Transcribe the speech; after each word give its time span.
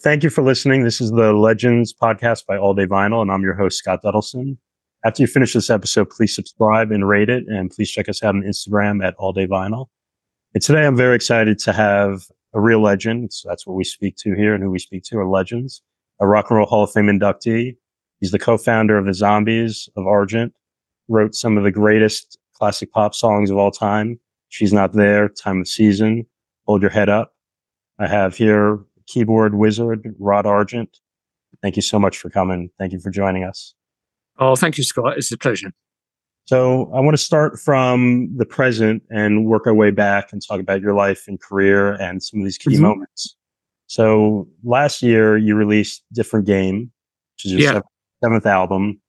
Thank 0.00 0.22
you 0.22 0.30
for 0.30 0.42
listening. 0.42 0.84
This 0.84 1.00
is 1.00 1.10
the 1.10 1.32
Legends 1.32 1.92
podcast 1.92 2.46
by 2.46 2.56
All 2.56 2.72
Day 2.72 2.86
Vinyl, 2.86 3.20
and 3.20 3.32
I'm 3.32 3.42
your 3.42 3.54
host, 3.54 3.78
Scott 3.78 4.00
Dudelson. 4.04 4.56
After 5.04 5.24
you 5.24 5.26
finish 5.26 5.54
this 5.54 5.70
episode, 5.70 6.08
please 6.08 6.32
subscribe 6.32 6.92
and 6.92 7.08
rate 7.08 7.28
it, 7.28 7.48
and 7.48 7.68
please 7.68 7.90
check 7.90 8.08
us 8.08 8.22
out 8.22 8.36
on 8.36 8.42
Instagram 8.42 9.04
at 9.04 9.16
All 9.16 9.32
Day 9.32 9.48
Vinyl. 9.48 9.86
And 10.54 10.62
today 10.62 10.86
I'm 10.86 10.96
very 10.96 11.16
excited 11.16 11.58
to 11.58 11.72
have 11.72 12.22
a 12.54 12.60
real 12.60 12.80
legend. 12.80 13.32
So 13.32 13.48
that's 13.48 13.66
what 13.66 13.74
we 13.74 13.82
speak 13.82 14.14
to 14.18 14.36
here, 14.36 14.54
and 14.54 14.62
who 14.62 14.70
we 14.70 14.78
speak 14.78 15.02
to 15.06 15.18
are 15.18 15.26
legends. 15.26 15.82
A 16.20 16.28
Rock 16.28 16.48
and 16.50 16.58
Roll 16.58 16.66
Hall 16.66 16.84
of 16.84 16.92
Fame 16.92 17.06
inductee. 17.06 17.76
He's 18.20 18.30
the 18.30 18.38
co-founder 18.38 18.96
of 18.96 19.04
the 19.04 19.14
Zombies 19.14 19.88
of 19.96 20.06
Argent, 20.06 20.54
wrote 21.08 21.34
some 21.34 21.58
of 21.58 21.64
the 21.64 21.72
greatest 21.72 22.38
classic 22.54 22.92
pop 22.92 23.16
songs 23.16 23.50
of 23.50 23.56
all 23.56 23.72
time. 23.72 24.20
She's 24.48 24.72
Not 24.72 24.92
There, 24.92 25.28
Time 25.28 25.62
of 25.62 25.66
Season, 25.66 26.24
Hold 26.66 26.82
Your 26.82 26.90
Head 26.92 27.08
Up. 27.08 27.34
I 27.98 28.06
have 28.06 28.36
here 28.36 28.78
keyboard 29.08 29.54
wizard, 29.54 30.14
Rod 30.18 30.46
Argent. 30.46 30.98
Thank 31.62 31.76
you 31.76 31.82
so 31.82 31.98
much 31.98 32.18
for 32.18 32.30
coming. 32.30 32.70
Thank 32.78 32.92
you 32.92 33.00
for 33.00 33.10
joining 33.10 33.42
us. 33.42 33.74
Oh, 34.38 34.54
thank 34.54 34.78
you, 34.78 34.84
Scott. 34.84 35.18
It's 35.18 35.32
a 35.32 35.38
pleasure. 35.38 35.72
So 36.44 36.90
I 36.94 37.00
want 37.00 37.14
to 37.14 37.22
start 37.22 37.58
from 37.58 38.34
the 38.36 38.46
present 38.46 39.02
and 39.10 39.44
work 39.44 39.66
our 39.66 39.74
way 39.74 39.90
back 39.90 40.32
and 40.32 40.40
talk 40.46 40.60
about 40.60 40.80
your 40.80 40.94
life 40.94 41.24
and 41.26 41.40
career 41.40 41.92
and 41.94 42.22
some 42.22 42.40
of 42.40 42.44
these 42.44 42.56
key 42.56 42.74
mm-hmm. 42.74 42.84
moments. 42.84 43.36
So 43.86 44.48
last 44.62 45.02
year 45.02 45.36
you 45.36 45.56
released 45.56 46.04
Different 46.12 46.46
Game, 46.46 46.90
which 47.34 47.46
is 47.46 47.52
your 47.52 47.60
yeah. 47.60 47.68
seventh, 47.68 47.86
seventh 48.22 48.46
album. 48.46 49.00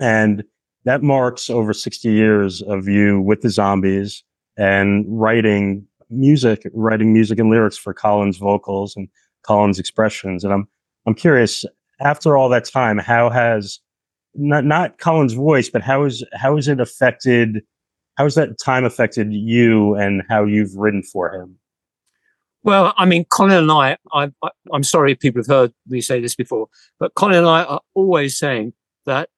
And 0.00 0.42
that 0.84 1.02
marks 1.02 1.50
over 1.50 1.72
60 1.72 2.10
years 2.10 2.62
of 2.62 2.88
you 2.88 3.20
with 3.20 3.42
the 3.42 3.50
zombies 3.50 4.24
and 4.56 5.04
writing 5.08 5.86
music, 6.10 6.68
writing 6.72 7.12
music 7.12 7.38
and 7.38 7.50
lyrics 7.50 7.78
for 7.78 7.94
Colin's 7.94 8.38
vocals 8.38 8.96
and 8.96 9.08
Colin's 9.42 9.78
expressions. 9.78 10.44
And 10.44 10.52
I'm 10.52 10.68
I'm 11.06 11.14
curious, 11.14 11.64
after 12.00 12.36
all 12.36 12.48
that 12.50 12.64
time, 12.64 12.98
how 12.98 13.30
has 13.30 13.80
not 14.34 14.64
not 14.64 14.98
Colin's 14.98 15.34
voice, 15.34 15.68
but 15.68 15.82
how 15.82 16.04
is 16.04 16.24
how 16.34 16.56
has 16.56 16.68
it 16.68 16.80
affected 16.80 17.62
how 18.16 18.24
has 18.24 18.34
that 18.34 18.58
time 18.58 18.84
affected 18.84 19.32
you 19.32 19.94
and 19.94 20.22
how 20.28 20.44
you've 20.44 20.76
written 20.76 21.02
for 21.02 21.32
him? 21.32 21.58
Well, 22.64 22.94
I 22.96 23.06
mean, 23.06 23.24
Colin 23.24 23.58
and 23.58 23.72
I, 23.72 23.96
I, 24.12 24.30
am 24.72 24.84
sorry 24.84 25.12
if 25.12 25.18
people 25.18 25.40
have 25.40 25.48
heard 25.48 25.72
me 25.88 26.00
say 26.00 26.20
this 26.20 26.36
before, 26.36 26.68
but 27.00 27.14
Colin 27.14 27.38
and 27.38 27.46
I 27.46 27.64
are 27.64 27.80
always 27.94 28.38
saying 28.38 28.72
that, 29.04 29.30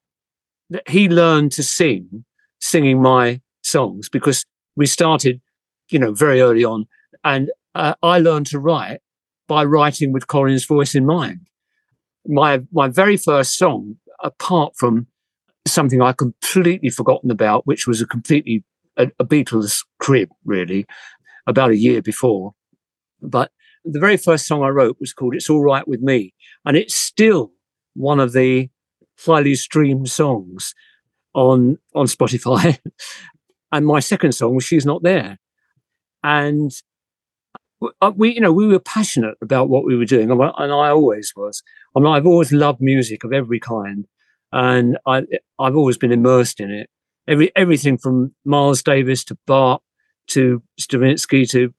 that 0.69 0.87
he 0.87 1.09
learned 1.09 1.51
to 1.53 1.63
sing, 1.63 2.23
singing 2.59 3.01
my 3.01 3.41
songs 3.63 4.09
because 4.09 4.45
we 4.75 4.85
started, 4.85 5.41
you 5.89 5.97
know, 5.97 6.13
very 6.13 6.41
early 6.41 6.63
on. 6.63 6.85
And 7.23 7.49
uh, 7.73 7.95
I 8.03 8.19
learned 8.19 8.45
to 8.47 8.59
write 8.59 9.01
by 9.47 9.63
writing 9.63 10.11
with 10.11 10.27
Colin's 10.27 10.65
voice 10.65 10.95
in 10.95 11.05
mind. 11.05 11.47
My 12.27 12.61
my 12.71 12.87
very 12.87 13.17
first 13.17 13.57
song, 13.57 13.97
apart 14.23 14.73
from 14.77 15.07
something 15.67 16.01
I 16.01 16.13
completely 16.13 16.89
forgotten 16.89 17.31
about, 17.31 17.65
which 17.67 17.87
was 17.87 18.01
a 18.01 18.07
completely 18.07 18.63
a, 18.97 19.11
a 19.19 19.25
Beatles 19.25 19.83
crib, 19.99 20.29
really, 20.43 20.85
about 21.47 21.71
a 21.71 21.77
year 21.77 22.01
before. 22.01 22.53
But 23.21 23.51
the 23.83 23.99
very 23.99 24.17
first 24.17 24.47
song 24.47 24.63
I 24.63 24.69
wrote 24.69 24.97
was 24.99 25.13
called 25.13 25.35
"It's 25.35 25.49
All 25.49 25.63
Right 25.63 25.87
with 25.87 26.01
Me," 26.01 26.33
and 26.65 26.75
it's 26.75 26.95
still 26.95 27.51
one 27.93 28.19
of 28.19 28.33
the 28.33 28.69
highly 29.19 29.55
streamed 29.55 30.09
songs 30.09 30.73
on 31.33 31.77
on 31.93 32.07
Spotify. 32.07 32.79
and 33.71 33.85
my 33.85 33.99
second 33.99 34.31
song 34.31 34.55
was 34.55 34.63
"She's 34.63 34.85
Not 34.85 35.03
There," 35.03 35.37
and 36.23 36.71
Uh, 38.01 38.11
we, 38.15 38.33
you 38.33 38.41
know, 38.41 38.53
we 38.53 38.67
were 38.67 38.79
passionate 38.79 39.35
about 39.41 39.69
what 39.69 39.85
we 39.85 39.95
were 39.95 40.05
doing, 40.05 40.31
and 40.31 40.41
I 40.41 40.89
always 40.89 41.33
was. 41.35 41.61
I 41.95 41.99
mean, 41.99 42.11
I've 42.11 42.25
always 42.25 42.51
loved 42.51 42.81
music 42.81 43.23
of 43.23 43.33
every 43.33 43.59
kind, 43.59 44.07
and 44.51 44.97
I, 45.05 45.23
I've 45.59 45.75
always 45.75 45.97
been 45.97 46.11
immersed 46.11 46.59
in 46.59 46.71
it. 46.71 46.89
Every 47.27 47.51
everything 47.55 47.97
from 47.97 48.33
Miles 48.45 48.83
Davis 48.83 49.23
to 49.25 49.37
Bach 49.45 49.81
to 50.27 50.63
Stravinsky 50.79 51.45
to 51.47 51.73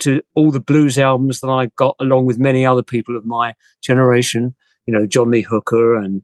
to 0.00 0.20
all 0.34 0.50
the 0.50 0.60
blues 0.60 0.98
albums 0.98 1.40
that 1.40 1.48
I 1.48 1.66
got, 1.76 1.96
along 2.00 2.26
with 2.26 2.38
many 2.38 2.66
other 2.66 2.82
people 2.82 3.16
of 3.16 3.24
my 3.24 3.54
generation. 3.82 4.54
You 4.86 4.92
know, 4.92 5.06
John 5.06 5.30
Lee 5.30 5.42
Hooker 5.42 5.96
and 5.96 6.22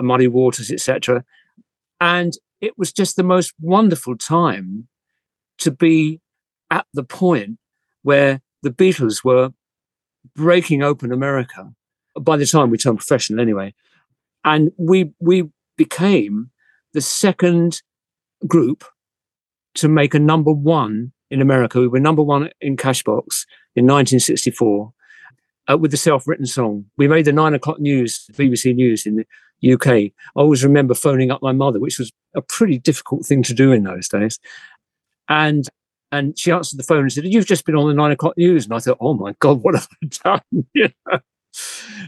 Muddy 0.00 0.28
Waters, 0.28 0.70
etc. 0.70 1.24
And 2.00 2.34
it 2.60 2.76
was 2.76 2.92
just 2.92 3.16
the 3.16 3.22
most 3.22 3.54
wonderful 3.60 4.16
time 4.16 4.88
to 5.58 5.70
be 5.70 6.20
at 6.70 6.86
the 6.92 7.04
point 7.04 7.58
where 8.02 8.40
the 8.62 8.70
Beatles 8.70 9.24
were 9.24 9.50
breaking 10.34 10.82
open 10.82 11.12
America 11.12 11.72
by 12.20 12.36
the 12.36 12.46
time 12.46 12.70
we 12.70 12.78
turned 12.78 12.98
professional 12.98 13.40
anyway. 13.40 13.74
And 14.44 14.72
we 14.76 15.12
we 15.20 15.48
became 15.76 16.50
the 16.92 17.00
second 17.00 17.82
group 18.46 18.84
to 19.74 19.88
make 19.88 20.14
a 20.14 20.18
number 20.18 20.52
one 20.52 21.12
in 21.30 21.40
America. 21.40 21.80
We 21.80 21.88
were 21.88 22.00
number 22.00 22.22
one 22.22 22.50
in 22.60 22.76
Cashbox 22.76 23.46
in 23.74 23.86
1964 23.86 24.92
uh, 25.70 25.78
with 25.78 25.90
the 25.90 25.96
self-written 25.96 26.46
song. 26.46 26.84
We 26.96 27.08
made 27.08 27.24
the 27.24 27.32
nine 27.32 27.54
o'clock 27.54 27.80
news, 27.80 28.26
BBC 28.32 28.74
News 28.74 29.06
in 29.06 29.24
the 29.60 29.72
UK. 29.72 29.86
I 29.88 30.12
always 30.34 30.64
remember 30.64 30.94
phoning 30.94 31.30
up 31.30 31.42
my 31.42 31.52
mother, 31.52 31.80
which 31.80 31.98
was 31.98 32.12
a 32.34 32.42
pretty 32.42 32.78
difficult 32.78 33.24
thing 33.24 33.42
to 33.44 33.54
do 33.54 33.72
in 33.72 33.84
those 33.84 34.08
days. 34.08 34.38
And 35.28 35.68
and 36.12 36.38
she 36.38 36.52
answered 36.52 36.78
the 36.78 36.84
phone 36.84 37.00
and 37.00 37.12
said, 37.12 37.24
You've 37.24 37.46
just 37.46 37.64
been 37.64 37.74
on 37.74 37.88
the 37.88 37.94
nine 37.94 38.12
o'clock 38.12 38.36
news. 38.36 38.66
And 38.66 38.74
I 38.74 38.78
thought, 38.78 38.98
Oh 39.00 39.14
my 39.14 39.34
God, 39.40 39.60
what 39.62 39.74
have 39.74 39.88
I 40.02 40.40
done? 40.76 40.92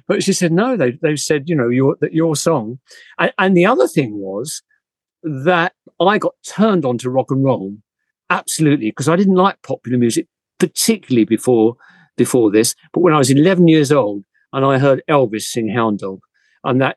But 0.09 0.23
she 0.23 0.33
said, 0.33 0.53
No, 0.53 0.77
they, 0.77 0.93
they've 1.03 1.21
said, 1.21 1.51
you 1.51 1.55
know, 1.55 1.69
your, 1.69 1.97
that 2.01 2.15
your 2.15 2.35
song. 2.35 2.79
And, 3.19 3.33
and 3.39 3.57
the 3.57 3.67
other 3.67 3.87
thing 3.87 4.17
was 4.19 4.63
that 5.23 5.75
I 6.01 6.17
got 6.19 6.35
turned 6.47 6.87
on 6.87 6.97
to 6.99 7.11
rock 7.11 7.31
and 7.31 7.45
roll 7.45 7.77
absolutely 8.31 8.91
because 8.91 9.09
I 9.09 9.17
didn't 9.17 9.35
like 9.35 9.61
popular 9.63 9.99
music, 9.99 10.29
particularly 10.59 11.25
before 11.25 11.77
before 12.17 12.51
this. 12.51 12.75
But 12.93 13.01
when 13.01 13.13
I 13.13 13.19
was 13.19 13.31
11 13.31 13.69
years 13.69 13.93
old 13.93 14.25
and 14.53 14.65
I 14.65 14.79
heard 14.79 15.03
Elvis 15.11 15.43
sing 15.43 15.69
Hound 15.69 15.99
Dog, 15.99 16.21
and 16.63 16.81
that, 16.81 16.97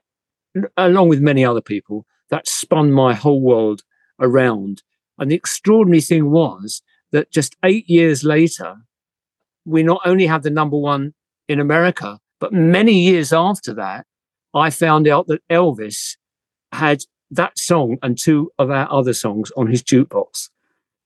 along 0.77 1.09
with 1.09 1.19
many 1.19 1.43
other 1.43 1.61
people, 1.61 2.05
that 2.29 2.47
spun 2.47 2.91
my 2.91 3.13
whole 3.13 3.41
world 3.41 3.81
around. 4.19 4.83
And 5.17 5.31
the 5.31 5.35
extraordinary 5.35 6.01
thing 6.01 6.29
was 6.29 6.81
that 7.11 7.31
just 7.31 7.55
eight 7.63 7.89
years 7.89 8.23
later, 8.23 8.75
we 9.65 9.83
not 9.83 10.01
only 10.05 10.25
had 10.25 10.43
the 10.43 10.49
number 10.49 10.77
one 10.77 11.13
in 11.47 11.59
America, 11.59 12.19
but 12.39 12.53
many 12.53 12.93
years 12.93 13.33
after 13.33 13.73
that, 13.73 14.05
I 14.53 14.69
found 14.69 15.07
out 15.07 15.27
that 15.27 15.41
Elvis 15.49 16.17
had 16.71 17.03
that 17.31 17.57
song 17.57 17.97
and 18.01 18.17
two 18.17 18.51
of 18.57 18.69
our 18.71 18.91
other 18.91 19.13
songs 19.13 19.51
on 19.57 19.67
his 19.67 19.83
jukebox. 19.83 20.49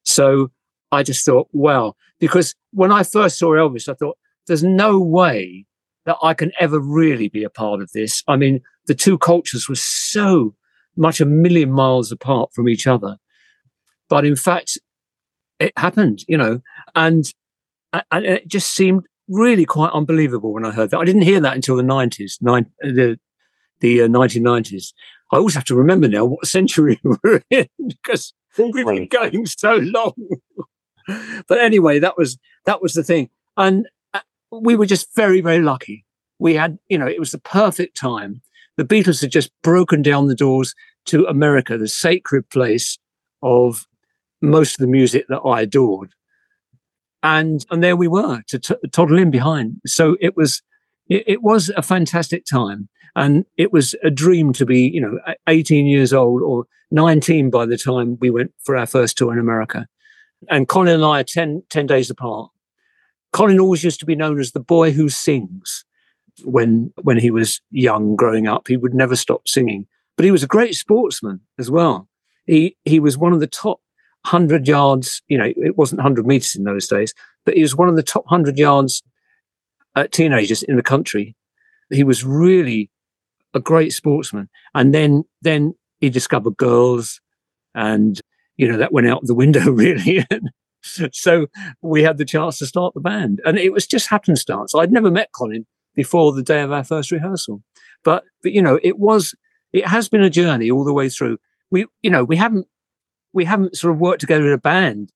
So 0.04 0.52
I 0.92 1.04
just 1.04 1.26
thought, 1.26 1.48
well, 1.52 1.96
because 2.20 2.56
when 2.72 2.92
I 2.92 3.04
first 3.04 3.38
saw 3.40 3.52
Elvis, 3.52 3.90
I 3.90 3.94
thought, 3.94 4.18
there's 4.48 4.64
no 4.64 5.00
way 5.00 5.66
that 6.06 6.18
I 6.22 6.34
can 6.34 6.52
ever 6.60 6.80
really 6.80 7.30
be 7.30 7.44
a 7.44 7.50
part 7.50 7.82
of 7.82 7.92
this. 7.94 8.24
I 8.28 8.36
mean, 8.36 8.62
the 8.88 8.96
two 8.96 9.18
cultures 9.18 9.70
were 9.70 9.76
so 9.76 10.56
much 10.96 11.22
a 11.22 11.26
million 11.26 11.72
miles 11.72 12.12
apart 12.12 12.52
from 12.54 12.68
each 12.68 12.88
other. 12.88 13.18
But 14.10 14.26
in 14.26 14.36
fact, 14.36 14.78
it 15.62 15.74
happened, 15.78 16.24
you 16.28 16.38
know, 16.38 16.62
and 16.96 17.32
and 18.12 18.26
it 18.26 18.48
just 18.48 18.74
seemed 18.74 19.06
really 19.28 19.66
quite 19.66 19.92
unbelievable 19.92 20.54
when 20.54 20.66
I 20.66 20.72
heard 20.72 20.90
that. 20.92 21.00
I 21.00 21.06
didn't 21.06 21.22
hear 21.22 21.40
that 21.40 21.56
until 21.56 21.76
the 21.76 21.84
nineties, 21.84 22.38
nine 22.42 22.66
the 22.82 23.20
the 23.80 24.04
uh, 24.04 24.08
nineteen 24.08 24.46
uh, 24.46 24.52
nineties. 24.52 24.94
I 25.32 25.38
always 25.38 25.56
have 25.56 25.66
to 25.66 25.76
remember 25.76 26.08
now 26.08 26.26
what 26.26 26.46
century 26.48 27.00
we're 27.24 27.42
in 27.50 27.68
because 27.88 28.34
we've 28.58 28.86
been 28.86 29.08
going 29.08 29.46
so 29.46 29.76
long. 29.76 30.14
but 31.48 31.60
anyway, 31.60 32.00
that 32.00 32.18
was 32.18 32.38
that 32.66 32.82
was 32.82 32.94
the 32.94 33.04
thing, 33.04 33.30
and 33.58 33.88
uh, 34.14 34.22
we 34.52 34.76
were 34.76 34.86
just 34.86 35.16
very 35.16 35.42
very 35.42 35.62
lucky. 35.62 36.06
We 36.40 36.56
had, 36.56 36.80
you 36.90 36.98
know, 36.98 37.08
it 37.08 37.20
was 37.20 37.32
the 37.32 37.40
perfect 37.40 37.96
time. 37.96 38.42
The 38.78 38.84
Beatles 38.84 39.22
had 39.22 39.32
just 39.32 39.52
broken 39.62 40.02
down 40.02 40.26
the 40.26 40.34
doors 40.34 40.74
to 41.06 41.26
America, 41.26 41.78
the 41.78 41.88
sacred 41.88 42.50
place 42.50 42.98
of 43.44 43.86
most 44.42 44.74
of 44.74 44.80
the 44.80 44.92
music 44.92 45.26
that 45.30 45.40
I 45.40 45.62
adored. 45.62 46.14
And 47.24 47.66
and 47.70 47.84
there 47.84 47.96
we 47.96 48.08
were 48.08 48.42
to 48.48 48.60
t- 48.60 48.76
toddle 48.92 49.20
in 49.20 49.30
behind. 49.30 49.80
So 49.86 50.18
it 50.20 50.36
was 50.36 50.62
it, 51.08 51.24
it, 51.28 51.44
was 51.44 51.70
a 51.70 51.84
fantastic 51.84 52.46
time, 52.46 52.90
and 53.16 53.46
it 53.58 53.72
was 53.72 53.94
a 54.04 54.10
dream 54.10 54.54
to 54.54 54.66
be 54.66 54.90
you 54.90 55.00
know 55.00 55.20
18 55.48 55.86
years 55.86 56.14
old 56.14 56.42
or 56.42 56.66
19 56.90 57.50
by 57.50 57.66
the 57.66 57.78
time 57.78 58.18
we 58.20 58.30
went 58.30 58.54
for 58.64 58.76
our 58.76 58.88
first 58.88 59.18
tour 59.18 59.32
in 59.32 59.40
America. 59.40 59.88
And 60.50 60.68
Colin 60.68 60.96
and 60.96 61.06
I 61.06 61.20
are 61.20 61.24
10, 61.24 61.64
10 61.70 61.86
days 61.86 62.10
apart. 62.10 62.50
Colin 63.34 63.60
always 63.60 63.84
used 63.84 64.00
to 64.00 64.06
be 64.06 64.16
known 64.16 64.40
as 64.40 64.52
the 64.52 64.60
boy 64.60 64.92
who 64.92 65.08
sings. 65.08 65.86
When 66.44 66.92
when 67.04 67.18
he 67.18 67.30
was 67.30 67.62
young, 67.70 68.16
growing 68.16 68.48
up, 68.48 68.68
he 68.68 68.78
would 68.78 68.94
never 68.94 69.16
stop 69.16 69.48
singing. 69.48 69.86
But 70.18 70.26
he 70.26 70.32
was 70.32 70.44
a 70.44 70.48
great 70.48 70.76
sportsman 70.76 71.42
as 71.60 71.70
well. 71.70 72.08
He 72.46 72.78
he 72.84 73.00
was 73.00 73.18
one 73.18 73.34
of 73.34 73.40
the 73.40 73.48
top 73.48 73.80
100 74.24 74.68
yards, 74.68 75.22
you 75.28 75.38
know, 75.38 75.52
it 75.58 75.78
wasn't 75.78 76.00
100 76.00 76.26
meters 76.26 76.56
in 76.56 76.64
those 76.64 76.88
days, 76.88 77.14
but 77.46 77.56
he 77.56 77.62
was 77.62 77.76
one 77.76 77.90
of 77.90 77.96
the 77.96 78.04
top 78.04 78.26
100 78.26 78.58
yards 78.58 79.02
teenagers 80.12 80.64
in 80.64 80.76
the 80.76 80.84
country. 80.84 81.36
He 81.90 82.04
was 82.04 82.24
really 82.24 82.90
a 83.54 83.60
great 83.60 83.94
sportsman. 83.94 84.50
And 84.74 84.94
then, 84.94 85.24
then 85.42 85.74
he 86.00 86.10
discovered 86.10 86.58
girls 86.58 87.20
and, 87.76 88.20
you 88.58 88.68
know, 88.68 88.78
that 88.78 88.94
went 88.94 89.08
out 89.08 89.22
the 89.24 89.36
window 89.36 89.72
really. 89.72 90.26
so 91.12 91.48
we 91.82 92.04
had 92.04 92.18
the 92.18 92.26
chance 92.26 92.58
to 92.60 92.66
start 92.66 92.94
the 92.94 93.02
band 93.02 93.42
and 93.46 93.58
it 93.58 93.74
was 93.74 93.86
just 93.86 94.10
happenstance. 94.10 94.74
I'd 94.74 94.92
never 94.92 95.12
met 95.12 95.32
Colin 95.34 95.66
before 95.96 96.32
the 96.32 96.44
day 96.44 96.62
of 96.62 96.72
our 96.72 96.84
first 96.84 97.12
rehearsal, 97.12 97.62
but, 98.04 98.24
but, 98.42 98.54
you 98.54 98.62
know, 98.62 98.80
it 98.82 98.98
was, 98.98 99.36
it 99.74 99.86
has 99.86 100.08
been 100.10 100.24
a 100.24 100.30
journey 100.30 100.72
all 100.72 100.86
the 100.86 100.94
way 100.94 101.10
through. 101.10 101.38
We, 101.70 101.86
you 102.02 102.10
know, 102.10 102.24
we 102.24 102.38
haven't, 102.38 102.68
we 103.34 103.46
haven't 103.46 103.78
sort 103.78 103.94
of 103.94 104.00
worked 104.00 104.22
together 104.22 104.48
in 104.48 104.54
a 104.54 104.58
band 104.58 105.12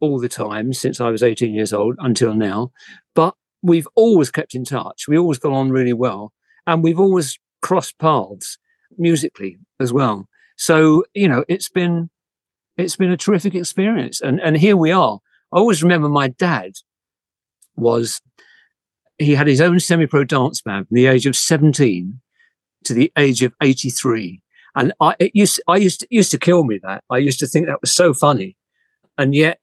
all 0.00 0.18
the 0.18 0.28
time 0.28 0.72
since 0.72 1.00
I 1.00 1.10
was 1.10 1.22
18 1.22 1.54
years 1.54 1.72
old 1.72 1.96
until 1.98 2.34
now, 2.34 2.72
but 3.14 3.34
we've 3.62 3.88
always 3.94 4.30
kept 4.30 4.54
in 4.54 4.64
touch. 4.64 5.08
We 5.08 5.18
always 5.18 5.38
got 5.38 5.52
on 5.52 5.70
really 5.70 5.92
well 5.92 6.32
and 6.66 6.82
we've 6.82 7.00
always 7.00 7.38
crossed 7.62 7.98
paths 7.98 8.58
musically 8.96 9.58
as 9.80 9.92
well. 9.92 10.28
So, 10.56 11.04
you 11.14 11.28
know, 11.28 11.44
it's 11.48 11.68
been, 11.68 12.10
it's 12.76 12.96
been 12.96 13.10
a 13.10 13.16
terrific 13.16 13.54
experience. 13.54 14.20
And, 14.20 14.40
and 14.40 14.56
here 14.56 14.76
we 14.76 14.92
are. 14.92 15.18
I 15.52 15.58
always 15.58 15.82
remember 15.82 16.08
my 16.08 16.28
dad 16.28 16.72
was, 17.76 18.20
he 19.18 19.34
had 19.34 19.46
his 19.46 19.60
own 19.60 19.80
semi-pro 19.80 20.24
dance 20.24 20.60
band 20.60 20.88
from 20.88 20.94
the 20.94 21.06
age 21.06 21.26
of 21.26 21.36
17 21.36 22.20
to 22.84 22.94
the 22.94 23.12
age 23.16 23.42
of 23.42 23.54
83. 23.60 24.40
And 24.78 24.92
I, 25.00 25.16
it 25.18 25.32
used, 25.34 25.60
I 25.66 25.76
used 25.76 26.00
to, 26.00 26.06
used 26.08 26.30
to 26.30 26.38
kill 26.38 26.62
me 26.62 26.78
that. 26.84 27.02
I 27.10 27.18
used 27.18 27.40
to 27.40 27.48
think 27.48 27.66
that 27.66 27.80
was 27.80 27.92
so 27.92 28.14
funny. 28.14 28.56
And 29.18 29.34
yet 29.34 29.58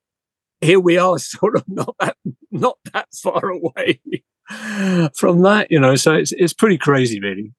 here 0.59 0.79
we 0.79 0.97
are 0.97 1.17
sort 1.19 1.55
of 1.55 1.63
not 1.69 1.95
that, 2.01 2.17
not 2.51 2.77
that 2.93 3.07
far 3.13 3.49
away 3.49 4.01
from 5.15 5.41
that, 5.43 5.67
you 5.71 5.79
know, 5.79 5.95
so 5.95 6.13
it's, 6.13 6.33
it's 6.33 6.53
pretty 6.53 6.77
crazy 6.77 7.21
really. 7.21 7.53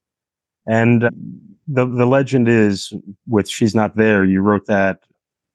And 0.67 1.05
uh, 1.05 1.11
the, 1.67 1.87
the 1.87 2.05
legend 2.05 2.47
is 2.47 2.93
with 3.26 3.49
She's 3.49 3.75
Not 3.75 3.97
There, 3.97 4.25
you 4.25 4.43
wrote 4.43 4.67
that 4.67 5.00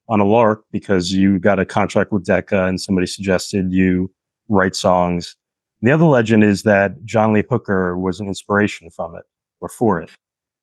on 0.10 0.20
a 0.20 0.26
lark 0.26 0.64
because 0.72 1.14
you 1.14 1.38
got 1.38 1.60
a 1.60 1.66
contract 1.66 2.12
with 2.12 2.26
Decca 2.26 2.66
and 2.66 2.82
somebody 2.82 3.06
suggested 3.06 3.72
you 3.72 4.12
write 4.50 4.76
songs. 4.76 5.36
The 5.84 5.92
other 5.92 6.06
legend 6.06 6.44
is 6.44 6.64
that 6.64 7.06
John 7.06 7.34
Lee 7.34 7.44
Hooker 7.48 7.96
was 7.96 8.20
an 8.20 8.28
inspiration 8.28 8.90
from 8.90 9.16
it 9.16 9.24
or 9.60 9.70
for 9.70 10.02
it. 10.02 10.10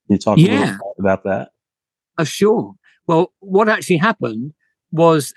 Can 0.09 0.15
you 0.15 0.19
talk 0.19 0.39
yeah. 0.39 0.71
a 0.71 0.73
little 0.73 0.95
about 0.99 1.25
that? 1.25 1.51
Uh, 2.17 2.25
sure. 2.25 2.75
Well, 3.07 3.33
what 3.41 3.69
actually 3.69 3.99
happened 3.99 4.55
was 4.91 5.35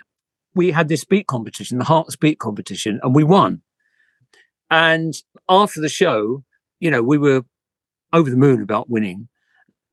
we 0.56 0.72
had 0.72 0.88
this 0.88 1.04
beat 1.04 1.28
competition, 1.28 1.78
the 1.78 1.86
Herts 1.86 2.18
Beat 2.20 2.40
competition, 2.40 3.00
and 3.04 3.14
we 3.14 3.24
won. 3.24 3.62
And 4.70 5.14
after 5.50 5.82
the 5.82 5.90
show, 5.90 6.44
you 6.80 6.90
know, 6.90 7.04
we 7.04 7.18
were 7.18 7.44
over 8.14 8.30
the 8.30 8.38
moon 8.38 8.62
about 8.62 8.90
winning. 8.90 9.28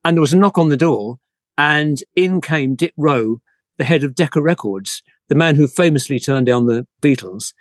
And 0.04 0.16
there 0.16 0.20
was 0.20 0.32
a 0.32 0.38
knock 0.38 0.58
on 0.58 0.68
the 0.68 0.76
door, 0.76 1.18
and 1.56 2.02
in 2.14 2.40
came 2.40 2.76
Dick 2.76 2.94
Rowe, 2.96 3.40
the 3.78 3.84
head 3.84 4.04
of 4.04 4.14
Decca 4.14 4.40
Records, 4.40 5.02
the 5.28 5.34
man 5.34 5.56
who 5.56 5.66
famously 5.66 6.20
turned 6.20 6.46
down 6.46 6.66
the 6.66 6.86
Beatles. 7.02 7.52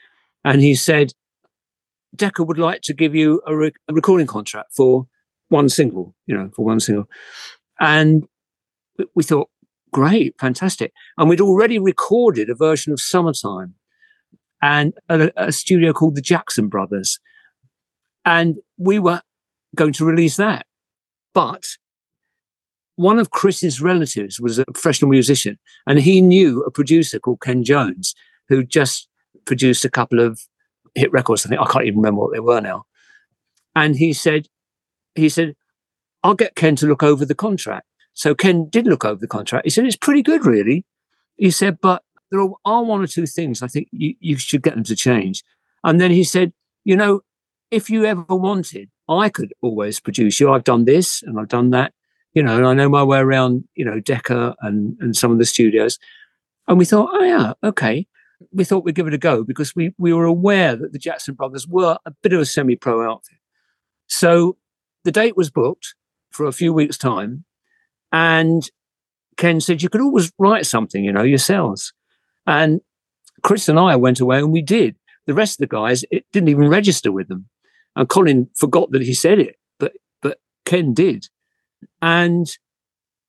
And 0.45 0.61
he 0.61 0.75
said, 0.75 1.13
Decca 2.15 2.43
would 2.43 2.59
like 2.59 2.81
to 2.83 2.93
give 2.93 3.15
you 3.15 3.41
a, 3.47 3.55
re- 3.55 3.73
a 3.87 3.93
recording 3.93 4.27
contract 4.27 4.73
for 4.75 5.07
one 5.49 5.69
single, 5.69 6.15
you 6.25 6.35
know, 6.35 6.49
for 6.55 6.65
one 6.65 6.79
single. 6.79 7.09
And 7.79 8.27
we 9.15 9.23
thought, 9.23 9.49
great, 9.91 10.35
fantastic. 10.39 10.91
And 11.17 11.29
we'd 11.29 11.41
already 11.41 11.79
recorded 11.79 12.49
a 12.49 12.55
version 12.55 12.91
of 12.91 12.99
Summertime 12.99 13.75
and 14.61 14.93
a, 15.09 15.31
a 15.37 15.51
studio 15.51 15.93
called 15.93 16.15
the 16.15 16.21
Jackson 16.21 16.67
Brothers. 16.67 17.19
And 18.25 18.57
we 18.77 18.99
were 18.99 19.21
going 19.75 19.93
to 19.93 20.05
release 20.05 20.35
that. 20.37 20.65
But 21.33 21.65
one 22.95 23.19
of 23.19 23.29
Chris's 23.29 23.79
relatives 23.79 24.39
was 24.39 24.57
a 24.57 24.65
professional 24.65 25.11
musician, 25.11 25.59
and 25.85 25.99
he 25.99 26.19
knew 26.19 26.63
a 26.63 26.71
producer 26.71 27.19
called 27.19 27.41
Ken 27.41 27.63
Jones, 27.63 28.15
who 28.49 28.63
just 28.63 29.07
produced 29.45 29.85
a 29.85 29.89
couple 29.89 30.19
of 30.19 30.41
hit 30.95 31.11
records. 31.11 31.45
I 31.45 31.49
think 31.49 31.61
I 31.61 31.71
can't 31.71 31.85
even 31.85 31.99
remember 31.99 32.21
what 32.21 32.33
they 32.33 32.39
were 32.39 32.59
now. 32.59 32.85
And 33.75 33.95
he 33.95 34.13
said, 34.13 34.47
he 35.17 35.29
said, 35.29 35.55
I'll 36.23 36.35
get 36.35 36.55
Ken 36.55 36.75
to 36.77 36.87
look 36.87 37.03
over 37.03 37.25
the 37.25 37.35
contract. 37.35 37.87
So 38.13 38.33
Ken 38.33 38.67
did 38.69 38.87
look 38.87 39.05
over 39.05 39.19
the 39.19 39.27
contract. 39.27 39.65
He 39.65 39.69
said, 39.69 39.85
it's 39.85 39.95
pretty 39.95 40.23
good, 40.23 40.45
really. 40.45 40.85
He 41.37 41.51
said, 41.51 41.79
but 41.81 42.03
there 42.31 42.41
are 42.65 42.83
one 42.83 43.01
or 43.01 43.07
two 43.07 43.25
things 43.25 43.61
I 43.61 43.67
think 43.67 43.87
you, 43.91 44.15
you 44.19 44.37
should 44.37 44.63
get 44.63 44.73
them 44.73 44.83
to 44.85 44.95
change. 44.95 45.43
And 45.83 46.01
then 46.01 46.11
he 46.11 46.23
said, 46.23 46.51
you 46.83 46.95
know, 46.95 47.21
if 47.71 47.89
you 47.89 48.05
ever 48.05 48.23
wanted, 48.29 48.89
I 49.09 49.29
could 49.29 49.53
always 49.61 49.99
produce 49.99 50.39
you. 50.39 50.51
I've 50.51 50.63
done 50.63 50.85
this 50.85 51.21
and 51.23 51.39
I've 51.39 51.47
done 51.47 51.69
that, 51.71 51.93
you 52.33 52.43
know, 52.43 52.57
and 52.57 52.65
I 52.65 52.73
know 52.73 52.89
my 52.89 53.03
way 53.03 53.19
around, 53.19 53.65
you 53.75 53.85
know, 53.85 53.99
Decca 53.99 54.55
and, 54.61 54.97
and 54.99 55.15
some 55.15 55.31
of 55.31 55.37
the 55.37 55.45
studios. 55.45 55.99
And 56.67 56.77
we 56.77 56.85
thought, 56.85 57.09
oh, 57.13 57.23
yeah, 57.23 57.53
okay. 57.63 58.07
We 58.51 58.63
thought 58.63 58.83
we'd 58.83 58.95
give 58.95 59.07
it 59.07 59.13
a 59.13 59.17
go 59.17 59.43
because 59.43 59.75
we, 59.75 59.93
we 59.97 60.13
were 60.13 60.25
aware 60.25 60.75
that 60.75 60.91
the 60.91 60.99
Jackson 60.99 61.35
brothers 61.35 61.67
were 61.67 61.97
a 62.05 62.11
bit 62.21 62.33
of 62.33 62.41
a 62.41 62.45
semi 62.45 62.75
pro 62.75 63.09
outfit. 63.09 63.37
So 64.07 64.57
the 65.07 65.11
date 65.13 65.37
was 65.37 65.49
booked 65.49 65.95
for 66.31 66.45
a 66.45 66.51
few 66.51 66.73
weeks' 66.73 66.97
time. 66.97 67.45
And 68.11 68.69
Ken 69.37 69.61
said, 69.61 69.81
you 69.81 69.87
could 69.87 70.01
always 70.01 70.33
write 70.37 70.65
something, 70.65 71.01
you 71.01 71.13
know, 71.13 71.23
yourselves. 71.23 71.93
And 72.45 72.81
Chris 73.41 73.69
and 73.69 73.79
I 73.79 73.95
went 73.95 74.19
away 74.19 74.39
and 74.39 74.51
we 74.51 74.61
did. 74.61 74.97
The 75.25 75.33
rest 75.33 75.53
of 75.53 75.69
the 75.69 75.73
guys, 75.73 76.03
it 76.11 76.25
didn't 76.33 76.49
even 76.49 76.67
register 76.67 77.09
with 77.09 77.29
them. 77.29 77.47
And 77.95 78.09
Colin 78.09 78.49
forgot 78.57 78.91
that 78.91 79.01
he 79.01 79.13
said 79.13 79.39
it, 79.39 79.55
but 79.79 79.93
but 80.21 80.39
Ken 80.65 80.93
did. 80.93 81.27
And 82.01 82.45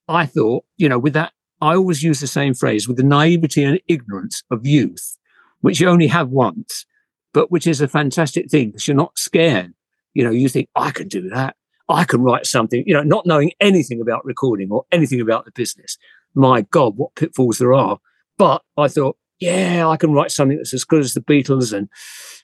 I 0.08 0.26
thought, 0.26 0.64
you 0.78 0.88
know, 0.88 0.98
with 0.98 1.12
that, 1.12 1.32
I 1.60 1.76
always 1.76 2.02
use 2.02 2.18
the 2.18 2.26
same 2.26 2.54
phrase 2.54 2.88
with 2.88 2.96
the 2.96 3.04
naivety 3.04 3.62
and 3.62 3.80
ignorance 3.86 4.42
of 4.50 4.66
youth, 4.66 5.16
which 5.60 5.78
you 5.78 5.88
only 5.88 6.08
have 6.08 6.30
once, 6.30 6.86
but 7.32 7.52
which 7.52 7.68
is 7.68 7.80
a 7.80 7.86
fantastic 7.86 8.50
thing 8.50 8.70
because 8.70 8.88
you're 8.88 8.96
not 8.96 9.16
scared. 9.16 9.74
You 10.12 10.24
know, 10.24 10.32
you 10.32 10.48
think, 10.48 10.68
I 10.74 10.90
can 10.90 11.06
do 11.06 11.28
that. 11.30 11.54
I 11.88 12.04
can 12.04 12.22
write 12.22 12.46
something, 12.46 12.84
you 12.86 12.94
know, 12.94 13.02
not 13.02 13.26
knowing 13.26 13.52
anything 13.60 14.00
about 14.00 14.24
recording 14.24 14.70
or 14.70 14.84
anything 14.92 15.20
about 15.20 15.44
the 15.44 15.52
business. 15.52 15.96
My 16.34 16.62
God, 16.62 16.96
what 16.96 17.14
pitfalls 17.14 17.58
there 17.58 17.72
are. 17.72 17.98
But 18.36 18.62
I 18.76 18.88
thought, 18.88 19.16
yeah, 19.40 19.88
I 19.88 19.96
can 19.96 20.12
write 20.12 20.30
something 20.30 20.56
that's 20.56 20.74
as 20.74 20.84
good 20.84 21.00
as 21.00 21.14
the 21.14 21.20
Beatles 21.20 21.72
and 21.72 21.88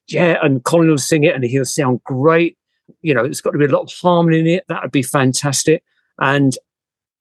yeah, 0.08 0.38
and 0.43 0.64
Colin 0.64 0.88
will 0.88 0.99
sing 0.99 1.25
it 1.25 1.35
and 1.35 1.44
he'll 1.44 1.64
sound 1.64 2.02
great. 2.05 2.56
You 3.02 3.14
know, 3.14 3.25
it's 3.25 3.41
got 3.41 3.52
to 3.52 3.58
be 3.58 3.64
a 3.64 3.69
lot 3.69 3.82
of 3.82 3.93
harmony 3.93 4.41
in 4.41 4.46
it. 4.46 4.64
That 4.69 4.82
would 4.82 4.93
be 4.93 5.02
fantastic. 5.02 5.83
And 6.18 6.57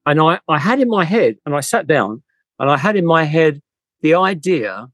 and 0.06 0.20
I, 0.20 0.40
I 0.50 0.60
had 0.60 0.82
in 0.82 0.90
my 0.90 1.06
head, 1.06 1.38
and 1.46 1.56
I 1.56 1.62
sat 1.62 1.88
down 1.88 2.24
and 2.60 2.70
I 2.70 2.78
had 2.78 2.96
in 2.96 3.06
my 3.06 3.24
head 3.24 3.62
the 4.02 4.16
idea 4.16 4.90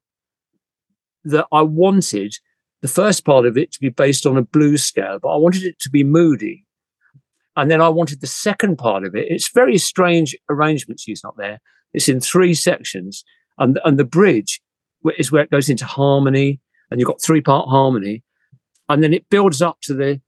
that 1.25 1.47
I 1.51 1.63
wanted 1.63 2.35
the 2.81 2.87
first 2.87 3.25
part 3.25 3.45
of 3.45 3.57
it 3.57 3.71
to 3.73 3.79
be 3.79 3.89
based 3.89 4.25
on 4.25 4.37
a 4.37 4.41
blues 4.41 4.83
scale, 4.83 5.19
but 5.21 5.29
I 5.29 5.37
wanted 5.37 5.63
it 5.63 5.79
to 5.79 5.89
be 5.89 6.03
moody. 6.03 6.65
And 7.59 7.69
then 7.69 7.81
I 7.81 7.89
wanted 7.89 8.21
the 8.21 8.27
second 8.27 8.77
part 8.77 9.03
of 9.03 9.15
it. 9.15 9.27
It's 9.29 9.49
very 9.49 9.77
strange 9.77 10.33
arrangements 10.49 11.03
She's 11.03 11.25
not 11.25 11.35
there. 11.35 11.59
It's 11.93 12.07
in 12.07 12.21
three 12.21 12.53
sections. 12.53 13.25
And, 13.57 13.81
and 13.83 13.99
the 13.99 14.05
bridge 14.05 14.61
is 15.17 15.29
where 15.29 15.43
it 15.43 15.51
goes 15.51 15.67
into 15.67 15.85
harmony 15.85 16.61
and 16.89 17.01
you've 17.01 17.07
got 17.07 17.21
three 17.21 17.41
part 17.41 17.67
harmony. 17.67 18.23
And 18.87 19.03
then 19.03 19.13
it 19.13 19.29
builds 19.29 19.61
up 19.61 19.81
to 19.81 19.93
the 19.93 20.21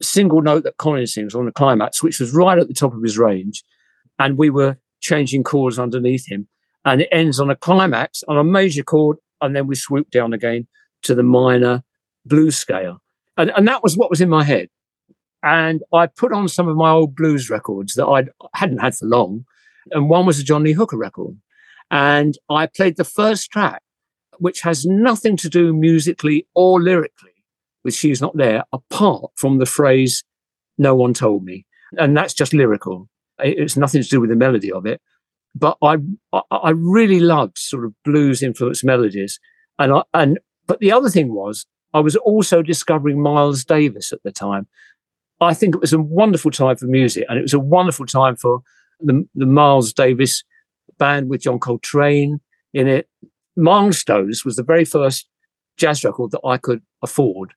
single 0.00 0.40
note 0.40 0.64
that 0.64 0.78
Colin 0.78 1.06
sings 1.06 1.34
on 1.34 1.44
the 1.44 1.52
climax, 1.52 2.02
which 2.02 2.18
was 2.18 2.32
right 2.32 2.58
at 2.58 2.66
the 2.66 2.72
top 2.72 2.94
of 2.94 3.02
his 3.02 3.18
range. 3.18 3.62
And 4.18 4.38
we 4.38 4.48
were 4.48 4.78
changing 5.00 5.44
chords 5.44 5.78
underneath 5.78 6.26
him. 6.30 6.48
And 6.86 7.02
it 7.02 7.10
ends 7.12 7.38
on 7.38 7.50
a 7.50 7.56
climax 7.56 8.24
on 8.26 8.38
a 8.38 8.44
major 8.44 8.84
chord. 8.84 9.18
And 9.42 9.54
then 9.54 9.66
we 9.66 9.74
swoop 9.74 10.10
down 10.10 10.32
again 10.32 10.66
to 11.02 11.14
the 11.14 11.22
minor 11.22 11.84
blues 12.24 12.56
scale. 12.56 13.02
And, 13.36 13.50
and 13.50 13.68
that 13.68 13.82
was 13.82 13.98
what 13.98 14.08
was 14.08 14.22
in 14.22 14.30
my 14.30 14.44
head. 14.44 14.70
And 15.42 15.82
I 15.92 16.06
put 16.06 16.32
on 16.32 16.48
some 16.48 16.68
of 16.68 16.76
my 16.76 16.90
old 16.90 17.14
blues 17.14 17.48
records 17.50 17.94
that 17.94 18.06
I 18.06 18.24
hadn't 18.54 18.78
had 18.78 18.94
for 18.94 19.06
long. 19.06 19.44
And 19.90 20.10
one 20.10 20.26
was 20.26 20.38
a 20.38 20.44
John 20.44 20.64
Lee 20.64 20.72
Hooker 20.72 20.98
record. 20.98 21.36
And 21.90 22.36
I 22.48 22.66
played 22.66 22.96
the 22.96 23.04
first 23.04 23.50
track 23.50 23.82
which 24.40 24.62
has 24.62 24.86
nothing 24.86 25.36
to 25.36 25.48
do 25.48 25.72
musically 25.72 26.46
or 26.54 26.80
lyrically 26.80 27.30
with 27.84 27.94
She's 27.94 28.20
Not 28.20 28.36
There, 28.36 28.64
apart 28.72 29.30
from 29.36 29.58
the 29.58 29.66
phrase, 29.66 30.24
No 30.78 30.94
one 30.94 31.14
told 31.14 31.44
me. 31.44 31.66
And 31.98 32.16
that's 32.16 32.34
just 32.34 32.54
lyrical. 32.54 33.08
It's 33.38 33.76
nothing 33.76 34.02
to 34.02 34.08
do 34.08 34.20
with 34.20 34.30
the 34.30 34.36
melody 34.36 34.72
of 34.72 34.86
it. 34.86 35.00
But 35.54 35.76
I, 35.82 35.98
I 36.50 36.70
really 36.70 37.20
loved 37.20 37.58
sort 37.58 37.84
of 37.84 37.92
blues 38.04 38.42
influenced 38.42 38.84
melodies. 38.84 39.38
And 39.78 39.92
I, 39.92 40.02
and, 40.14 40.38
but 40.66 40.80
the 40.80 40.92
other 40.92 41.10
thing 41.10 41.34
was, 41.34 41.66
I 41.92 42.00
was 42.00 42.16
also 42.16 42.62
discovering 42.62 43.20
Miles 43.20 43.64
Davis 43.64 44.12
at 44.12 44.22
the 44.22 44.32
time. 44.32 44.68
I 45.40 45.54
think 45.54 45.74
it 45.74 45.80
was 45.80 45.92
a 45.92 45.98
wonderful 45.98 46.50
time 46.50 46.76
for 46.76 46.86
music 46.86 47.24
and 47.28 47.38
it 47.38 47.42
was 47.42 47.54
a 47.54 47.58
wonderful 47.58 48.06
time 48.06 48.36
for 48.36 48.60
the, 49.00 49.26
the 49.34 49.46
Miles 49.46 49.92
Davis 49.92 50.44
band 50.98 51.30
with 51.30 51.42
John 51.42 51.58
Coltrane 51.58 52.40
in 52.74 52.86
it, 52.88 53.08
Milestones 53.56 54.44
was 54.44 54.56
the 54.56 54.62
very 54.62 54.84
first 54.84 55.26
jazz 55.76 56.04
record 56.04 56.30
that 56.32 56.40
I 56.44 56.58
could 56.58 56.82
afford. 57.02 57.54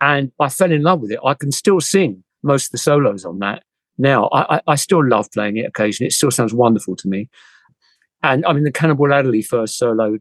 and 0.00 0.32
I 0.40 0.48
fell 0.48 0.72
in 0.72 0.82
love 0.82 1.00
with 1.00 1.12
it. 1.12 1.20
I 1.24 1.34
can 1.34 1.52
still 1.52 1.80
sing 1.80 2.24
most 2.42 2.66
of 2.66 2.72
the 2.72 2.78
solos 2.78 3.24
on 3.24 3.38
that 3.40 3.62
now. 3.96 4.26
I, 4.28 4.56
I, 4.56 4.60
I 4.68 4.74
still 4.76 5.06
love 5.06 5.30
playing 5.32 5.56
it 5.56 5.66
occasionally. 5.66 6.08
It 6.08 6.12
still 6.12 6.30
sounds 6.30 6.52
wonderful 6.52 6.96
to 6.96 7.08
me. 7.08 7.28
And 8.22 8.44
I 8.46 8.52
mean, 8.54 8.64
the 8.64 8.72
Cannonball 8.72 9.12
Adderley 9.12 9.42
first 9.42 9.78
solo, 9.78 10.16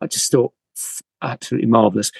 I 0.00 0.06
just 0.08 0.30
thought 0.32 0.52
absolutely 1.22 1.68
marvelous. 1.68 2.10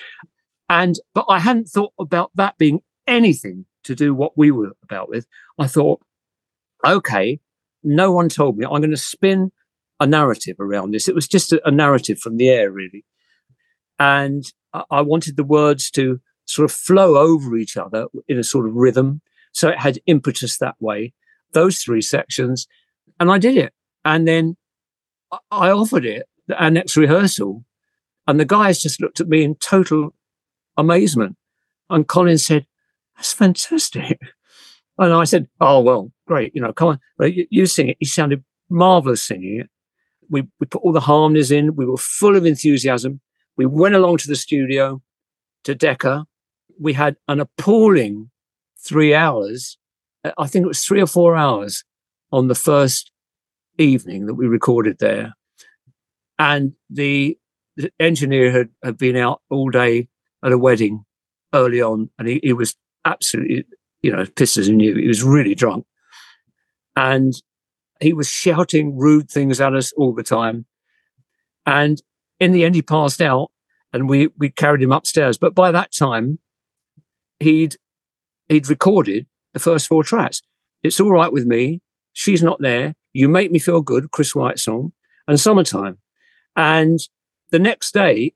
And, 0.69 0.97
but 1.15 1.27
I 1.29 1.39
hadn't 1.39 1.69
thought 1.69 1.93
about 1.99 2.31
that 2.35 2.59
being 2.59 2.81
anything 3.07 3.67
to 3.85 3.95
do 3.95 4.15
what 4.15 4.37
we 4.37 4.51
were 4.51 4.73
about 4.83 5.09
with. 5.09 5.27
I 5.59 5.67
thought, 5.67 6.01
okay, 6.85 7.41
no 7.83 8.13
one 8.13 8.29
told 8.29 8.59
me 8.59 8.65
I'm 8.65 8.81
going 8.81 8.91
to 8.91 8.97
spin 8.97 9.53
a 10.01 10.07
narrative 10.07 10.57
around 10.59 10.93
this. 10.93 11.09
It 11.09 11.15
was 11.15 11.29
just 11.29 11.53
a, 11.53 11.67
a 11.67 11.71
narrative 11.71 12.19
from 12.19 12.37
the 12.37 12.49
air, 12.49 12.71
really. 12.71 13.05
And 13.99 14.45
I, 14.73 14.83
I 14.91 15.01
wanted 15.03 15.37
the 15.37 15.45
words 15.45 15.91
to 15.93 16.21
sort 16.47 16.71
of 16.71 16.77
flow 16.77 17.17
over 17.17 17.57
each 17.57 17.77
other 17.77 18.07
in 18.29 18.39
a 18.39 18.45
sort 18.45 18.67
of 18.67 18.75
rhythm. 18.75 19.21
So 19.53 19.69
it 19.69 19.79
had 19.79 20.01
impetus 20.07 20.59
that 20.59 20.77
way, 20.81 21.15
those 21.53 21.79
three 21.79 22.03
sections. 22.03 22.67
And 23.19 23.31
I 23.31 23.39
did 23.39 23.57
it. 23.57 23.73
And 24.05 24.29
then 24.29 24.57
I 25.51 25.71
offered 25.71 26.05
it 26.05 26.29
at 26.51 26.61
our 26.61 26.71
next 26.71 26.97
rehearsal. 26.97 27.65
And 28.27 28.39
the 28.39 28.45
guys 28.45 28.83
just 28.83 29.01
looked 29.01 29.21
at 29.21 29.29
me 29.29 29.43
in 29.43 29.55
total 29.57 30.13
amazement. 30.77 31.37
And 31.91 32.07
Colin 32.07 32.39
said, 32.39 32.67
That's 33.17 33.33
fantastic. 33.33 34.21
And 34.99 35.13
I 35.13 35.25
said, 35.25 35.49
Oh, 35.61 35.81
well, 35.81 36.13
great. 36.27 36.55
You 36.55 36.63
know, 36.63 36.73
come 36.73 36.89
on, 36.89 37.33
you, 37.33 37.47
you 37.51 37.67
sing 37.67 37.89
it. 37.89 37.97
He 38.01 38.07
sounded 38.07 38.45
marvelous 38.69 39.23
singing 39.23 39.61
it. 39.61 39.71
We, 40.29 40.43
we 40.59 40.67
put 40.67 40.83
all 40.83 40.93
the 40.93 41.01
harmonies 41.01 41.51
in. 41.51 41.77
We 41.77 41.87
were 41.87 41.97
full 41.97 42.37
of 42.37 42.45
enthusiasm. 42.45 43.21
We 43.57 43.67
went 43.67 43.95
along 43.95 44.19
to 44.19 44.29
the 44.29 44.37
studio 44.37 45.03
to 45.65 45.75
Decca. 45.75 46.27
We 46.81 46.93
had 46.93 47.17
an 47.29 47.41
appalling 47.41 48.31
three 48.79 49.15
hours. 49.15 49.79
Uh, 50.25 50.33
I 50.39 50.47
think 50.47 50.65
it 50.65 50.69
was 50.69 50.85
three 50.85 51.01
or 51.01 51.07
four 51.07 51.37
hours 51.37 51.85
on 52.33 52.49
the 52.49 52.55
first 52.55 53.13
evening 53.79 54.27
that 54.27 54.35
we 54.35 54.47
recorded 54.47 54.99
there. 54.99 55.35
And 56.39 56.73
the, 56.91 57.39
the 57.77 57.91
engineer 58.01 58.51
had, 58.51 58.69
had 58.83 58.99
been 58.99 59.17
out 59.17 59.43
all 59.49 59.71
day 59.71 60.09
at 60.45 60.53
a 60.53 60.59
wedding 60.59 61.05
early 61.53 61.81
on, 61.81 62.11
and 62.19 62.29
he, 62.29 62.41
he 62.43 62.53
was 62.53 62.75
absolutely, 63.05 63.65
you 64.03 64.13
know, 64.13 64.27
pissed 64.37 64.57
as 64.57 64.67
he 64.67 64.73
knew. 64.73 64.95
He 64.95 65.09
was 65.09 65.23
really 65.23 65.55
drunk. 65.55 65.87
And 66.97 67.35
he 68.01 68.13
was 68.13 68.29
shouting 68.29 68.97
rude 68.97 69.31
things 69.31 69.61
at 69.61 69.75
us 69.75 69.93
all 69.93 70.15
the 70.15 70.23
time. 70.23 70.67
And 71.65 72.01
in 72.41 72.53
the 72.53 72.65
end, 72.65 72.75
he 72.75 72.83
passed 72.83 73.21
out 73.21 73.51
and 73.93 74.09
we, 74.09 74.29
we 74.39 74.51
carried 74.51 74.83
him 74.83 74.93
upstairs. 74.93 75.39
But 75.39 75.55
by 75.55 75.73
that 75.73 75.93
time, 75.93 76.39
he'd, 77.41 77.77
he'd 78.49 78.69
recorded 78.69 79.27
the 79.53 79.61
first 79.61 79.89
four 79.89 80.05
tracks. 80.05 80.43
It's 80.83 81.01
all 81.01 81.11
right 81.11 81.33
with 81.33 81.47
me. 81.47 81.81
She's 82.13 82.43
not 82.43 82.61
there. 82.61 82.95
You 83.13 83.29
make 83.29 83.51
me 83.51 83.59
feel 83.59 83.81
good. 83.81 84.11
Chris 84.11 84.35
White 84.35 84.59
song 84.59 84.93
and 85.27 85.41
summertime. 85.41 85.99
And 86.55 86.99
the 87.51 87.59
next 87.59 87.93
day, 87.93 88.35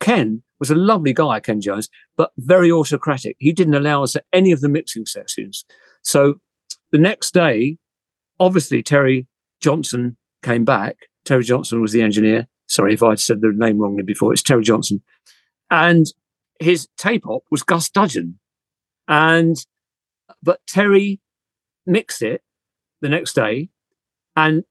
Ken 0.00 0.42
was 0.60 0.70
a 0.70 0.76
lovely 0.76 1.12
guy, 1.12 1.40
Ken 1.40 1.60
Jones, 1.60 1.88
but 2.16 2.30
very 2.38 2.70
autocratic. 2.70 3.36
He 3.40 3.52
didn't 3.52 3.74
allow 3.74 4.04
us 4.04 4.14
at 4.14 4.24
any 4.32 4.52
of 4.52 4.60
the 4.60 4.68
mixing 4.68 5.06
sessions. 5.06 5.64
So 6.02 6.34
the 6.92 6.98
next 6.98 7.34
day, 7.34 7.78
obviously 8.38 8.82
Terry 8.82 9.26
Johnson 9.60 10.16
came 10.42 10.64
back. 10.64 10.96
Terry 11.24 11.44
Johnson 11.44 11.80
was 11.80 11.92
the 11.92 12.02
engineer. 12.02 12.46
Sorry 12.68 12.94
if 12.94 13.02
I 13.02 13.14
said 13.14 13.40
the 13.40 13.52
name 13.54 13.78
wrongly 13.78 14.02
before. 14.02 14.32
It's 14.32 14.42
Terry 14.42 14.62
Johnson. 14.62 15.02
And 15.70 16.06
his 16.60 16.88
tape 16.96 17.26
op 17.26 17.44
was 17.50 17.62
Gus 17.62 17.88
Dudgeon. 17.88 18.38
And, 19.08 19.56
but 20.42 20.60
Terry 20.66 21.20
mixed 21.86 22.22
it 22.22 22.42
the 23.00 23.08
next 23.08 23.34
day. 23.34 23.70
And 24.36 24.64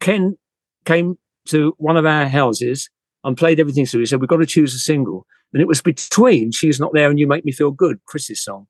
Ken 0.00 0.38
came 0.84 1.18
to 1.48 1.74
one 1.78 1.96
of 1.96 2.06
our 2.06 2.26
houses 2.26 2.90
and 3.26 3.36
played 3.36 3.58
everything 3.58 3.84
through. 3.84 4.00
He 4.00 4.06
said, 4.06 4.20
We've 4.20 4.28
got 4.28 4.36
to 4.36 4.46
choose 4.46 4.72
a 4.72 4.78
single. 4.78 5.26
And 5.52 5.60
it 5.60 5.68
was 5.68 5.82
between 5.82 6.52
She's 6.52 6.80
Not 6.80 6.92
There 6.94 7.10
and 7.10 7.18
You 7.18 7.26
Make 7.26 7.44
Me 7.44 7.52
Feel 7.52 7.72
Good, 7.72 7.98
Chris's 8.06 8.42
song. 8.42 8.68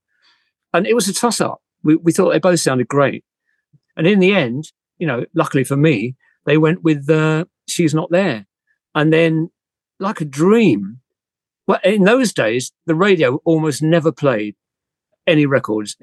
And 0.73 0.87
it 0.87 0.95
was 0.95 1.09
a 1.09 1.15
toss 1.15 1.41
up. 1.41 1.61
We, 1.83 1.97
we 1.97 2.13
thought 2.13 2.33
they 2.33 2.39
both 2.39 2.61
sounded 2.61 2.89
great. 2.89 3.23
And 3.97 4.07
in 4.07 4.19
the 4.19 4.35
end, 4.35 4.73
you 4.99 5.07
know, 5.07 5.25
luckily 5.35 5.63
for 5.63 5.77
me, 5.77 6.17
they 6.47 6.57
went 6.57 6.83
with 6.83 7.09
uh, 7.09 7.45
She's 7.69 7.95
Not 7.95 8.11
There. 8.11 8.47
And 8.95 9.13
then, 9.13 9.51
like 10.01 10.23
a 10.23 10.25
dream, 10.25 11.01
well, 11.67 11.81
in 11.85 12.05
those 12.05 12.33
days, 12.33 12.73
the 12.87 12.95
radio 12.95 13.41
almost 13.45 13.83
never 13.83 14.11
played 14.11 14.57
any 15.27 15.45
records. 15.45 15.97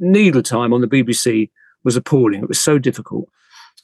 Needle 0.00 0.42
time 0.42 0.72
on 0.72 0.80
the 0.80 0.88
BBC 0.88 1.50
was 1.84 1.94
appalling. 1.94 2.42
It 2.42 2.48
was 2.48 2.60
so 2.60 2.78
difficult. 2.78 3.28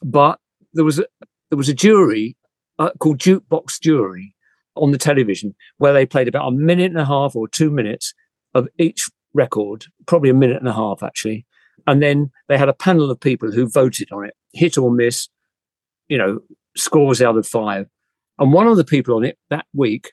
But 0.03 0.41
there 0.73 0.85
was 0.85 0.99
a, 0.99 1.07
there 1.51 1.57
was 1.59 1.69
a 1.69 1.75
jury 1.75 2.37
uh, 2.79 2.91
called 2.99 3.19
Jukebox 3.19 3.81
Jury 3.81 4.35
on 4.77 4.93
the 4.93 4.99
television 4.99 5.55
where 5.79 5.93
they 5.93 6.07
played 6.07 6.29
about 6.29 6.49
a 6.49 6.53
minute 6.53 6.91
and 6.91 7.01
a 7.01 7.05
half 7.05 7.35
or 7.35 7.49
two 7.49 7.71
minutes 7.71 8.15
of 8.55 8.69
each 8.79 9.09
record, 9.35 9.87
probably 10.07 10.31
a 10.31 10.35
minute 10.35 10.59
and 10.59 10.69
a 10.69 10.73
half 10.73 11.03
actually. 11.03 11.47
And 11.87 12.03
then 12.03 12.31
they 12.49 12.59
had 12.59 12.69
a 12.69 12.75
panel 12.75 13.11
of 13.11 13.21
people 13.21 13.53
who 13.53 13.69
voted 13.69 14.11
on 14.13 14.25
it, 14.25 14.35
hit 14.53 14.77
or 14.77 14.91
miss, 14.91 15.29
you 16.09 16.19
know, 16.19 16.41
scores 16.77 17.23
out 17.23 17.37
of 17.37 17.47
five. 17.47 17.87
And 18.39 18.53
one 18.53 18.67
of 18.67 18.77
the 18.77 18.85
people 18.85 19.17
on 19.17 19.25
it 19.25 19.39
that 19.51 19.67
week, 19.73 20.13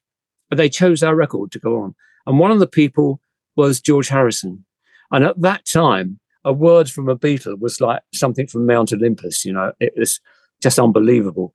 they 0.53 0.69
chose 0.69 1.03
our 1.03 1.15
record 1.15 1.51
to 1.51 1.59
go 1.59 1.81
on. 1.81 1.95
And 2.25 2.39
one 2.39 2.51
of 2.51 2.59
the 2.59 2.67
people 2.67 3.19
was 3.55 3.81
George 3.81 4.07
Harrison. 4.07 4.65
And 5.11 5.25
at 5.25 5.41
that 5.41 5.65
time, 5.65 6.19
a 6.45 6.53
word 6.53 6.89
from 6.89 7.09
a 7.09 7.15
Beatle 7.15 7.59
was 7.59 7.79
like 7.81 8.01
something 8.13 8.47
from 8.47 8.65
Mount 8.65 8.91
Olympus, 8.93 9.45
you 9.45 9.53
know, 9.53 9.71
it 9.79 9.93
was 9.97 10.19
just 10.61 10.79
unbelievable. 10.79 11.53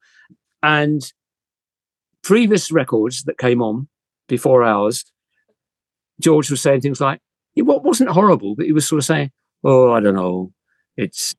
And 0.62 1.02
previous 2.22 2.70
records 2.70 3.24
that 3.24 3.38
came 3.38 3.62
on 3.62 3.88
before 4.28 4.62
ours, 4.64 5.04
George 6.20 6.50
was 6.50 6.60
saying 6.60 6.80
things 6.80 7.00
like, 7.00 7.20
it 7.54 7.62
wasn't 7.62 8.10
horrible, 8.10 8.54
but 8.54 8.66
he 8.66 8.72
was 8.72 8.86
sort 8.86 8.98
of 8.98 9.04
saying, 9.04 9.30
oh, 9.64 9.92
I 9.92 10.00
don't 10.00 10.14
know. 10.14 10.52
It's, 10.96 11.34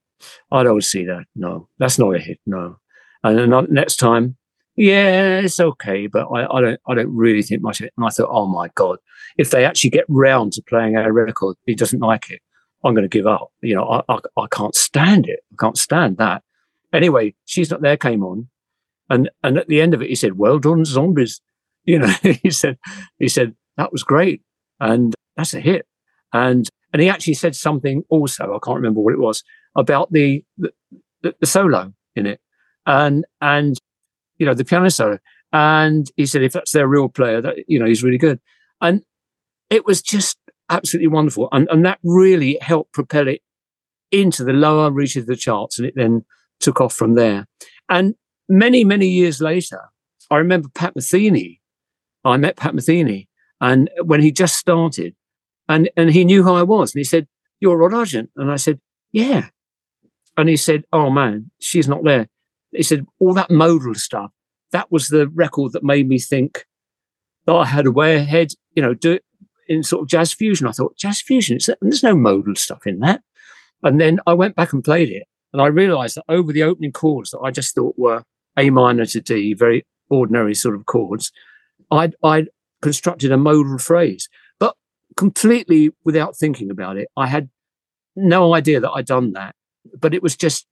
I 0.52 0.64
don't 0.64 0.84
see 0.84 1.06
that. 1.06 1.26
No, 1.36 1.70
that's 1.78 2.00
not 2.00 2.16
a 2.16 2.20
hit. 2.20 2.40
No. 2.46 2.78
And 3.24 3.38
then 3.38 3.68
next 3.70 3.98
time, 3.98 4.38
yeah, 4.76 5.40
it's 5.40 5.60
okay, 5.60 6.08
but 6.08 6.28
I, 6.28 6.46
I, 6.46 6.62
don't, 6.62 6.80
I 6.88 6.96
don't 6.96 7.14
really 7.14 7.42
think 7.42 7.62
much 7.62 7.82
of 7.82 7.88
it. 7.88 7.94
And 7.98 8.06
I 8.06 8.10
thought, 8.10 8.30
oh 8.32 8.48
my 8.48 8.70
God, 8.76 8.98
if 9.38 9.52
they 9.52 9.66
actually 9.66 9.90
get 9.90 10.06
round 10.08 10.54
to 10.54 10.62
playing 10.62 10.96
our 10.96 11.12
record, 11.12 11.58
he 11.66 11.76
doesn't 11.76 12.00
like 12.00 12.32
it. 12.32 12.42
I'm 12.86 12.94
going 12.94 13.04
to 13.04 13.10
give 13.10 13.28
up. 13.28 13.52
You 13.62 13.76
know, 13.76 13.84
I, 13.84 14.02
I, 14.14 14.20
I 14.38 14.48
can't 14.52 14.76
stand 14.76 15.28
it. 15.28 15.42
I 15.52 15.56
can't 15.60 15.78
stand 15.78 16.18
that. 16.18 16.44
Anyway, 16.94 17.36
she's 17.46 17.70
not 17.70 17.82
there 17.82 17.98
came 17.98 18.24
on, 18.24 18.48
and 19.10 19.30
and 19.44 19.58
at 19.58 19.68
the 19.68 19.82
end 19.82 19.94
of 19.94 20.02
it, 20.02 20.10
he 20.10 20.16
said, 20.16 20.38
"Well 20.38 20.60
done, 20.60 20.86
zombies." 20.86 21.42
You 21.86 22.00
know, 22.00 22.08
he 22.22 22.52
said, 22.52 22.78
he 23.18 23.28
said 23.30 23.56
that 23.78 23.92
was 23.92 24.04
great, 24.04 24.42
and 24.80 25.16
that's 25.36 25.54
a 25.54 25.60
hit. 25.60 25.88
And 26.34 26.70
and 26.94 27.02
he 27.02 27.10
actually 27.10 27.36
said 27.36 27.56
something 27.56 28.04
also, 28.10 28.46
I 28.46 28.60
can't 28.64 28.78
remember 28.78 29.02
what 29.02 29.14
it 29.14 29.20
was, 29.20 29.44
about 29.76 30.12
the, 30.12 30.44
the, 30.58 30.72
the 31.22 31.46
solo 31.46 31.94
in 32.16 32.26
it. 32.26 32.40
And, 32.86 33.26
and, 33.42 33.78
you 34.38 34.46
know, 34.46 34.54
the 34.54 34.66
piano 34.66 34.90
solo. 34.90 35.20
And 35.54 36.10
he 36.16 36.26
said, 36.26 36.44
if 36.44 36.54
that's 36.54 36.72
their 36.72 36.88
real 36.88 37.10
player, 37.10 37.42
that, 37.42 37.56
you 37.68 37.80
know, 37.80 37.86
he's 37.86 38.04
really 38.04 38.18
good. 38.18 38.40
And 38.82 39.04
it 39.70 39.86
was 39.86 40.02
just 40.02 40.38
absolutely 40.70 41.08
wonderful. 41.08 41.50
And, 41.52 41.68
and 41.70 41.86
that 41.86 42.00
really 42.04 42.58
helped 42.62 42.94
propel 42.94 43.28
it 43.28 43.42
into 44.12 44.44
the 44.44 44.54
lower 44.54 44.92
reaches 44.92 45.24
of 45.24 45.28
the 45.28 45.36
charts. 45.36 45.78
And 45.78 45.88
it 45.88 45.94
then 45.96 46.26
took 46.60 46.82
off 46.82 46.94
from 46.94 47.14
there. 47.14 47.46
And 47.88 48.16
many, 48.50 48.84
many 48.84 49.08
years 49.08 49.40
later, 49.40 49.82
I 50.30 50.38
remember 50.38 50.70
Pat 50.74 50.96
Metheny. 50.96 51.60
I 52.26 52.38
met 52.38 52.58
Pat 52.58 52.74
Metheny. 52.74 53.28
And 53.62 53.90
when 54.04 54.22
he 54.22 54.32
just 54.32 54.56
started, 54.56 55.16
and, 55.68 55.90
and 55.96 56.10
he 56.12 56.26
knew 56.26 56.44
who 56.44 56.54
I 56.54 56.64
was. 56.64 56.94
And 56.94 57.00
he 57.00 57.04
said, 57.04 57.28
You're 57.60 57.78
Rod 57.78 57.94
Argent. 57.94 58.32
And 58.36 58.52
I 58.52 58.56
said, 58.56 58.80
Yeah. 59.12 59.50
And 60.36 60.50
he 60.50 60.58
said, 60.58 60.84
Oh 60.92 61.10
man, 61.10 61.52
she's 61.60 61.88
not 61.88 62.04
there. 62.04 62.28
He 62.72 62.84
said, 62.84 63.06
All 63.20 63.34
that 63.36 63.52
modal 63.52 63.94
stuff, 63.96 64.32
that 64.72 64.92
was 64.92 65.10
the 65.10 65.28
record 65.28 65.74
that 65.74 65.84
made 65.84 66.08
me 66.08 66.20
think 66.20 66.66
that 67.46 67.54
I 67.54 67.66
had 67.66 67.86
a 67.86 67.92
way 67.92 68.16
ahead, 68.16 68.54
you 68.76 68.82
know, 68.82 68.94
do 68.94 69.14
it 69.14 69.24
in 69.68 69.84
sort 69.84 70.02
of 70.02 70.08
jazz 70.08 70.34
fusion. 70.34 70.68
I 70.68 70.72
thought, 70.72 70.98
Jazz 70.98 71.22
fusion, 71.22 71.60
there's 71.82 72.04
no 72.04 72.16
modal 72.16 72.56
stuff 72.56 72.88
in 72.88 73.00
that. 73.00 73.22
And 73.84 74.02
then 74.02 74.20
I 74.26 74.34
went 74.34 74.56
back 74.56 74.74
and 74.74 74.84
played 74.84 75.10
it. 75.10 75.28
And 75.54 75.62
I 75.62 75.68
realized 75.68 76.18
that 76.18 76.26
over 76.28 76.52
the 76.52 76.64
opening 76.64 76.92
chords 76.92 77.32
that 77.32 77.40
I 77.40 77.52
just 77.52 77.74
thought 77.74 77.98
were 77.98 78.24
A 78.58 78.70
minor 78.70 79.06
to 79.06 79.22
D, 79.22 79.54
very 79.54 79.86
ordinary 80.10 80.56
sort 80.56 80.76
of 80.76 80.86
chords, 80.86 81.32
I'd, 81.92 82.16
I'd 82.24 82.50
constructed 82.82 83.32
a 83.32 83.38
modal 83.38 83.78
phrase 83.78 84.30
but 84.60 84.76
completely 85.16 85.92
without 86.04 86.36
thinking 86.36 86.70
about 86.70 86.98
it. 86.98 87.10
I 87.18 87.28
had 87.28 87.50
no 88.16 88.54
idea 88.54 88.80
that 88.80 88.92
I'd 88.92 89.06
done 89.06 89.34
that, 89.34 89.56
but 90.00 90.14
it 90.14 90.24
was 90.24 90.36
just 90.36 90.68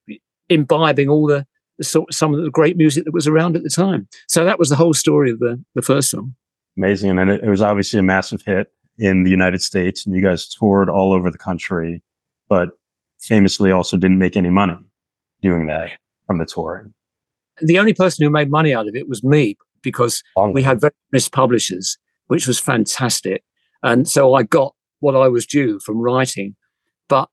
imbibing 0.49 1.09
all 1.09 1.27
the 1.27 1.45
sort 1.81 2.13
some 2.13 2.33
of 2.33 2.43
the 2.43 2.49
great 2.49 2.77
music 2.77 3.05
that 3.05 3.13
was 3.13 3.27
around 3.27 3.55
at 3.55 3.63
the 3.63 3.69
time. 3.69 4.07
So 4.27 4.43
that 4.43 4.59
was 4.59 4.69
the 4.69 4.75
whole 4.75 4.93
story 4.93 5.31
of 5.31 5.39
the, 5.39 5.63
the 5.75 5.81
first 5.81 6.09
song. 6.09 6.35
Amazing. 6.75 7.17
And 7.17 7.29
it, 7.29 7.43
it 7.43 7.49
was 7.49 7.61
obviously 7.61 7.99
a 7.99 8.03
massive 8.03 8.41
hit 8.41 8.71
in 8.97 9.23
the 9.23 9.29
United 9.29 9.61
States 9.61 10.05
and 10.05 10.15
you 10.15 10.21
guys 10.21 10.47
toured 10.47 10.89
all 10.89 11.13
over 11.13 11.29
the 11.29 11.37
country, 11.37 12.01
but 12.49 12.69
famously 13.19 13.71
also 13.71 13.97
didn't 13.97 14.17
make 14.17 14.35
any 14.35 14.49
money 14.49 14.77
doing 15.41 15.67
that 15.67 15.91
from 16.25 16.37
the 16.39 16.45
touring. 16.45 16.93
The 17.61 17.79
only 17.79 17.93
person 17.93 18.23
who 18.23 18.29
made 18.29 18.49
money 18.49 18.73
out 18.73 18.87
of 18.87 18.95
it 18.95 19.09
was 19.09 19.23
me 19.23 19.57
because 19.81 20.23
we 20.53 20.63
had 20.63 20.81
various 20.81 21.29
publishers, 21.29 21.97
which 22.27 22.47
was 22.47 22.59
fantastic. 22.59 23.43
And 23.83 24.07
so 24.07 24.33
I 24.33 24.43
got 24.43 24.75
what 24.99 25.15
I 25.15 25.27
was 25.27 25.45
due 25.45 25.79
from 25.79 25.97
writing. 25.99 26.55
But 27.07 27.29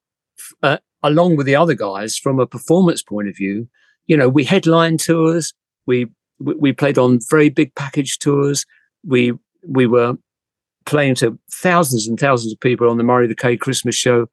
uh, 0.62 0.78
along 1.02 1.36
with 1.36 1.46
the 1.46 1.56
other 1.56 1.74
guys, 1.74 2.16
from 2.16 2.38
a 2.38 2.46
performance 2.46 3.02
point 3.02 3.28
of 3.28 3.36
view, 3.36 3.68
you 4.06 4.16
know, 4.16 4.28
we 4.28 4.44
headline 4.44 4.98
tours, 4.98 5.52
we 5.86 6.06
we 6.38 6.72
played 6.72 6.98
on 6.98 7.20
very 7.30 7.48
big 7.48 7.74
package 7.74 8.18
tours. 8.18 8.66
We 9.06 9.32
we 9.66 9.86
were 9.86 10.14
playing 10.84 11.14
to 11.16 11.38
thousands 11.50 12.06
and 12.06 12.20
thousands 12.20 12.52
of 12.52 12.60
people 12.60 12.90
on 12.90 12.98
the 12.98 13.04
Murray 13.04 13.26
the 13.26 13.34
K 13.34 13.56
Christmas 13.56 13.94
show. 13.94 14.26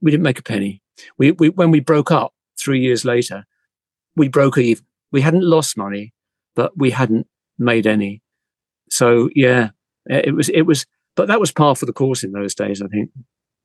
We 0.00 0.10
didn't 0.10 0.24
make 0.24 0.38
a 0.38 0.42
penny. 0.42 0.82
We, 1.18 1.32
we 1.32 1.50
when 1.50 1.70
we 1.70 1.80
broke 1.80 2.10
up 2.10 2.32
three 2.58 2.80
years 2.80 3.04
later, 3.04 3.44
we 4.16 4.28
broke 4.28 4.58
even. 4.58 4.84
We 5.12 5.20
hadn't 5.20 5.44
lost 5.44 5.76
money, 5.76 6.12
but 6.56 6.76
we 6.76 6.90
hadn't 6.90 7.26
made 7.58 7.86
any. 7.86 8.22
So 8.90 9.30
yeah, 9.34 9.70
it 10.06 10.34
was 10.34 10.48
it 10.48 10.62
was, 10.62 10.86
but 11.14 11.28
that 11.28 11.40
was 11.40 11.52
par 11.52 11.76
for 11.76 11.86
the 11.86 11.92
course 11.92 12.24
in 12.24 12.32
those 12.32 12.54
days, 12.54 12.82
I 12.82 12.88
think. 12.88 13.10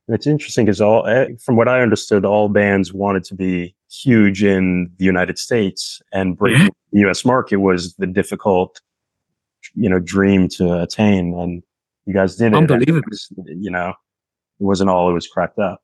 It's 0.09 0.27
interesting 0.27 0.65
because 0.65 0.79
all, 0.79 1.05
eh, 1.05 1.27
from 1.43 1.57
what 1.57 1.67
I 1.67 1.81
understood, 1.81 2.23
all 2.23 2.47
bands 2.47 2.93
wanted 2.93 3.25
to 3.25 3.35
be 3.35 3.75
huge 3.91 4.41
in 4.41 4.89
the 4.97 5.03
United 5.03 5.37
States, 5.37 6.01
and 6.13 6.37
breaking 6.37 6.69
the 6.93 6.99
U.S. 7.01 7.25
market 7.25 7.57
was 7.57 7.93
the 7.95 8.07
difficult, 8.07 8.79
you 9.75 9.89
know, 9.89 9.99
dream 9.99 10.47
to 10.49 10.81
attain. 10.81 11.37
And 11.37 11.61
you 12.05 12.13
guys 12.13 12.37
did 12.37 12.53
it. 12.53 12.55
Unbelievable. 12.55 13.01
you 13.45 13.69
know, 13.69 13.89
it 13.89 14.63
wasn't 14.63 14.89
all 14.89 15.09
it 15.09 15.13
was 15.13 15.27
cracked 15.27 15.59
up. 15.59 15.81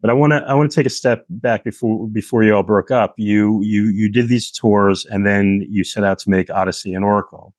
But 0.00 0.10
I 0.10 0.12
want 0.12 0.32
to 0.32 0.44
I 0.46 0.54
want 0.54 0.70
to 0.70 0.74
take 0.74 0.86
a 0.86 0.90
step 0.90 1.24
back 1.28 1.64
before 1.64 2.06
before 2.08 2.42
you 2.42 2.54
all 2.54 2.62
broke 2.62 2.90
up. 2.90 3.14
You 3.16 3.60
you 3.62 3.84
you 3.86 4.10
did 4.10 4.28
these 4.28 4.50
tours, 4.50 5.06
and 5.06 5.26
then 5.26 5.66
you 5.68 5.84
set 5.84 6.04
out 6.04 6.18
to 6.20 6.30
make 6.30 6.50
Odyssey 6.50 6.92
and 6.94 7.04
Oracle. 7.04 7.54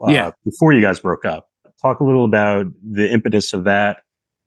Uh, 0.00 0.10
yeah. 0.10 0.30
Before 0.44 0.72
you 0.72 0.80
guys 0.80 1.00
broke 1.00 1.24
up, 1.24 1.48
talk 1.80 2.00
a 2.00 2.04
little 2.04 2.24
about 2.24 2.66
the 2.82 3.10
impetus 3.10 3.52
of 3.52 3.64
that 3.64 3.98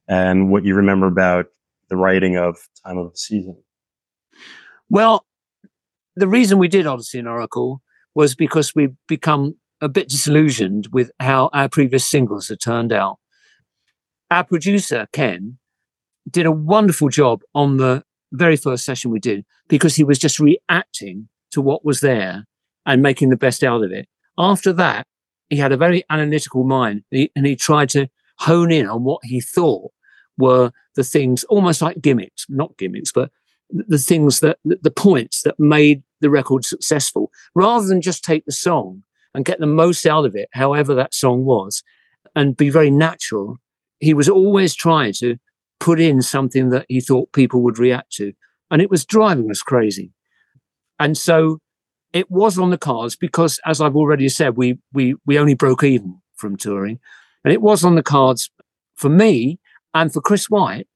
and 0.07 0.51
what 0.51 0.63
you 0.63 0.75
remember 0.75 1.07
about 1.07 1.47
the 1.89 1.95
writing 1.95 2.37
of 2.37 2.57
Time 2.85 2.97
of 2.97 3.11
the 3.11 3.17
Season. 3.17 3.57
Well, 4.89 5.25
the 6.15 6.27
reason 6.27 6.57
we 6.59 6.67
did 6.67 6.85
Odyssey 6.85 7.19
and 7.19 7.27
Oracle 7.27 7.81
was 8.15 8.35
because 8.35 8.75
we've 8.75 8.95
become 9.07 9.55
a 9.81 9.89
bit 9.89 10.09
disillusioned 10.09 10.87
with 10.91 11.11
how 11.19 11.49
our 11.53 11.67
previous 11.67 12.05
singles 12.05 12.47
had 12.47 12.59
turned 12.59 12.93
out. 12.93 13.17
Our 14.29 14.43
producer, 14.43 15.07
Ken, 15.11 15.57
did 16.29 16.45
a 16.45 16.51
wonderful 16.51 17.09
job 17.09 17.41
on 17.53 17.77
the 17.77 18.03
very 18.31 18.55
first 18.57 18.85
session 18.85 19.11
we 19.11 19.19
did 19.19 19.45
because 19.67 19.95
he 19.95 20.03
was 20.03 20.17
just 20.17 20.39
reacting 20.39 21.27
to 21.51 21.61
what 21.61 21.85
was 21.85 22.01
there 22.01 22.45
and 22.85 23.01
making 23.01 23.29
the 23.29 23.37
best 23.37 23.63
out 23.63 23.83
of 23.83 23.91
it. 23.91 24.07
After 24.37 24.73
that, 24.73 25.05
he 25.49 25.57
had 25.57 25.71
a 25.71 25.77
very 25.77 26.03
analytical 26.09 26.63
mind 26.63 27.03
and 27.11 27.45
he 27.45 27.55
tried 27.55 27.89
to 27.89 28.09
hone 28.39 28.71
in 28.71 28.87
on 28.87 29.03
what 29.03 29.23
he 29.23 29.39
thought 29.39 29.91
were 30.37 30.71
the 30.95 31.03
things 31.03 31.43
almost 31.45 31.81
like 31.81 32.01
gimmicks, 32.01 32.45
not 32.49 32.77
gimmicks, 32.77 33.11
but 33.11 33.29
the 33.69 33.97
things 33.97 34.39
that 34.39 34.57
the 34.63 34.91
points 34.91 35.41
that 35.43 35.59
made 35.59 36.03
the 36.21 36.29
record 36.29 36.65
successful 36.65 37.31
rather 37.55 37.87
than 37.87 38.01
just 38.01 38.23
take 38.23 38.45
the 38.45 38.51
song 38.51 39.03
and 39.33 39.45
get 39.45 39.59
the 39.59 39.65
most 39.65 40.05
out 40.05 40.25
of 40.25 40.35
it, 40.35 40.49
however 40.53 40.93
that 40.93 41.13
song 41.13 41.45
was, 41.45 41.83
and 42.35 42.57
be 42.57 42.69
very 42.69 42.91
natural. 42.91 43.57
He 43.99 44.13
was 44.13 44.29
always 44.29 44.75
trying 44.75 45.13
to 45.13 45.37
put 45.83 45.99
in 45.99 46.21
something 46.21 46.69
that 46.69 46.85
he 46.87 47.01
thought 47.01 47.33
people 47.33 47.61
would 47.61 47.77
react 47.77 48.13
to. 48.13 48.33
And 48.71 48.81
it 48.81 48.89
was 48.89 49.05
driving 49.05 49.51
us 49.51 49.61
crazy. 49.61 50.11
And 50.97 51.17
so 51.17 51.59
it 52.13 52.31
was 52.31 52.57
on 52.57 52.69
the 52.69 52.77
cards 52.77 53.15
because, 53.17 53.59
as 53.65 53.81
I've 53.81 53.95
already 53.95 54.29
said, 54.29 54.55
we 54.55 54.77
we 54.93 55.15
we 55.25 55.37
only 55.37 55.55
broke 55.55 55.83
even 55.83 56.21
from 56.35 56.55
touring. 56.55 56.99
And 57.43 57.53
it 57.53 57.61
was 57.61 57.83
on 57.83 57.95
the 57.95 58.03
cards 58.03 58.49
for 58.95 59.09
me 59.09 59.59
and 59.93 60.13
for 60.13 60.21
Chris 60.21 60.49
White, 60.49 60.87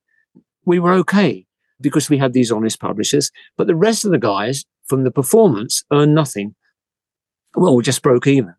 we 0.66 0.80
were 0.80 0.94
okay 0.94 1.46
because 1.82 2.10
we 2.10 2.18
had 2.18 2.34
these 2.34 2.52
honest 2.52 2.80
publishers. 2.80 3.32
But 3.58 3.68
the 3.68 3.76
rest 3.76 4.06
of 4.06 4.12
the 4.12 4.18
guys 4.18 4.66
from 4.86 5.04
the 5.04 5.12
performance 5.12 5.84
earned 5.92 6.16
nothing. 6.16 6.56
Well, 7.56 7.76
we 7.76 7.84
just 7.84 8.02
broke 8.02 8.28
even. 8.28 8.56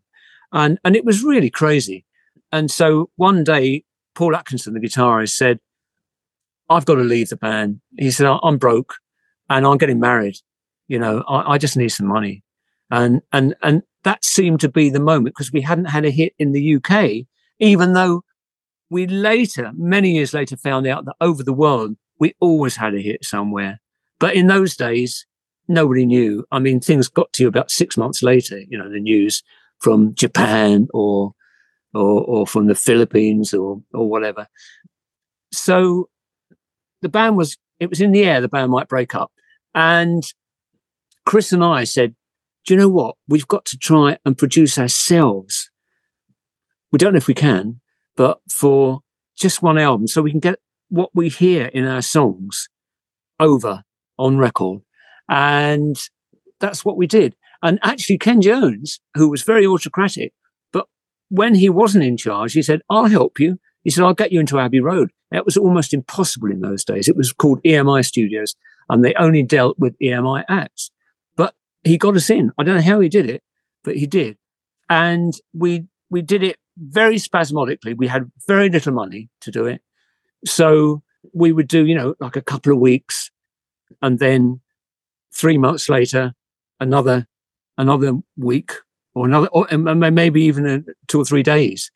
And, 0.52 0.79
and 0.85 0.94
it 0.94 1.05
was 1.05 1.24
really 1.24 1.50
crazy. 1.50 2.05
And 2.52 2.70
so 2.70 3.11
one 3.16 3.44
day, 3.44 3.85
Paul 4.14 4.37
Atkinson, 4.37 4.74
the 4.74 4.81
guitarist, 4.81 5.35
said, 5.35 5.59
I've 6.68 6.85
got 6.85 6.96
to 6.96 7.02
leave 7.02 7.28
the 7.31 7.37
band. 7.37 7.81
He 7.98 8.11
said, 8.11 8.26
I'm 8.26 8.59
broke 8.59 8.96
and 9.48 9.66
I'm 9.66 9.78
getting 9.78 10.00
married. 10.00 10.37
You 10.87 10.98
know, 10.98 11.22
I, 11.28 11.54
I 11.54 11.59
just 11.59 11.76
need 11.76 11.88
some 11.88 12.07
money. 12.07 12.42
And, 12.90 13.22
and, 13.33 13.54
and 13.62 13.83
that 14.04 14.24
seemed 14.24 14.61
to 14.61 14.68
be 14.68 14.90
the 14.90 15.00
moment 15.00 15.35
because 15.35 15.52
we 15.52 15.61
hadn't 15.61 15.87
had 15.87 16.04
a 16.04 16.11
hit 16.11 16.35
in 16.38 16.52
the 16.52 16.76
UK, 16.76 17.26
even 17.59 17.92
though 17.92 18.22
we 18.90 19.07
later, 19.07 19.72
many 19.74 20.12
years 20.12 20.33
later, 20.33 20.57
found 20.57 20.87
out 20.87 21.04
that 21.04 21.16
over 21.20 21.42
the 21.42 21.52
world, 21.52 21.96
we 22.18 22.35
always 22.40 22.76
had 22.76 22.94
a 22.94 23.00
hit 23.00 23.24
somewhere. 23.24 23.81
But 24.18 24.35
in 24.35 24.46
those 24.46 24.76
days, 24.76 25.26
nobody 25.68 26.07
knew. 26.07 26.44
I 26.50 26.59
mean, 26.59 26.81
things 26.81 27.09
got 27.09 27.33
to 27.35 27.42
you 27.42 27.48
about 27.48 27.70
six 27.70 27.96
months 27.96 28.22
later, 28.22 28.59
you 28.59 28.78
know, 28.78 28.90
the 28.90 29.00
news 29.00 29.42
from 29.78 30.14
Japan 30.14 30.88
or, 30.94 31.35
or, 31.94 32.22
or 32.24 32.46
from 32.46 32.66
the 32.66 32.74
Philippines 32.74 33.52
or, 33.52 33.83
or 33.92 34.09
whatever. 34.09 34.48
So 35.52 36.09
the 37.02 37.08
band 37.08 37.37
was, 37.37 37.56
it 37.78 37.90
was 37.90 38.00
in 38.00 38.12
the 38.12 38.24
air, 38.24 38.40
the 38.40 38.48
band 38.48 38.70
might 38.70 38.88
break 38.88 39.14
up. 39.14 39.32
And 39.74 40.24
Chris 41.24 41.52
and 41.52 41.62
I 41.62 41.84
said, 41.84 42.14
do 42.66 42.74
you 42.74 42.80
know 42.80 42.88
what? 42.88 43.16
We've 43.26 43.48
got 43.48 43.64
to 43.66 43.78
try 43.78 44.18
and 44.24 44.37
produce 44.37 44.78
ourselves. 44.78 45.70
We 46.92 46.98
don't 46.98 47.12
know 47.12 47.18
if 47.18 47.28
we 47.28 47.34
can, 47.34 47.80
but 48.16 48.40
for 48.50 49.00
just 49.37 49.62
one 49.62 49.78
album, 49.78 50.06
so 50.06 50.22
we 50.22 50.30
can 50.30 50.40
get 50.40 50.58
what 50.88 51.11
we 51.14 51.28
hear 51.28 51.66
in 51.66 51.87
our 51.87 52.02
songs 52.02 52.68
over 53.38 53.84
on 54.18 54.38
record. 54.38 54.80
And 55.28 55.96
that's 56.61 56.84
what 56.84 56.96
we 56.96 57.06
did. 57.06 57.37
And 57.62 57.78
actually, 57.82 58.18
Ken 58.18 58.40
Jones, 58.40 59.00
who 59.14 59.28
was 59.28 59.42
very 59.42 59.66
autocratic, 59.66 60.32
but 60.72 60.87
when 61.28 61.54
he 61.54 61.68
wasn't 61.68 62.04
in 62.04 62.16
charge, 62.16 62.52
he 62.52 62.62
said, 62.62 62.80
I'll 62.88 63.06
help 63.06 63.38
you. 63.38 63.58
He 63.84 63.90
said, 63.90 64.04
I'll 64.04 64.14
get 64.14 64.32
you 64.32 64.40
into 64.40 64.58
Abbey 64.58 64.80
Road. 64.80 65.11
That 65.30 65.44
was 65.44 65.56
almost 65.56 65.92
impossible 65.92 66.50
in 66.50 66.60
those 66.60 66.84
days. 66.84 67.08
It 67.08 67.16
was 67.16 67.32
called 67.32 67.62
EMI 67.62 68.04
Studios, 68.04 68.54
and 68.88 69.04
they 69.04 69.14
only 69.14 69.42
dealt 69.42 69.78
with 69.78 69.98
EMI 69.98 70.44
acts. 70.48 70.90
But 71.36 71.54
he 71.84 71.98
got 71.98 72.16
us 72.16 72.30
in. 72.30 72.52
I 72.58 72.64
don't 72.64 72.76
know 72.76 72.82
how 72.82 73.00
he 73.00 73.08
did 73.08 73.28
it, 73.28 73.42
but 73.84 73.96
he 73.96 74.06
did. 74.06 74.38
And 74.88 75.34
we 75.52 75.84
we 76.10 76.22
did 76.22 76.42
it 76.42 76.56
very 76.78 77.18
spasmodically. 77.18 77.94
We 77.94 78.06
had 78.06 78.30
very 78.46 78.70
little 78.70 78.92
money 78.92 79.28
to 79.40 79.50
do 79.50 79.66
it. 79.66 79.82
So 80.46 81.02
we 81.34 81.52
would 81.52 81.68
do, 81.68 81.84
you 81.84 81.94
know, 81.94 82.14
like 82.20 82.36
a 82.36 82.42
couple 82.42 82.72
of 82.72 82.78
weeks 82.78 83.30
and 84.00 84.18
then 84.18 84.60
three 85.32 85.58
months 85.58 85.88
later, 85.88 86.32
another, 86.80 87.26
another 87.76 88.18
week 88.36 88.72
or 89.14 89.26
another, 89.26 89.48
or 89.48 89.66
maybe 89.76 90.42
even 90.42 90.86
two 91.08 91.20
or 91.20 91.24
three 91.24 91.42
days. 91.42 91.90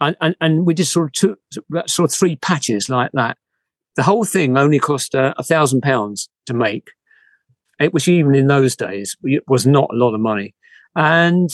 And, 0.00 0.16
and, 0.20 0.36
and 0.40 0.66
we 0.66 0.74
just 0.74 0.92
sort 0.92 1.06
of 1.08 1.12
took 1.12 1.38
sort 1.88 2.10
of 2.10 2.16
three 2.16 2.36
patches 2.36 2.88
like 2.88 3.12
that. 3.12 3.38
The 3.96 4.02
whole 4.02 4.24
thing 4.24 4.58
only 4.58 4.78
cost 4.78 5.14
uh, 5.14 5.34
a 5.36 5.42
thousand 5.42 5.82
pounds 5.82 6.28
to 6.46 6.54
make. 6.54 6.90
It 7.80 7.94
was 7.94 8.08
even 8.08 8.34
in 8.34 8.48
those 8.48 8.76
days, 8.76 9.16
it 9.22 9.44
was 9.48 9.66
not 9.66 9.90
a 9.92 9.96
lot 9.96 10.14
of 10.14 10.20
money. 10.20 10.54
And 10.96 11.50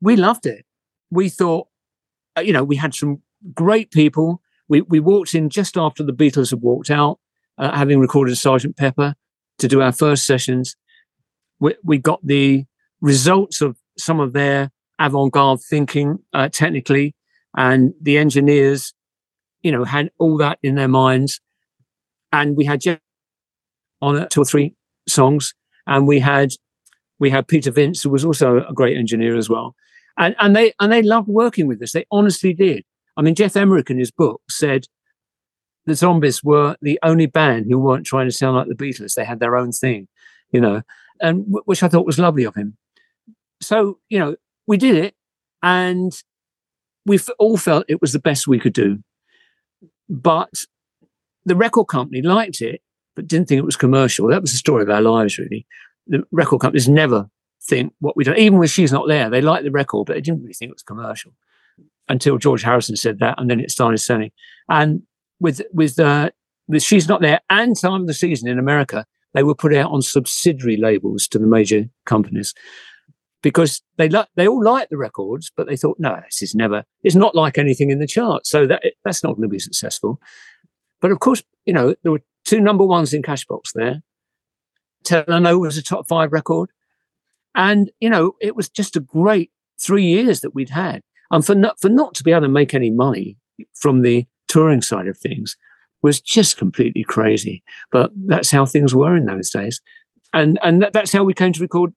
we 0.00 0.16
loved 0.16 0.46
it. 0.46 0.64
We 1.10 1.28
thought, 1.28 1.68
uh, 2.36 2.40
you 2.40 2.52
know, 2.52 2.64
we 2.64 2.76
had 2.76 2.94
some 2.94 3.22
great 3.54 3.90
people. 3.90 4.40
We, 4.68 4.82
we 4.82 5.00
walked 5.00 5.34
in 5.34 5.50
just 5.50 5.76
after 5.76 6.02
the 6.02 6.12
Beatles 6.12 6.50
had 6.50 6.62
walked 6.62 6.90
out, 6.90 7.18
uh, 7.58 7.76
having 7.76 8.00
recorded 8.00 8.36
Sergeant 8.36 8.76
Pepper 8.76 9.14
to 9.58 9.68
do 9.68 9.82
our 9.82 9.92
first 9.92 10.26
sessions. 10.26 10.76
We, 11.60 11.74
we 11.84 11.98
got 11.98 12.26
the 12.26 12.64
results 13.00 13.60
of 13.60 13.76
some 13.98 14.20
of 14.20 14.32
their 14.32 14.70
avant-garde 14.98 15.60
thinking 15.60 16.18
uh, 16.32 16.48
technically, 16.48 17.14
and 17.56 17.92
the 18.00 18.18
engineers, 18.18 18.94
you 19.62 19.72
know, 19.72 19.84
had 19.84 20.10
all 20.18 20.36
that 20.38 20.58
in 20.62 20.74
their 20.74 20.88
minds. 20.88 21.40
And 22.32 22.56
we 22.56 22.64
had 22.64 22.80
Geoff 22.80 22.98
on 24.00 24.28
two 24.28 24.42
or 24.42 24.44
three 24.44 24.74
songs, 25.06 25.54
and 25.86 26.06
we 26.06 26.18
had 26.18 26.50
we 27.18 27.30
had 27.30 27.46
Peter 27.46 27.70
Vince, 27.70 28.02
who 28.02 28.10
was 28.10 28.24
also 28.24 28.64
a 28.68 28.72
great 28.72 28.96
engineer 28.96 29.36
as 29.36 29.48
well 29.48 29.76
and 30.18 30.34
and 30.38 30.54
they 30.54 30.72
and 30.80 30.92
they 30.92 31.02
loved 31.02 31.28
working 31.28 31.66
with 31.66 31.82
us. 31.82 31.92
They 31.92 32.06
honestly 32.10 32.52
did. 32.52 32.84
I 33.16 33.22
mean, 33.22 33.34
Geoff 33.34 33.56
Emerick 33.56 33.90
in 33.90 33.98
his 33.98 34.10
book 34.10 34.40
said 34.48 34.86
the 35.86 35.94
Zombies 35.94 36.42
were 36.42 36.76
the 36.80 36.98
only 37.02 37.26
band 37.26 37.66
who 37.68 37.78
weren't 37.78 38.06
trying 38.06 38.28
to 38.28 38.32
sound 38.32 38.56
like 38.56 38.68
the 38.68 38.74
Beatles. 38.74 39.14
They 39.14 39.24
had 39.24 39.40
their 39.40 39.56
own 39.56 39.72
thing, 39.72 40.08
you 40.50 40.60
know. 40.60 40.82
and 41.20 41.44
which 41.64 41.82
I 41.82 41.88
thought 41.88 42.06
was 42.06 42.18
lovely 42.18 42.44
of 42.44 42.54
him. 42.54 42.76
So 43.60 43.98
you 44.08 44.18
know, 44.18 44.36
we 44.66 44.76
did 44.76 44.96
it, 44.96 45.14
and 45.62 46.12
we 47.06 47.18
all 47.38 47.56
felt 47.56 47.84
it 47.88 48.00
was 48.00 48.12
the 48.12 48.18
best 48.18 48.46
we 48.46 48.60
could 48.60 48.72
do. 48.72 48.98
But 50.08 50.64
the 51.44 51.56
record 51.56 51.86
company 51.86 52.22
liked 52.22 52.60
it, 52.60 52.80
but 53.16 53.26
didn't 53.26 53.48
think 53.48 53.58
it 53.58 53.64
was 53.64 53.76
commercial. 53.76 54.28
That 54.28 54.42
was 54.42 54.52
the 54.52 54.58
story 54.58 54.82
of 54.82 54.90
our 54.90 55.00
lives, 55.00 55.38
really. 55.38 55.66
The 56.06 56.22
record 56.30 56.60
companies 56.60 56.88
never 56.88 57.28
think 57.62 57.92
what 58.00 58.16
we 58.16 58.24
do, 58.24 58.34
even 58.34 58.58
when 58.58 58.68
she's 58.68 58.92
not 58.92 59.08
there. 59.08 59.30
They 59.30 59.40
like 59.40 59.64
the 59.64 59.70
record, 59.70 60.06
but 60.06 60.14
they 60.14 60.20
didn't 60.20 60.42
really 60.42 60.54
think 60.54 60.70
it 60.70 60.74
was 60.74 60.82
commercial 60.82 61.32
until 62.08 62.38
George 62.38 62.62
Harrison 62.62 62.96
said 62.96 63.18
that, 63.20 63.40
and 63.40 63.48
then 63.50 63.60
it 63.60 63.70
started 63.70 63.98
selling. 63.98 64.30
And 64.68 65.02
with 65.40 65.62
with 65.72 65.98
uh, 65.98 66.30
with 66.68 66.82
she's 66.82 67.08
not 67.08 67.20
there 67.20 67.40
and 67.50 67.78
time 67.78 68.02
of 68.02 68.06
the 68.06 68.14
season 68.14 68.48
in 68.48 68.58
America, 68.58 69.06
they 69.34 69.42
were 69.42 69.54
put 69.54 69.74
out 69.74 69.90
on 69.90 70.02
subsidiary 70.02 70.76
labels 70.76 71.28
to 71.28 71.38
the 71.38 71.46
major 71.46 71.84
companies 72.06 72.54
because 73.42 73.82
they 73.96 74.08
like 74.08 74.28
they 74.36 74.48
all 74.48 74.62
liked 74.62 74.90
the 74.90 74.96
records, 74.96 75.50
but 75.56 75.66
they 75.66 75.76
thought, 75.76 75.98
no, 75.98 76.20
this 76.24 76.42
is 76.42 76.54
never, 76.54 76.84
it's 77.02 77.16
not 77.16 77.34
like 77.34 77.58
anything 77.58 77.90
in 77.90 77.98
the 77.98 78.06
chart, 78.06 78.46
so 78.46 78.66
that 78.66 78.82
that's 79.04 79.22
not 79.22 79.34
going 79.34 79.42
to 79.42 79.48
be 79.48 79.58
successful. 79.58 80.20
But 81.00 81.10
of 81.10 81.18
course, 81.18 81.42
you 81.66 81.72
know, 81.72 81.94
there 82.02 82.12
were 82.12 82.22
two 82.44 82.60
number 82.60 82.84
ones 82.84 83.12
in 83.12 83.22
Cashbox 83.22 83.72
there. 83.74 84.02
Tell 85.04 85.24
Her 85.26 85.40
No 85.40 85.58
was 85.58 85.76
a 85.76 85.82
top 85.82 86.06
five 86.08 86.32
record, 86.32 86.70
and 87.54 87.90
you 88.00 88.08
know, 88.08 88.36
it 88.40 88.54
was 88.54 88.68
just 88.68 88.96
a 88.96 89.00
great 89.00 89.50
three 89.80 90.04
years 90.04 90.40
that 90.40 90.54
we'd 90.54 90.70
had, 90.70 91.02
and 91.30 91.44
for 91.44 91.56
not 91.56 91.80
for 91.80 91.88
not 91.88 92.14
to 92.14 92.24
be 92.24 92.30
able 92.30 92.42
to 92.42 92.48
make 92.48 92.72
any 92.72 92.90
money 92.90 93.36
from 93.74 94.02
the 94.02 94.26
touring 94.46 94.82
side 94.82 95.08
of 95.08 95.18
things 95.18 95.56
was 96.02 96.20
just 96.20 96.56
completely 96.56 97.04
crazy. 97.04 97.62
But 97.90 98.10
that's 98.14 98.50
how 98.50 98.66
things 98.66 98.94
were 98.94 99.16
in 99.16 99.26
those 99.26 99.50
days, 99.50 99.80
and 100.32 100.60
and 100.62 100.82
that, 100.82 100.92
that's 100.92 101.12
how 101.12 101.24
we 101.24 101.34
came 101.34 101.52
to 101.52 101.60
record 101.60 101.92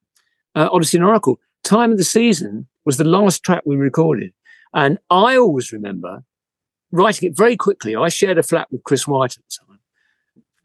uh, 0.56 0.68
Odyssey 0.72 0.98
and 0.98 1.06
Oracle. 1.06 1.38
Time 1.62 1.92
of 1.92 1.98
the 1.98 2.04
Season 2.04 2.66
was 2.84 2.96
the 2.96 3.04
last 3.04 3.42
track 3.42 3.62
we 3.64 3.76
recorded. 3.76 4.32
And 4.74 4.98
I 5.10 5.36
always 5.36 5.72
remember 5.72 6.24
writing 6.90 7.28
it 7.28 7.36
very 7.36 7.56
quickly. 7.56 7.94
I 7.94 8.08
shared 8.08 8.38
a 8.38 8.42
flat 8.42 8.68
with 8.70 8.84
Chris 8.84 9.06
White 9.06 9.36
at 9.36 9.44
the 9.44 9.56
time 9.60 9.66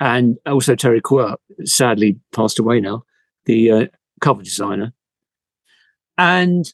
and 0.02 0.40
also 0.48 0.76
Terry 0.76 1.00
Quirk, 1.00 1.40
sadly 1.64 2.20
passed 2.34 2.58
away 2.58 2.80
now, 2.80 3.04
the 3.46 3.72
uh, 3.72 3.86
cover 4.20 4.42
designer. 4.42 4.94
And 6.18 6.74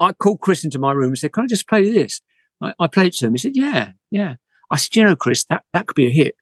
I 0.00 0.12
called 0.12 0.40
Chris 0.40 0.64
into 0.64 0.80
my 0.80 0.92
room 0.92 1.10
and 1.10 1.18
said, 1.18 1.32
Can 1.32 1.44
I 1.44 1.46
just 1.46 1.68
play 1.68 1.88
this? 1.90 2.20
I, 2.60 2.74
I 2.80 2.86
played 2.88 3.06
it 3.08 3.14
to 3.18 3.26
him. 3.26 3.32
He 3.32 3.38
said, 3.38 3.56
Yeah, 3.56 3.92
yeah. 4.10 4.34
I 4.72 4.76
said, 4.76 4.96
You 4.96 5.04
know, 5.04 5.16
Chris, 5.16 5.44
that, 5.44 5.62
that 5.72 5.86
could 5.86 5.94
be 5.94 6.08
a 6.08 6.10
hit. 6.10 6.34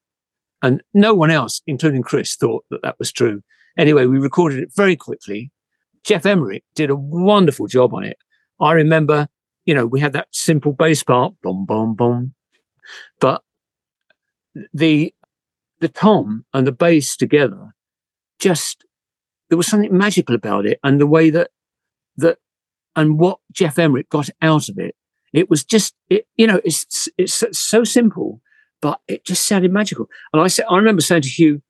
And 0.62 0.82
no 0.94 1.12
one 1.12 1.30
else, 1.30 1.60
including 1.66 2.02
Chris, 2.02 2.34
thought 2.34 2.64
that 2.70 2.82
that 2.82 2.98
was 2.98 3.12
true. 3.12 3.42
Anyway, 3.76 4.06
we 4.06 4.18
recorded 4.18 4.58
it 4.60 4.70
very 4.74 4.96
quickly 4.96 5.50
Geoff 6.04 6.26
Emerick 6.26 6.64
did 6.74 6.90
a 6.90 6.96
wonderful 6.96 7.66
job 7.66 7.94
on 7.94 8.04
it. 8.04 8.18
I 8.60 8.72
remember, 8.72 9.28
you 9.64 9.74
know, 9.74 9.86
we 9.86 10.00
had 10.00 10.12
that 10.12 10.28
simple 10.32 10.72
bass 10.72 11.02
part, 11.02 11.34
boom, 11.42 11.64
boom, 11.64 11.94
boom, 11.94 12.34
but 13.20 13.42
the 14.72 15.14
the 15.80 15.88
tom 15.88 16.44
and 16.54 16.66
the 16.66 16.72
bass 16.72 17.16
together, 17.16 17.74
just 18.38 18.84
there 19.48 19.56
was 19.56 19.66
something 19.66 19.96
magical 19.96 20.34
about 20.34 20.66
it, 20.66 20.78
and 20.82 21.00
the 21.00 21.06
way 21.06 21.30
that 21.30 21.50
that 22.16 22.38
and 22.94 23.18
what 23.18 23.38
Geoff 23.52 23.78
Emerick 23.78 24.08
got 24.08 24.28
out 24.40 24.68
of 24.68 24.78
it, 24.78 24.94
it 25.32 25.48
was 25.48 25.64
just 25.64 25.94
it, 26.08 26.26
you 26.36 26.46
know, 26.46 26.60
it's 26.64 27.08
it's 27.18 27.44
so 27.58 27.84
simple, 27.84 28.40
but 28.80 29.00
it 29.08 29.24
just 29.24 29.46
sounded 29.46 29.72
magical. 29.72 30.08
And 30.32 30.42
I 30.42 30.48
said, 30.48 30.66
I 30.68 30.76
remember 30.76 31.02
saying 31.02 31.22
to 31.22 31.28
Hugh, 31.28 31.62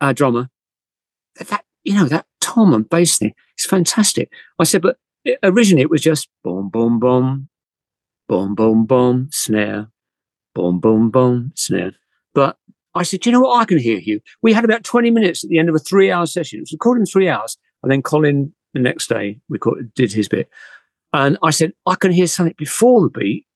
our 0.00 0.12
drummer, 0.12 0.50
that, 1.36 1.48
that 1.48 1.64
you 1.84 1.94
know 1.94 2.06
that 2.06 2.26
tom 2.40 2.74
and 2.74 2.88
bass 2.88 3.18
thing 3.18 3.34
it's 3.62 3.70
fantastic. 3.70 4.32
I 4.58 4.64
said, 4.64 4.82
but 4.82 4.98
originally 5.44 5.82
it 5.82 5.90
was 5.90 6.00
just 6.00 6.28
boom, 6.42 6.68
boom, 6.68 6.98
boom, 6.98 7.48
boom, 8.28 8.56
boom, 8.56 8.86
boom, 8.86 9.28
snare, 9.30 9.88
boom, 10.52 10.80
boom, 10.80 11.10
boom, 11.10 11.52
snare. 11.54 11.92
But 12.34 12.58
I 12.94 13.04
said, 13.04 13.24
you 13.24 13.30
know 13.30 13.40
what? 13.40 13.60
I 13.60 13.64
can 13.64 13.78
hear 13.78 13.98
you. 13.98 14.20
We 14.42 14.52
had 14.52 14.64
about 14.64 14.82
20 14.82 15.12
minutes 15.12 15.44
at 15.44 15.50
the 15.50 15.58
end 15.60 15.68
of 15.68 15.76
a 15.76 15.78
three 15.78 16.10
hour 16.10 16.26
session. 16.26 16.58
It 16.58 16.62
was 16.62 16.72
recorded 16.72 17.02
in 17.02 17.06
three 17.06 17.28
hours. 17.28 17.56
And 17.84 17.92
then 17.92 18.02
Colin, 18.02 18.52
the 18.74 18.80
next 18.80 19.08
day, 19.08 19.38
recorded, 19.48 19.94
did 19.94 20.12
his 20.12 20.28
bit. 20.28 20.48
And 21.12 21.38
I 21.42 21.50
said, 21.50 21.72
I 21.86 21.94
can 21.94 22.10
hear 22.10 22.26
something 22.26 22.54
before 22.58 23.02
the 23.02 23.10
beat, 23.10 23.46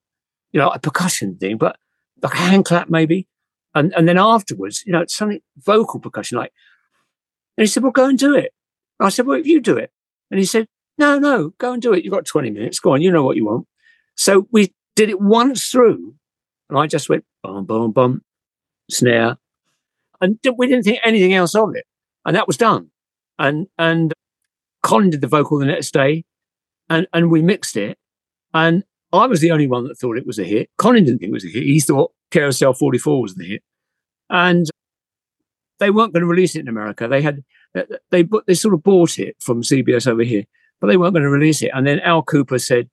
you 0.53 0.61
know, 0.61 0.71
a 0.71 0.79
percussion 0.79 1.37
thing, 1.37 1.57
but 1.57 1.79
like 2.23 2.35
a 2.35 2.37
hand 2.37 2.65
clap 2.65 2.89
maybe. 2.91 3.27
And, 3.75 3.93
and 3.95 4.09
then 4.09 4.19
afterwards, 4.19 4.85
you 4.87 4.93
know, 4.93 5.01
it's 5.01 5.17
something 5.17 5.41
vocal 5.59 6.01
percussion, 6.01 6.39
like, 6.39 6.53
and 7.57 7.63
he 7.63 7.67
said, 7.67 7.83
well, 7.83 7.93
go 7.93 8.07
and 8.07 8.19
do 8.19 8.35
it. 8.35 8.53
I 9.01 9.09
said, 9.09 9.27
well, 9.27 9.39
if 9.39 9.47
you 9.47 9.61
do 9.61 9.77
it. 9.77 9.91
And 10.31 10.39
he 10.39 10.47
said, 10.47 10.67
no, 10.99 11.19
no, 11.19 11.51
go 11.59 11.73
and 11.73 11.83
do 11.83 11.93
it. 11.93 12.05
You've 12.05 12.13
got 12.13 12.27
20 12.27 12.51
minutes. 12.51 12.81
Go 12.81 12.93
on. 12.93 13.03
You 13.03 13.11
know 13.11 13.23
what 13.23 13.37
you 13.37 13.47
want. 13.47 13.67
So 14.17 14.49
we 14.51 14.75
did 14.95 15.11
it 15.11 15.21
once 15.21 15.69
through. 15.69 16.15
And 16.69 16.79
I 16.79 16.87
just 16.87 17.09
went, 17.09 17.25
boom, 17.43 17.65
boom, 17.65 17.93
boom, 17.93 18.23
snare. 18.91 19.37
And 20.21 20.39
we 20.57 20.67
didn't 20.67 20.85
think 20.85 21.01
anything 21.05 21.35
else 21.35 21.55
of 21.55 21.75
it. 21.75 21.85
And 22.25 22.35
that 22.35 22.47
was 22.47 22.57
done. 22.57 22.91
And, 23.39 23.69
and 23.79 24.13
Colin 24.83 25.11
did 25.11 25.21
the 25.21 25.27
vocal 25.27 25.59
the 25.59 25.67
next 25.67 25.93
day 25.93 26.25
and, 26.89 27.07
and 27.13 27.31
we 27.31 27.43
mixed 27.43 27.77
it. 27.77 27.99
And 28.55 28.85
I 29.13 29.27
was 29.27 29.41
the 29.41 29.51
only 29.51 29.67
one 29.67 29.85
that 29.85 29.99
thought 29.99 30.17
it 30.17 30.27
was 30.27 30.39
a 30.39 30.45
hit. 30.45 30.71
Colin 30.79 31.05
didn't 31.05 31.19
think 31.19 31.31
it 31.31 31.35
was 31.35 31.45
a 31.45 31.49
hit. 31.49 31.63
He 31.63 31.81
thought 31.81 32.13
Carousel 32.31 32.73
44 32.73 33.23
was 33.23 33.35
the 33.35 33.45
hit. 33.45 33.63
And 34.31 34.67
they 35.79 35.91
weren't 35.91 36.13
going 36.13 36.23
to 36.23 36.29
release 36.29 36.57
it 36.57 36.61
in 36.61 36.69
America. 36.69 37.09
They 37.09 37.23
had 37.23 37.45
they 38.11 38.27
they 38.47 38.55
sort 38.55 38.75
of 38.75 38.83
bought 38.83 39.19
it 39.19 39.37
from 39.41 39.63
CBS 39.63 40.07
over 40.07 40.23
here, 40.23 40.45
but 40.81 40.87
they 40.87 40.97
weren't 40.97 41.15
going 41.15 41.23
to 41.23 41.31
release 41.31 41.63
it. 41.63 41.71
And 41.75 41.87
then 41.87 42.01
Al 42.01 42.23
Kooper 42.23 42.61
said 42.61 42.89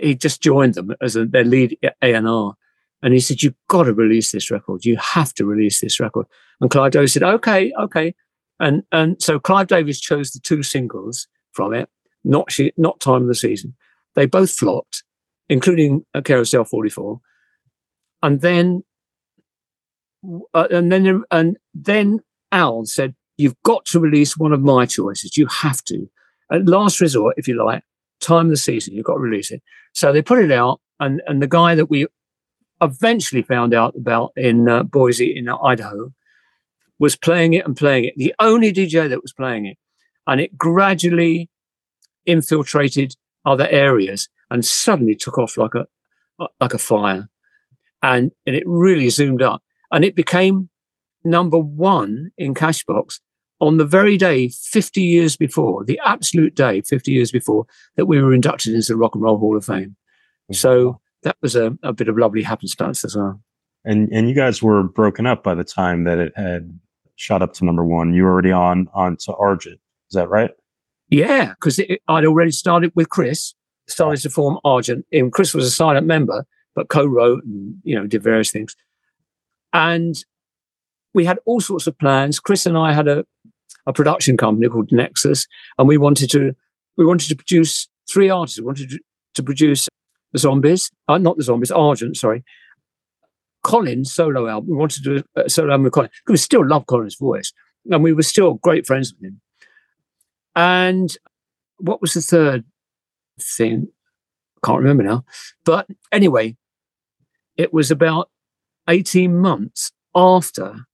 he 0.00 0.14
just 0.14 0.40
joined 0.40 0.74
them 0.74 0.94
as 1.00 1.16
a, 1.16 1.24
their 1.24 1.44
lead 1.44 1.76
A 2.02 2.14
and 2.14 2.28
R, 2.28 2.54
and 3.02 3.14
he 3.14 3.20
said, 3.20 3.42
"You've 3.42 3.54
got 3.68 3.84
to 3.84 3.94
release 3.94 4.32
this 4.32 4.50
record. 4.50 4.84
You 4.84 4.96
have 4.96 5.34
to 5.34 5.44
release 5.44 5.80
this 5.80 6.00
record." 6.00 6.26
And 6.60 6.70
Clive 6.70 6.92
Davis 6.92 7.12
said, 7.12 7.22
"Okay, 7.22 7.72
okay." 7.78 8.14
And 8.58 8.82
and 8.92 9.20
so 9.20 9.38
Clive 9.38 9.68
Davis 9.68 10.00
chose 10.00 10.30
the 10.30 10.40
two 10.40 10.62
singles 10.62 11.26
from 11.52 11.72
it, 11.72 11.88
not 12.24 12.52
she, 12.52 12.72
not 12.76 13.00
Time 13.00 13.22
of 13.22 13.28
the 13.28 13.34
Season. 13.34 13.74
They 14.14 14.26
both 14.26 14.50
flopped, 14.50 15.02
including 15.48 16.04
Carousel 16.24 16.64
44. 16.64 17.20
And 18.22 18.40
then, 18.40 18.84
uh, 20.54 20.68
and 20.70 20.90
then, 20.92 21.22
and 21.30 21.56
then 21.74 22.20
Al 22.52 22.84
said, 22.84 23.14
You've 23.36 23.60
got 23.62 23.86
to 23.86 24.00
release 24.00 24.36
one 24.36 24.52
of 24.52 24.60
my 24.60 24.84
choices. 24.84 25.38
You 25.38 25.46
have 25.46 25.82
to. 25.84 26.06
At 26.52 26.66
last 26.66 27.00
resort, 27.00 27.36
if 27.38 27.48
you 27.48 27.64
like, 27.64 27.82
time 28.20 28.46
of 28.46 28.50
the 28.50 28.56
season, 28.58 28.92
you've 28.92 29.06
got 29.06 29.14
to 29.14 29.20
release 29.20 29.50
it. 29.50 29.62
So 29.94 30.12
they 30.12 30.20
put 30.20 30.44
it 30.44 30.52
out, 30.52 30.80
and, 30.98 31.22
and 31.26 31.40
the 31.40 31.46
guy 31.46 31.74
that 31.74 31.88
we 31.88 32.06
eventually 32.82 33.40
found 33.42 33.72
out 33.72 33.94
about 33.96 34.32
in 34.36 34.68
uh, 34.68 34.82
Boise, 34.82 35.34
in 35.36 35.48
Idaho, 35.48 36.12
was 36.98 37.16
playing 37.16 37.54
it 37.54 37.64
and 37.64 37.76
playing 37.76 38.04
it. 38.04 38.14
The 38.16 38.34
only 38.38 38.72
DJ 38.72 39.08
that 39.08 39.22
was 39.22 39.32
playing 39.32 39.66
it. 39.66 39.78
And 40.26 40.40
it 40.40 40.56
gradually 40.56 41.48
infiltrated 42.26 43.16
other 43.44 43.66
areas 43.68 44.28
and 44.50 44.64
suddenly 44.64 45.14
took 45.16 45.38
off 45.38 45.56
like 45.56 45.74
a 45.74 45.86
like 46.60 46.74
a 46.74 46.78
fire. 46.78 47.28
And, 48.02 48.32
and 48.46 48.56
it 48.56 48.62
really 48.66 49.10
zoomed 49.10 49.42
up. 49.42 49.62
And 49.92 50.04
it 50.04 50.14
became 50.14 50.68
number 51.24 51.58
one 51.58 52.30
in 52.38 52.54
Cashbox 52.54 53.20
on 53.60 53.76
the 53.76 53.84
very 53.84 54.16
day 54.16 54.48
50 54.48 55.02
years 55.02 55.36
before, 55.36 55.84
the 55.84 56.00
absolute 56.04 56.54
day 56.54 56.80
50 56.82 57.12
years 57.12 57.30
before, 57.30 57.66
that 57.96 58.06
we 58.06 58.20
were 58.22 58.32
inducted 58.32 58.74
into 58.74 58.92
the 58.92 58.96
Rock 58.96 59.14
and 59.14 59.22
Roll 59.22 59.38
Hall 59.38 59.56
of 59.56 59.64
Fame. 59.64 59.90
Mm-hmm. 59.90 60.54
So 60.54 61.00
that 61.22 61.36
was 61.42 61.56
a, 61.56 61.76
a 61.82 61.92
bit 61.92 62.08
of 62.08 62.16
lovely 62.16 62.42
happenstance 62.42 63.04
as 63.04 63.16
well. 63.16 63.40
And 63.84 64.10
and 64.12 64.28
you 64.28 64.34
guys 64.34 64.62
were 64.62 64.82
broken 64.82 65.26
up 65.26 65.42
by 65.42 65.54
the 65.54 65.64
time 65.64 66.04
that 66.04 66.18
it 66.18 66.32
had 66.36 66.78
shot 67.16 67.42
up 67.42 67.54
to 67.54 67.64
number 67.64 67.84
one. 67.84 68.12
You 68.12 68.24
were 68.24 68.30
already 68.30 68.52
on 68.52 68.88
on 68.92 69.16
to 69.24 69.34
Argent. 69.34 69.80
Is 70.10 70.14
that 70.14 70.28
right? 70.28 70.50
Yeah, 71.08 71.50
because 71.50 71.80
I'd 71.80 72.24
already 72.24 72.50
started 72.50 72.92
with 72.94 73.08
Chris, 73.08 73.54
started 73.88 74.20
to 74.22 74.30
form 74.30 74.58
Argent. 74.64 75.06
And 75.12 75.32
Chris 75.32 75.54
was 75.54 75.66
a 75.66 75.70
silent 75.70 76.06
member, 76.06 76.44
but 76.74 76.88
co-wrote 76.88 77.42
and 77.44 77.76
you 77.82 77.94
know 77.94 78.06
did 78.06 78.22
various 78.22 78.50
things. 78.50 78.76
And 79.72 80.22
we 81.14 81.24
had 81.24 81.38
all 81.44 81.60
sorts 81.60 81.86
of 81.86 81.98
plans. 81.98 82.40
Chris 82.40 82.66
and 82.66 82.76
I 82.76 82.92
had 82.92 83.08
a, 83.08 83.24
a 83.86 83.92
production 83.92 84.36
company 84.36 84.68
called 84.68 84.92
Nexus, 84.92 85.46
and 85.78 85.88
we 85.88 85.98
wanted 85.98 86.30
to 86.30 86.54
we 86.96 87.06
wanted 87.06 87.28
to 87.28 87.36
produce 87.36 87.88
three 88.10 88.28
artists. 88.28 88.58
We 88.58 88.66
wanted 88.66 88.90
to, 89.34 89.42
produce 89.42 89.88
the 90.32 90.38
Zombies, 90.38 90.90
uh, 91.08 91.16
not 91.16 91.38
the 91.38 91.42
Zombies, 91.42 91.70
Argent, 91.70 92.16
sorry. 92.18 92.44
Colin's 93.62 94.12
solo 94.12 94.46
album. 94.48 94.70
We 94.70 94.76
wanted 94.76 95.02
to 95.02 95.14
do 95.18 95.22
a 95.34 95.48
solo 95.48 95.70
album 95.70 95.84
with 95.84 95.94
Colin. 95.94 96.10
We 96.26 96.36
still 96.36 96.66
love 96.66 96.84
Colin's 96.86 97.16
voice, 97.16 97.52
and 97.90 98.02
we 98.02 98.12
were 98.12 98.22
still 98.22 98.54
great 98.54 98.86
friends 98.86 99.14
with 99.14 99.30
him. 99.30 99.40
And 100.54 101.16
what 101.78 102.02
was 102.02 102.14
the 102.14 102.20
third 102.20 102.64
thing? 103.40 103.88
I 104.62 104.66
can't 104.66 104.80
remember 104.80 105.04
now. 105.04 105.24
But 105.64 105.86
anyway, 106.12 106.56
it 107.56 107.72
was 107.72 107.90
about 107.90 108.28
18 108.90 109.38
months 109.38 109.92
after 110.14 110.86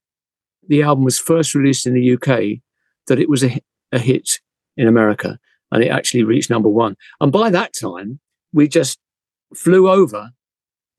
the 0.68 0.82
album 0.82 1.04
was 1.04 1.18
first 1.18 1.54
released 1.54 1.86
in 1.86 1.94
the 1.94 2.12
UK 2.12 2.60
that 3.08 3.18
it 3.18 3.28
was 3.28 3.42
a 3.42 3.60
a 3.92 3.98
hit 3.98 4.40
in 4.76 4.88
America, 4.88 5.38
and 5.70 5.82
it 5.82 5.88
actually 5.88 6.24
reached 6.24 6.50
number 6.50 6.68
one. 6.68 6.96
And 7.20 7.32
by 7.32 7.50
that 7.50 7.72
time, 7.72 8.20
we 8.52 8.68
just 8.68 8.98
flew 9.54 9.88
over 9.88 10.30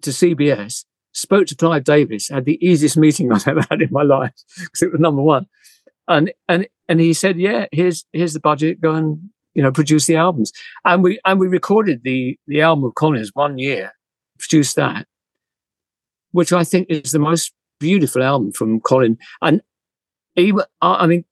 to 0.01 0.09
CBS, 0.09 0.85
spoke 1.13 1.47
to 1.47 1.55
Clive 1.55 1.83
Davis, 1.83 2.29
had 2.29 2.45
the 2.45 2.63
easiest 2.65 2.97
meeting 2.97 3.31
I've 3.33 3.47
ever 3.47 3.65
had 3.69 3.81
in 3.81 3.89
my 3.91 4.03
life 4.03 4.33
because 4.57 4.81
it 4.81 4.91
was 4.91 5.01
number 5.01 5.21
one. 5.21 5.47
And 6.07 6.31
and 6.47 6.67
and 6.87 6.99
he 6.99 7.13
said, 7.13 7.37
"Yeah, 7.37 7.65
here's 7.71 8.05
here's 8.13 8.33
the 8.33 8.39
budget. 8.39 8.81
Go 8.81 8.93
and 8.93 9.19
you 9.53 9.61
know 9.61 9.71
produce 9.71 10.05
the 10.05 10.15
albums." 10.15 10.51
And 10.85 11.03
we 11.03 11.19
and 11.25 11.39
we 11.39 11.47
recorded 11.47 12.03
the 12.03 12.37
the 12.47 12.61
album 12.61 12.85
of 12.85 12.95
Colin's 12.95 13.31
one 13.33 13.57
year, 13.57 13.91
produced 14.39 14.77
that, 14.77 15.05
which 16.37 16.53
I 16.53 16.63
think 16.63 16.85
is 16.87 17.13
the 17.13 17.17
most 17.17 17.51
beautiful 17.79 18.21
album 18.21 18.51
from 18.51 18.79
Colin. 18.79 19.17
And 19.41 19.59
even 20.35 20.61
I 20.83 21.07
mean, 21.07 21.25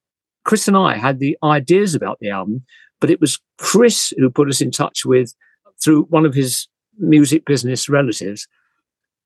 Chris 0.46 0.68
and 0.68 0.76
I 0.76 0.98
had 0.98 1.20
the 1.20 1.38
ideas 1.44 1.94
about 1.94 2.18
the 2.20 2.32
album, 2.32 2.64
but 3.00 3.12
it 3.12 3.22
was 3.22 3.40
Chris 3.60 4.14
who 4.18 4.32
put 4.32 4.50
us 4.50 4.62
in 4.62 4.72
touch 4.72 5.06
with 5.06 5.36
through 5.80 6.06
one 6.06 6.26
of 6.26 6.34
his 6.34 6.68
music 6.98 7.46
business 7.46 7.88
relatives 7.88 8.48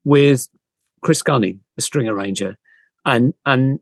with 0.04 0.50
Chris 1.02 1.22
Gunning, 1.22 1.62
a 1.78 1.82
string 1.82 2.10
arranger. 2.10 2.58
And 3.06 3.34
and 3.46 3.80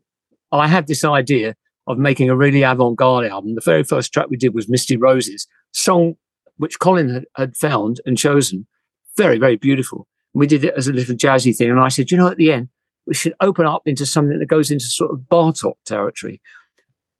I 0.52 0.68
had 0.68 0.86
this 0.86 1.02
idea 1.02 1.56
of 1.88 1.98
making 1.98 2.30
a 2.30 2.36
really 2.36 2.62
avant-garde 2.62 3.26
album. 3.26 3.56
The 3.56 3.60
very 3.72 3.82
first 3.82 4.12
track 4.12 4.30
we 4.30 4.36
did 4.36 4.54
was 4.54 4.68
Misty 4.68 4.96
Roses, 4.96 5.48
song 5.72 6.14
which 6.58 6.78
Colin 6.78 7.08
had, 7.08 7.24
had 7.34 7.56
found 7.56 8.00
and 8.06 8.16
chosen. 8.16 8.68
Very, 9.16 9.38
very 9.38 9.56
beautiful. 9.56 10.06
We 10.38 10.46
did 10.46 10.64
it 10.64 10.74
as 10.76 10.86
a 10.86 10.92
little 10.92 11.16
jazzy 11.16 11.54
thing. 11.56 11.70
And 11.70 11.80
I 11.80 11.88
said, 11.88 12.10
you 12.10 12.16
know, 12.16 12.28
at 12.28 12.36
the 12.36 12.52
end, 12.52 12.68
we 13.06 13.14
should 13.14 13.34
open 13.40 13.66
up 13.66 13.82
into 13.86 14.06
something 14.06 14.38
that 14.38 14.46
goes 14.46 14.70
into 14.70 14.84
sort 14.84 15.10
of 15.10 15.28
bar 15.28 15.52
Bartok 15.52 15.74
territory. 15.84 16.40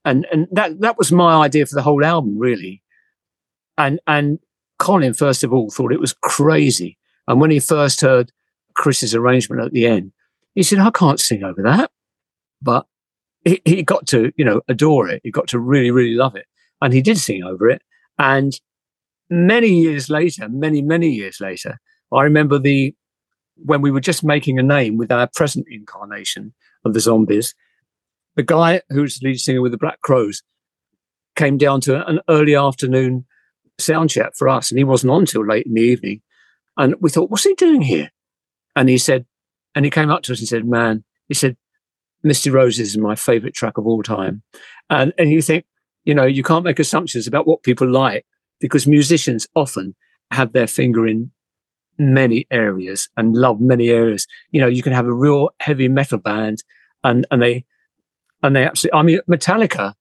And 0.05 0.27
and 0.33 0.47
that 0.53 0.81
that 0.81 0.97
was 0.97 1.11
my 1.11 1.45
idea 1.45 1.67
for 1.67 1.75
the 1.75 1.83
whole 1.83 2.05
album, 2.05 2.39
really. 2.39 2.83
And 3.77 3.99
and 4.07 4.39
Colin, 4.79 5.15
first 5.15 5.43
of 5.43 5.53
all, 5.53 5.71
thought 5.71 5.93
it 5.93 6.01
was 6.01 6.15
crazy. 6.23 6.97
And 7.27 7.41
when 7.41 7.51
he 7.51 7.59
first 7.59 8.01
heard 8.01 8.31
Chris's 8.75 9.15
arrangement 9.15 9.63
at 9.63 9.73
the 9.73 9.87
end, 9.87 10.13
he 10.55 10.63
said, 10.63 10.79
I 10.79 10.91
can't 10.91 11.21
sing 11.21 11.43
over 11.43 11.63
that. 11.63 11.91
But 12.63 12.87
he, 13.45 13.61
he 13.65 13.83
got 13.83 14.07
to, 14.09 14.33
you 14.37 14.45
know, 14.45 14.63
adore 14.69 15.09
it. 15.09 15.21
He 15.25 15.31
got 15.31 15.49
to 15.49 15.59
really, 15.59 15.91
really 15.91 16.15
love 16.15 16.37
it. 16.37 16.47
And 16.81 16.95
he 16.95 17.03
did 17.03 17.19
sing 17.19 17.43
over 17.43 17.69
it. 17.69 17.83
And 18.19 18.59
many 19.29 19.69
years 19.69 20.09
later, 20.09 20.49
many, 20.49 20.83
many 20.83 21.11
years 21.11 21.41
later, 21.41 21.79
I 22.13 22.23
remember 22.23 22.59
the 22.59 22.95
when 23.65 23.83
we 23.83 23.91
were 23.91 24.01
just 24.01 24.25
making 24.25 24.59
a 24.59 24.63
name 24.63 24.97
with 24.97 25.11
our 25.11 25.29
present 25.35 25.67
incarnation 25.71 26.55
of 26.85 26.95
the 26.95 27.01
zombies, 27.01 27.55
the 28.37 28.43
guy 28.43 28.83
who's 28.91 29.19
the 29.19 29.29
lead 29.29 29.41
singer 29.41 29.61
with 29.61 29.73
the 29.73 29.79
Black 29.79 30.01
Crowes 30.01 30.43
came 31.37 31.59
down 31.59 31.81
to 31.83 32.07
an 32.07 32.21
early 32.29 32.55
afternoon 32.55 33.27
sound 33.79 34.11
check 34.11 34.33
for 34.37 34.49
us, 34.49 34.71
and 34.71 34.79
he 34.79 34.85
wasn't 34.85 35.13
on 35.13 35.27
till 35.27 35.47
late 35.47 35.67
in 35.67 35.75
the 35.75 35.81
evening. 35.81 36.21
And 36.77 36.95
we 37.01 37.11
thought, 37.11 37.31
what's 37.31 37.45
he 37.45 37.55
doing 37.55 37.83
here? 37.83 38.11
And 38.77 38.89
he 38.89 38.99
said, 38.99 39.27
and 39.75 39.85
he 39.85 39.91
came 39.91 40.11
up 40.11 40.23
to 40.23 40.33
us 40.33 40.39
and 40.39 40.49
said, 40.49 40.65
man, 40.65 41.05
he 41.29 41.35
said, 41.35 41.57
Misty 42.23 42.51
Roses 42.51 42.91
is 42.91 42.99
my 42.99 43.15
favorite 43.15 43.55
track 43.55 43.79
of 43.79 43.87
all 43.87 44.03
time. 44.03 44.43
And, 44.91 45.13
and 45.19 45.31
you 45.31 45.43
think, 45.43 45.67
you 46.05 46.15
know, 46.15 46.25
you 46.25 46.43
can't 46.43 46.65
make 46.65 46.79
assumptions 46.79 47.27
about 47.27 47.47
what 47.47 47.63
people 47.63 47.89
like 47.89 48.27
because 48.61 48.87
musicians 48.87 49.47
often 49.55 49.95
have 50.31 50.53
their 50.53 50.67
finger 50.67 51.07
in 51.07 51.31
many 51.99 52.47
areas 52.51 53.09
and 53.17 53.35
love 53.35 53.61
many 53.61 53.89
areas. 53.89 54.27
You 54.51 54.61
know, 54.61 54.67
you 54.67 54.83
can 54.83 54.93
have 54.93 55.07
a 55.07 55.13
real 55.13 55.51
heavy 55.61 55.89
metal 55.89 56.19
band 56.19 56.63
and, 57.05 57.27
and 57.31 57.43
they, 57.43 57.65
and 58.43 58.55
they 58.55 58.65
absolutely, 58.65 58.99
I 58.99 59.03
mean, 59.03 59.21
Metallica 59.29 59.95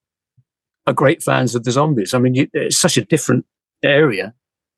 are 0.86 0.93
great 0.93 1.23
fans 1.23 1.55
of 1.55 1.63
the 1.63 1.71
zombies. 1.71 2.13
I 2.13 2.19
mean, 2.19 2.36
you, 2.36 2.47
it's 2.53 2.79
such 2.79 2.97
a 2.97 3.05
different 3.05 3.45
area 3.83 4.33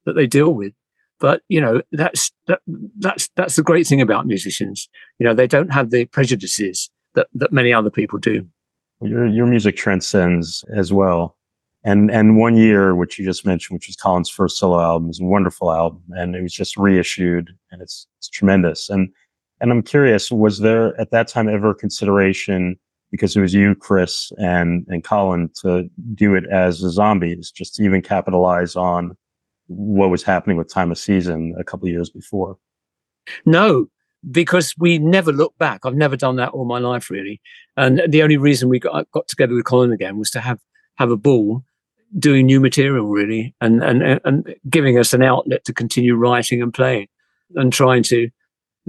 that 0.05 0.13
they 0.13 0.27
deal 0.27 0.53
with. 0.53 0.73
But 1.19 1.41
you 1.49 1.59
know, 1.59 1.81
that's 1.91 2.31
that, 2.47 2.61
that's 2.97 3.29
that's 3.35 3.57
the 3.57 3.63
great 3.63 3.85
thing 3.85 4.01
about 4.01 4.25
musicians. 4.25 4.87
You 5.19 5.25
know, 5.25 5.33
they 5.33 5.47
don't 5.47 5.71
have 5.71 5.89
the 5.89 6.05
prejudices 6.05 6.89
that 7.15 7.27
that 7.33 7.51
many 7.51 7.73
other 7.73 7.89
people 7.89 8.19
do. 8.19 8.47
Your 9.01 9.27
your 9.27 9.45
music 9.45 9.75
transcends 9.75 10.63
as 10.73 10.93
well. 10.93 11.35
And 11.83 12.11
and 12.11 12.37
one 12.37 12.57
year, 12.57 12.93
which 12.95 13.17
you 13.17 13.25
just 13.25 13.45
mentioned, 13.45 13.77
which 13.77 13.87
was 13.87 13.95
Colin's 13.95 14.29
first 14.29 14.57
solo 14.57 14.81
album, 14.81 15.09
is 15.09 15.21
a 15.21 15.25
wonderful 15.25 15.71
album, 15.71 16.03
and 16.11 16.35
it 16.35 16.41
was 16.41 16.53
just 16.53 16.75
reissued, 16.75 17.51
and 17.71 17.81
it's 17.81 18.05
it's 18.17 18.27
tremendous. 18.27 18.89
And 18.89 19.09
and 19.61 19.71
I'm 19.71 19.81
curious, 19.81 20.31
was 20.31 20.59
there 20.59 20.99
at 20.99 21.11
that 21.11 21.27
time 21.27 21.47
ever 21.47 21.73
consideration 21.73 22.77
because 23.11 23.35
it 23.35 23.41
was 23.41 23.53
you, 23.53 23.75
Chris, 23.75 24.31
and 24.37 24.85
and 24.89 25.03
Colin 25.03 25.49
to 25.61 25.89
do 26.13 26.35
it 26.35 26.45
as 26.51 26.81
the 26.81 26.89
zombies, 26.89 27.49
just 27.49 27.75
to 27.75 27.83
even 27.83 28.01
capitalize 28.01 28.75
on 28.75 29.15
what 29.67 30.09
was 30.09 30.23
happening 30.23 30.57
with 30.57 30.71
Time 30.71 30.91
of 30.91 30.97
Season 30.97 31.55
a 31.57 31.63
couple 31.63 31.87
years 31.87 32.09
before? 32.09 32.57
No, 33.45 33.87
because 34.31 34.73
we 34.77 34.97
never 34.97 35.31
look 35.31 35.57
back. 35.57 35.85
I've 35.85 35.95
never 35.95 36.17
done 36.17 36.35
that 36.37 36.49
all 36.49 36.65
my 36.65 36.79
life, 36.79 37.09
really. 37.09 37.39
And 37.77 38.01
the 38.07 38.23
only 38.23 38.37
reason 38.37 38.67
we 38.67 38.79
got 38.79 39.09
got 39.11 39.27
together 39.27 39.53
with 39.53 39.65
Colin 39.65 39.93
again 39.93 40.17
was 40.17 40.31
to 40.31 40.41
have 40.41 40.59
have 40.95 41.11
a 41.11 41.17
ball 41.17 41.63
doing 42.17 42.45
new 42.45 42.59
material, 42.59 43.07
really, 43.07 43.55
and 43.61 43.83
and 43.83 44.21
and 44.23 44.55
giving 44.69 44.97
us 44.97 45.13
an 45.13 45.21
outlet 45.21 45.65
to 45.65 45.73
continue 45.73 46.15
writing 46.15 46.61
and 46.61 46.73
playing 46.73 47.07
and 47.55 47.71
trying 47.71 48.03
to 48.03 48.29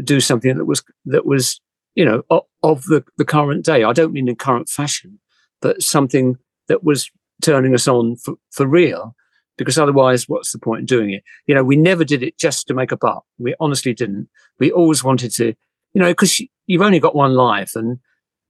do 0.02 0.20
something 0.20 0.56
that 0.56 0.64
was 0.64 0.82
that 1.06 1.26
was 1.26 1.60
you 1.94 2.04
know, 2.04 2.22
of, 2.30 2.42
of 2.62 2.84
the, 2.84 3.04
the 3.18 3.24
current 3.24 3.64
day. 3.64 3.84
I 3.84 3.92
don't 3.92 4.12
mean 4.12 4.28
in 4.28 4.36
current 4.36 4.68
fashion, 4.68 5.18
but 5.60 5.82
something 5.82 6.36
that 6.68 6.84
was 6.84 7.10
turning 7.42 7.74
us 7.74 7.88
on 7.88 8.16
for, 8.16 8.34
for 8.50 8.66
real. 8.66 9.14
Because 9.58 9.78
otherwise, 9.78 10.26
what's 10.26 10.52
the 10.52 10.58
point 10.58 10.80
in 10.80 10.86
doing 10.86 11.10
it? 11.10 11.22
You 11.46 11.54
know, 11.54 11.62
we 11.62 11.76
never 11.76 12.04
did 12.04 12.22
it 12.22 12.38
just 12.38 12.66
to 12.68 12.74
make 12.74 12.92
a 12.92 12.96
buck. 12.96 13.24
We 13.38 13.54
honestly 13.60 13.92
didn't. 13.92 14.28
We 14.58 14.72
always 14.72 15.04
wanted 15.04 15.32
to, 15.34 15.48
you 15.92 16.00
know, 16.00 16.08
because 16.12 16.40
you've 16.66 16.80
only 16.80 17.00
got 17.00 17.14
one 17.14 17.34
life, 17.34 17.76
and 17.76 17.98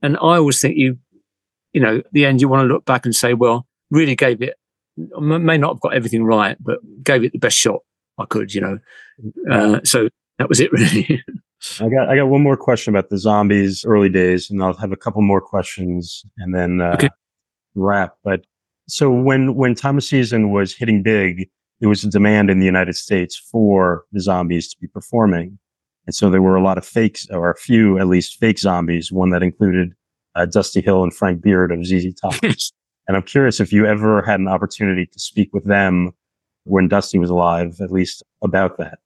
and 0.02 0.16
I 0.18 0.36
always 0.36 0.60
think 0.60 0.76
you, 0.76 0.98
you 1.72 1.80
know, 1.80 2.00
the 2.12 2.26
end 2.26 2.40
you 2.40 2.48
want 2.48 2.62
to 2.62 2.72
look 2.72 2.84
back 2.84 3.04
and 3.04 3.16
say, 3.16 3.34
well, 3.34 3.66
really 3.90 4.14
gave 4.14 4.40
it. 4.40 4.54
May 5.20 5.58
not 5.58 5.74
have 5.74 5.80
got 5.80 5.94
everything 5.94 6.24
right, 6.24 6.56
but 6.60 6.78
gave 7.02 7.24
it 7.24 7.32
the 7.32 7.38
best 7.38 7.56
shot 7.56 7.80
I 8.18 8.24
could. 8.26 8.54
You 8.54 8.60
know, 8.60 8.78
uh, 9.50 9.80
so 9.84 10.08
that 10.38 10.48
was 10.48 10.60
it 10.60 10.72
really. 10.72 11.22
I 11.80 11.88
got 11.88 12.08
I 12.08 12.16
got 12.16 12.28
one 12.28 12.42
more 12.42 12.56
question 12.56 12.94
about 12.94 13.10
the 13.10 13.18
zombies 13.18 13.84
early 13.84 14.08
days, 14.08 14.50
and 14.50 14.62
I'll 14.62 14.74
have 14.74 14.92
a 14.92 14.96
couple 14.96 15.22
more 15.22 15.40
questions 15.40 16.24
and 16.38 16.54
then 16.54 16.80
uh, 16.80 16.94
okay. 16.94 17.10
wrap. 17.74 18.14
But 18.24 18.44
so 18.88 19.10
when 19.10 19.54
when 19.54 19.74
time 19.74 19.98
of 19.98 20.04
season 20.04 20.52
was 20.52 20.74
hitting 20.74 21.02
big, 21.02 21.48
there 21.80 21.88
was 21.88 22.02
a 22.02 22.08
demand 22.08 22.50
in 22.50 22.60
the 22.60 22.66
United 22.66 22.96
States 22.96 23.36
for 23.36 24.04
the 24.12 24.20
zombies 24.20 24.68
to 24.68 24.78
be 24.80 24.86
performing, 24.86 25.58
and 26.06 26.14
so 26.14 26.30
there 26.30 26.42
were 26.42 26.56
a 26.56 26.62
lot 26.62 26.78
of 26.78 26.86
fakes, 26.86 27.28
or 27.30 27.50
a 27.50 27.56
few 27.56 27.98
at 27.98 28.08
least 28.08 28.38
fake 28.38 28.58
zombies. 28.58 29.12
One 29.12 29.30
that 29.30 29.42
included 29.42 29.92
uh, 30.34 30.46
Dusty 30.46 30.80
Hill 30.80 31.02
and 31.02 31.14
Frank 31.14 31.42
Beard 31.42 31.72
of 31.72 31.84
ZZ 31.84 32.14
Top. 32.14 32.34
and 33.08 33.16
I'm 33.16 33.22
curious 33.22 33.60
if 33.60 33.72
you 33.72 33.86
ever 33.86 34.22
had 34.22 34.40
an 34.40 34.48
opportunity 34.48 35.06
to 35.06 35.18
speak 35.18 35.52
with 35.52 35.64
them 35.64 36.12
when 36.64 36.88
Dusty 36.88 37.18
was 37.18 37.30
alive, 37.30 37.80
at 37.80 37.90
least 37.90 38.22
about 38.42 38.78
that. 38.78 38.98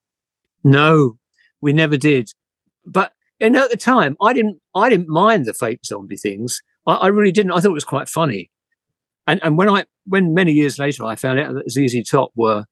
No, 0.62 1.18
we 1.60 1.72
never 1.72 1.96
did 1.96 2.30
but 2.86 3.12
and 3.40 3.56
at 3.56 3.70
the 3.70 3.76
time, 3.76 4.16
I 4.22 4.32
didn't 4.32 4.60
I 4.74 4.88
didn't 4.88 5.08
mind 5.08 5.46
the 5.46 5.54
fake 5.54 5.80
zombie 5.84 6.16
things. 6.16 6.62
I, 6.86 6.94
I, 6.94 7.06
really 7.08 7.32
didn't. 7.32 7.52
I 7.52 7.60
thought 7.60 7.70
it 7.70 7.72
was 7.72 7.84
quite 7.84 8.08
funny. 8.08 8.50
And 9.26 9.40
and 9.42 9.58
when 9.58 9.68
I 9.68 9.84
when 10.06 10.34
many 10.34 10.52
years 10.52 10.78
later 10.78 11.04
I 11.04 11.16
found 11.16 11.40
out 11.40 11.54
that 11.54 11.70
ZZ 11.70 12.08
Top 12.08 12.30
were 12.36 12.64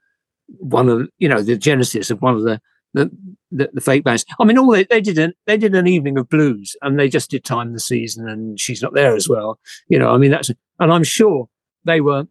one 0.47 0.89
of 0.89 1.09
you 1.19 1.29
know 1.29 1.43
the 1.43 1.57
genesis 1.57 2.11
of 2.11 2.21
one 2.23 2.35
of 2.35 2.43
the 2.43 2.61
the, 2.95 3.11
the, 3.51 3.71
the 3.73 3.81
fake 3.81 4.05
bands. 4.05 4.27
I 4.39 4.45
mean, 4.45 4.59
all 4.59 4.71
they, 4.71 4.85
they 4.85 5.01
did 5.01 5.19
an 5.19 5.33
they 5.47 5.57
did 5.57 5.75
an 5.75 5.87
evening 5.87 6.19
of 6.19 6.29
blues, 6.29 6.77
and 6.83 6.99
they 6.99 7.09
just 7.09 7.31
did 7.31 7.45
time 7.45 7.73
the 7.73 7.81
season, 7.81 8.29
and 8.29 8.61
she's 8.61 8.83
not 8.83 8.95
there 8.95 9.17
as 9.17 9.29
well. 9.29 9.59
You 9.89 9.99
know, 9.99 10.11
I 10.11 10.19
mean 10.19 10.31
that's 10.31 10.51
and 10.79 10.93
I'm 10.93 11.05
sure 11.05 11.49
they 11.85 12.01
were 12.01 12.27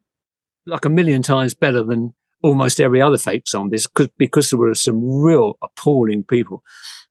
like 0.66 0.86
a 0.86 0.90
million 0.90 1.22
times 1.22 1.54
better 1.54 1.84
than 1.84 2.14
almost 2.44 2.80
every 2.80 3.02
other 3.02 3.18
fake 3.18 3.48
zombies 3.48 3.88
because 3.88 4.10
because 4.18 4.50
there 4.50 4.60
were 4.60 4.76
some 4.76 5.04
real 5.04 5.58
appalling 5.62 6.24
people. 6.24 6.64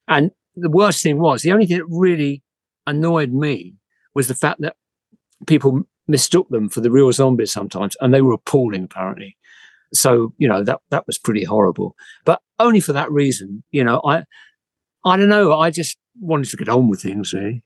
And 0.09 0.31
the 0.57 0.71
worst 0.71 1.03
thing 1.03 1.19
was 1.21 1.43
the 1.43 1.53
only 1.53 1.66
thing 1.66 1.79
that 1.79 1.87
really 1.88 2.43
annoyed 2.87 3.33
me 3.33 3.75
was 4.14 4.29
the 4.29 4.35
fact 4.35 4.61
that 4.61 4.77
people 5.47 5.83
mistook 6.09 6.49
them 6.51 6.69
for 6.69 6.81
the 6.81 6.90
real 6.90 7.12
zombies 7.12 7.53
sometimes, 7.53 7.97
and 8.01 8.12
they 8.12 8.23
were 8.23 8.35
appalling 8.35 8.85
apparently. 8.85 9.37
So 9.93 10.33
you 10.38 10.49
know 10.49 10.62
that 10.64 10.81
that 10.90 11.07
was 11.07 11.19
pretty 11.19 11.45
horrible. 11.45 11.97
But 12.25 12.40
only 12.59 12.81
for 12.81 12.93
that 12.93 13.11
reason, 13.11 13.62
you 13.71 13.85
know, 13.85 14.01
I 14.05 14.25
I 15.05 15.16
don't 15.16 15.29
know. 15.29 15.59
I 15.59 15.71
just 15.71 15.99
wanted 16.21 16.51
to 16.51 16.57
get 16.57 16.69
on 16.69 16.88
with 16.88 17.03
things. 17.03 17.33
Really. 17.33 17.62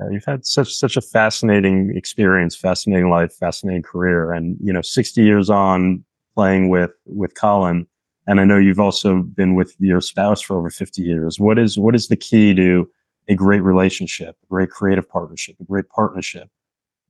Uh, 0.00 0.08
you've 0.10 0.24
had 0.24 0.46
such 0.46 0.72
such 0.72 0.96
a 0.96 1.00
fascinating 1.00 1.96
experience, 1.96 2.54
fascinating 2.54 3.10
life, 3.10 3.32
fascinating 3.32 3.82
career, 3.82 4.32
and 4.32 4.56
you 4.62 4.72
know, 4.72 4.82
sixty 4.82 5.22
years 5.22 5.50
on 5.50 6.04
playing 6.34 6.68
with 6.68 6.92
with 7.06 7.34
Colin 7.34 7.86
and 8.28 8.40
I 8.40 8.44
know 8.44 8.58
you've 8.58 8.78
also 8.78 9.22
been 9.22 9.54
with 9.54 9.74
your 9.78 10.02
spouse 10.02 10.42
for 10.42 10.58
over 10.58 10.68
50 10.68 11.00
years. 11.00 11.40
What 11.40 11.58
is 11.58 11.78
what 11.78 11.94
is 11.94 12.08
the 12.08 12.16
key 12.16 12.54
to 12.54 12.88
a 13.26 13.34
great 13.34 13.62
relationship, 13.62 14.36
a 14.42 14.46
great 14.48 14.70
creative 14.70 15.08
partnership, 15.08 15.56
a 15.60 15.64
great 15.64 15.88
partnership? 15.88 16.48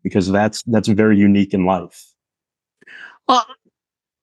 Because 0.04 0.30
that's 0.30 0.62
that's 0.62 0.86
very 0.86 1.18
unique 1.18 1.52
in 1.52 1.66
life. 1.66 2.14
Uh, 3.26 3.42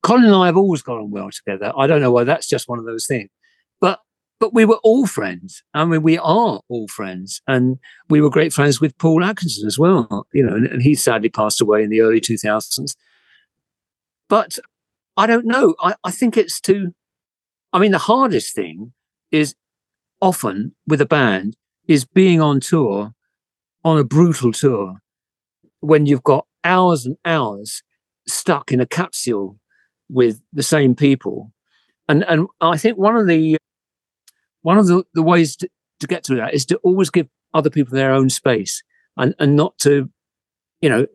Colin 0.04 0.24
and 0.24 0.36
I 0.36 0.46
have 0.46 0.56
always 0.56 0.82
got 0.82 0.98
on 0.98 1.12
well 1.12 1.30
together. 1.32 1.74
I 1.78 1.86
don't 1.86 2.00
know 2.00 2.12
why 2.12 2.24
that's 2.24 2.48
just 2.48 2.70
one 2.70 2.80
of 2.80 2.86
those 2.86 3.08
things, 3.08 3.30
but 4.40 4.54
we 4.54 4.66
were 4.66 4.80
all 4.84 5.08
friends. 5.08 5.64
I 5.74 5.86
mean, 5.86 6.04
we 6.04 6.18
are 6.18 6.62
all 6.68 6.88
friends, 6.88 7.42
and 7.48 7.80
we 8.10 8.22
were 8.22 8.30
great 8.30 8.54
friends 8.54 8.82
with 8.82 8.98
Paul 8.98 9.24
Atkinson 9.24 9.68
as 9.68 9.80
well. 9.80 10.28
You 10.34 10.46
know, 10.46 10.56
and, 10.56 10.68
and 10.68 10.82
he 10.82 10.96
sadly 10.96 11.30
passed 11.30 11.62
away 11.62 11.84
in 11.84 11.90
the 11.90 12.02
early 12.02 12.20
two 12.20 12.38
thousands. 12.38 12.96
But 14.28 14.60
I 15.18 15.28
don't 15.28 15.46
know. 15.46 15.76
I, 15.80 15.96
I 16.04 16.12
think 16.12 16.38
it's 16.38 16.60
too. 16.60 16.94
I 17.72 17.80
mean, 17.80 17.92
the 17.92 17.98
hardest 17.98 18.56
thing 18.56 18.94
is 19.32 19.56
often 20.22 20.76
with 20.88 21.02
a 21.02 21.06
band 21.06 21.56
is 21.88 22.06
being 22.06 22.42
on 22.42 22.60
tour, 22.60 23.14
on 23.84 23.98
a 23.98 24.04
brutal 24.04 24.52
tour, 24.52 24.98
when 25.80 26.06
you've 26.06 26.24
got 26.24 26.46
hours 26.64 27.06
and 27.06 27.18
hours 27.26 27.84
stuck 28.28 28.72
in 28.72 28.82
a 28.82 28.86
capsule 28.88 29.60
with 30.10 30.42
the 30.52 30.64
same 30.64 30.96
people. 30.96 31.52
And 32.10 32.24
and 32.26 32.48
I 32.62 32.78
think 32.78 32.98
one 32.98 33.16
of 33.16 33.28
the 33.28 33.58
one 34.66 34.80
of 34.80 34.88
the, 34.88 35.04
the 35.14 35.22
ways 35.22 35.56
to, 35.58 35.70
to 36.00 36.08
get 36.08 36.24
to 36.24 36.36
that 36.36 36.56
is 36.56 36.66
to 36.66 36.78
always 36.78 37.12
give 37.12 37.28
other 37.54 37.70
people 37.70 37.94
their 37.96 38.12
own 38.12 38.32
space 38.32 38.82
and, 39.16 39.36
and 39.38 39.56
not 39.56 39.78
to, 39.78 40.10
you 40.82 40.90
know, 40.90 41.06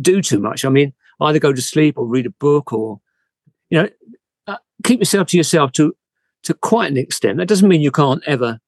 do 0.00 0.22
too 0.22 0.38
much. 0.38 0.64
I 0.64 0.68
mean, 0.68 0.92
either 1.20 1.40
go 1.40 1.52
to 1.52 1.60
sleep 1.60 1.98
or 1.98 2.06
read 2.06 2.26
a 2.26 2.30
book 2.30 2.72
or, 2.72 3.00
you 3.68 3.82
know, 3.82 3.88
uh, 4.46 4.58
keep 4.84 5.00
yourself 5.00 5.26
to 5.28 5.36
yourself 5.36 5.72
to 5.72 5.92
to 6.44 6.54
quite 6.54 6.88
an 6.88 6.96
extent. 6.96 7.38
That 7.38 7.48
doesn't 7.48 7.68
mean 7.68 7.80
you 7.80 7.90
can't 7.90 8.22
ever 8.28 8.60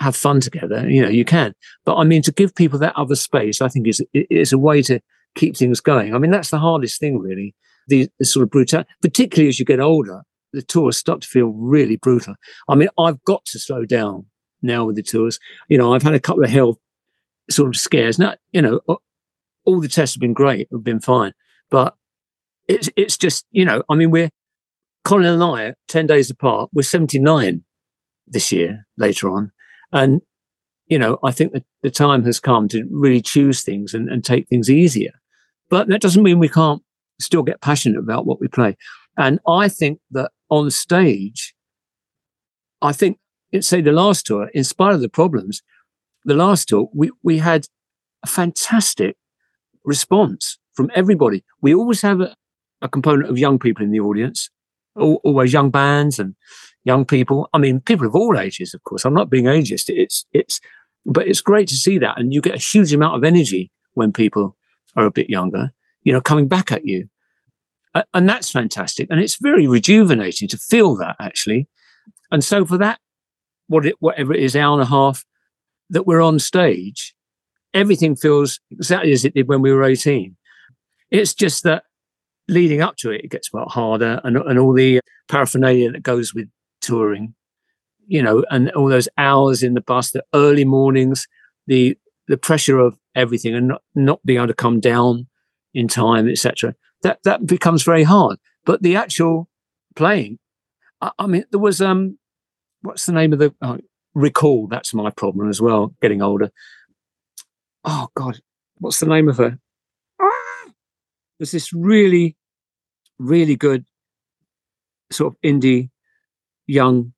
have 0.00 0.16
fun 0.16 0.40
together. 0.40 0.90
You 0.90 1.02
know, 1.02 1.08
you 1.08 1.24
can, 1.24 1.54
but 1.84 1.94
I 1.94 2.02
mean, 2.02 2.22
to 2.22 2.32
give 2.32 2.56
people 2.56 2.80
that 2.80 2.96
other 2.96 3.14
space, 3.14 3.62
I 3.62 3.68
think 3.68 3.86
is 3.86 4.02
is 4.12 4.52
a 4.52 4.58
way 4.58 4.82
to 4.82 4.98
keep 5.36 5.56
things 5.56 5.80
going. 5.80 6.12
I 6.12 6.18
mean, 6.18 6.32
that's 6.32 6.50
the 6.50 6.58
hardest 6.58 6.98
thing, 6.98 7.20
really. 7.20 7.54
The, 7.86 8.08
the 8.18 8.24
sort 8.24 8.42
of 8.42 8.50
brutal, 8.50 8.82
particularly 9.00 9.48
as 9.48 9.60
you 9.60 9.64
get 9.64 9.78
older, 9.78 10.22
the 10.52 10.62
tours 10.62 10.96
start 10.96 11.22
to 11.22 11.28
feel 11.28 11.48
really 11.48 11.96
brutal. 11.96 12.34
I 12.68 12.74
mean, 12.74 12.88
I've 12.98 13.22
got 13.24 13.44
to 13.46 13.58
slow 13.58 13.84
down 13.84 14.26
now 14.62 14.84
with 14.84 14.96
the 14.96 15.02
tours. 15.02 15.38
You 15.68 15.78
know, 15.78 15.94
I've 15.94 16.02
had 16.02 16.14
a 16.14 16.20
couple 16.20 16.44
of 16.44 16.50
health 16.50 16.78
sort 17.50 17.68
of 17.68 17.76
scares. 17.76 18.18
Now, 18.18 18.36
you 18.52 18.62
know, 18.62 18.80
all 19.64 19.80
the 19.80 19.88
tests 19.88 20.14
have 20.14 20.20
been 20.20 20.32
great, 20.32 20.68
have 20.72 20.84
been 20.84 21.00
fine, 21.00 21.32
but 21.70 21.94
it's 22.68 22.88
it's 22.96 23.16
just 23.16 23.46
you 23.50 23.64
know, 23.64 23.82
I 23.88 23.94
mean, 23.94 24.10
we're 24.10 24.30
Colin 25.06 25.26
and 25.26 25.42
I, 25.42 25.62
are 25.66 25.76
10 25.86 26.08
days 26.08 26.30
apart, 26.30 26.68
we're 26.72 26.82
79 26.82 27.62
this 28.26 28.50
year 28.50 28.84
later 28.98 29.30
on. 29.30 29.52
And, 29.92 30.20
you 30.88 30.98
know, 30.98 31.20
I 31.22 31.30
think 31.30 31.52
that 31.52 31.62
the 31.84 31.92
time 31.92 32.24
has 32.24 32.40
come 32.40 32.66
to 32.68 32.84
really 32.90 33.20
choose 33.20 33.62
things 33.62 33.94
and, 33.94 34.08
and 34.08 34.24
take 34.24 34.48
things 34.48 34.68
easier. 34.68 35.12
But 35.70 35.86
that 35.88 36.00
doesn't 36.00 36.24
mean 36.24 36.40
we 36.40 36.48
can't 36.48 36.82
still 37.20 37.44
get 37.44 37.60
passionate 37.60 38.00
about 38.00 38.26
what 38.26 38.40
we 38.40 38.48
play. 38.48 38.76
And 39.16 39.38
I 39.46 39.68
think 39.68 40.00
that 40.10 40.32
on 40.50 40.70
stage, 40.70 41.54
I 42.82 42.92
think, 42.92 43.18
say 43.60 43.80
the 43.80 43.92
last 43.92 44.26
tour, 44.26 44.48
in 44.54 44.64
spite 44.64 44.94
of 44.94 45.00
the 45.00 45.08
problems, 45.08 45.62
the 46.24 46.34
last 46.34 46.68
tour, 46.68 46.88
we, 46.94 47.10
we 47.22 47.38
had 47.38 47.66
a 48.22 48.26
fantastic 48.26 49.16
response 49.84 50.58
from 50.74 50.90
everybody. 50.94 51.44
We 51.62 51.74
always 51.74 52.02
have 52.02 52.20
a, 52.20 52.36
a 52.82 52.88
component 52.88 53.30
of 53.30 53.38
young 53.38 53.58
people 53.58 53.84
in 53.84 53.92
the 53.92 54.00
audience 54.00 54.50
always 54.96 55.52
young 55.52 55.70
bands 55.70 56.18
and 56.18 56.34
young 56.84 57.04
people. 57.04 57.48
I 57.52 57.58
mean, 57.58 57.80
people 57.80 58.06
of 58.06 58.14
all 58.14 58.38
ages, 58.38 58.74
of 58.74 58.82
course. 58.84 59.04
I'm 59.04 59.14
not 59.14 59.30
being 59.30 59.44
ageist. 59.44 59.88
It's 59.88 60.24
it's, 60.32 60.60
but 61.04 61.26
it's 61.28 61.40
great 61.40 61.68
to 61.68 61.76
see 61.76 61.98
that, 61.98 62.18
and 62.18 62.32
you 62.32 62.40
get 62.40 62.54
a 62.54 62.58
huge 62.58 62.92
amount 62.92 63.16
of 63.16 63.24
energy 63.24 63.70
when 63.94 64.12
people 64.12 64.56
are 64.96 65.06
a 65.06 65.10
bit 65.10 65.30
younger. 65.30 65.72
You 66.02 66.12
know, 66.12 66.20
coming 66.20 66.48
back 66.48 66.72
at 66.72 66.84
you, 66.84 67.08
and 68.14 68.28
that's 68.28 68.50
fantastic, 68.50 69.08
and 69.10 69.20
it's 69.20 69.36
very 69.36 69.66
rejuvenating 69.66 70.48
to 70.48 70.58
feel 70.58 70.96
that 70.96 71.16
actually. 71.20 71.68
And 72.30 72.42
so 72.42 72.64
for 72.64 72.78
that, 72.78 72.98
what 73.68 73.86
it 73.86 73.96
whatever 74.00 74.34
it 74.34 74.42
is, 74.42 74.56
hour 74.56 74.74
and 74.74 74.82
a 74.82 74.86
half 74.86 75.24
that 75.90 76.06
we're 76.06 76.22
on 76.22 76.38
stage, 76.38 77.14
everything 77.74 78.16
feels 78.16 78.60
exactly 78.70 79.12
as 79.12 79.24
it 79.24 79.34
did 79.34 79.48
when 79.48 79.62
we 79.62 79.72
were 79.72 79.84
18. 79.84 80.36
It's 81.10 81.34
just 81.34 81.62
that 81.62 81.84
leading 82.48 82.80
up 82.80 82.96
to 82.96 83.10
it, 83.10 83.24
it 83.24 83.30
gets 83.30 83.52
a 83.52 83.56
lot 83.56 83.70
harder, 83.70 84.20
and 84.24 84.36
and 84.36 84.58
all 84.58 84.72
the 84.72 85.00
paraphernalia 85.28 85.92
that 85.92 86.02
goes 86.02 86.34
with 86.34 86.48
touring, 86.80 87.34
you 88.06 88.22
know, 88.22 88.44
and 88.50 88.70
all 88.72 88.88
those 88.88 89.08
hours 89.18 89.62
in 89.62 89.74
the 89.74 89.80
bus, 89.80 90.10
the 90.10 90.24
early 90.34 90.64
mornings, 90.64 91.26
the 91.66 91.96
the 92.28 92.36
pressure 92.36 92.78
of 92.78 92.98
everything, 93.14 93.54
and 93.54 93.68
not, 93.68 93.82
not 93.94 94.26
being 94.26 94.38
able 94.38 94.48
to 94.48 94.54
come 94.54 94.80
down 94.80 95.26
in 95.74 95.86
time, 95.86 96.28
etc. 96.28 96.74
That 97.02 97.20
that 97.24 97.46
becomes 97.46 97.82
very 97.82 98.04
hard. 98.04 98.38
But 98.64 98.82
the 98.82 98.96
actual 98.96 99.48
playing, 99.94 100.38
I, 101.00 101.12
I 101.18 101.26
mean, 101.26 101.44
there 101.50 101.60
was 101.60 101.80
um, 101.80 102.18
what's 102.82 103.06
the 103.06 103.12
name 103.12 103.32
of 103.32 103.38
the 103.38 103.54
oh, 103.62 103.78
recall? 104.14 104.66
That's 104.66 104.94
my 104.94 105.10
problem 105.10 105.48
as 105.48 105.60
well. 105.60 105.94
Getting 106.00 106.22
older. 106.22 106.50
Oh 107.84 108.08
God, 108.16 108.40
what's 108.78 109.00
the 109.00 109.06
name 109.06 109.28
of 109.28 109.36
her? 109.38 109.58
there's 111.38 111.50
this 111.50 111.72
really, 111.72 112.36
really 113.18 113.56
good 113.56 113.84
sort 115.12 115.34
of 115.34 115.40
indie 115.42 115.90
young. 116.66 117.12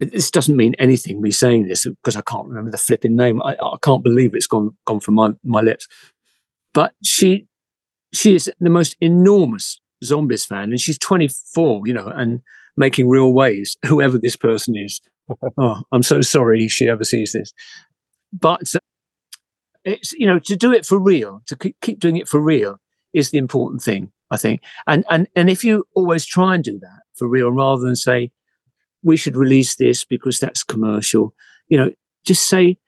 This 0.00 0.30
doesn't 0.30 0.56
mean 0.56 0.74
anything. 0.78 1.20
Me 1.20 1.30
saying 1.30 1.68
this 1.68 1.86
because 1.86 2.16
I 2.16 2.22
can't 2.22 2.48
remember 2.48 2.70
the 2.70 2.78
flipping 2.78 3.16
name. 3.16 3.40
I, 3.42 3.56
I 3.62 3.76
can't 3.80 4.02
believe 4.02 4.34
it's 4.34 4.46
gone 4.46 4.76
gone 4.86 5.00
from 5.00 5.14
my 5.14 5.30
my 5.44 5.60
lips. 5.60 5.86
But 6.74 6.92
she 7.02 7.46
she 8.14 8.34
is 8.34 8.50
the 8.60 8.70
most 8.70 8.96
enormous 9.00 9.80
zombies 10.02 10.44
fan, 10.44 10.70
and 10.70 10.80
she's 10.80 10.98
24. 10.98 11.86
You 11.86 11.94
know, 11.94 12.06
and 12.06 12.40
making 12.76 13.08
real 13.08 13.32
waves. 13.32 13.76
Whoever 13.86 14.18
this 14.18 14.36
person 14.36 14.76
is. 14.76 15.00
oh, 15.58 15.82
I'm 15.92 16.02
so 16.02 16.20
sorry 16.20 16.68
she 16.68 16.88
ever 16.88 17.04
sees 17.04 17.32
this. 17.32 17.52
But 18.32 18.74
uh, 18.74 18.80
it's 19.84 20.12
you 20.12 20.26
know 20.26 20.38
to 20.40 20.56
do 20.56 20.72
it 20.72 20.86
for 20.86 20.98
real, 20.98 21.42
to 21.46 21.56
keep 21.56 22.00
doing 22.00 22.16
it 22.16 22.28
for 22.28 22.40
real, 22.40 22.78
is 23.12 23.30
the 23.30 23.38
important 23.38 23.82
thing, 23.82 24.12
I 24.30 24.36
think. 24.36 24.62
And 24.86 25.04
and 25.10 25.28
and 25.36 25.50
if 25.50 25.64
you 25.64 25.86
always 25.94 26.24
try 26.24 26.54
and 26.54 26.64
do 26.64 26.78
that 26.78 27.02
for 27.14 27.28
real, 27.28 27.50
rather 27.50 27.82
than 27.82 27.96
say 27.96 28.30
we 29.02 29.16
should 29.16 29.36
release 29.36 29.76
this 29.76 30.04
because 30.04 30.40
that's 30.40 30.64
commercial, 30.64 31.34
you 31.68 31.76
know, 31.76 31.92
just 32.24 32.48
say 32.48 32.78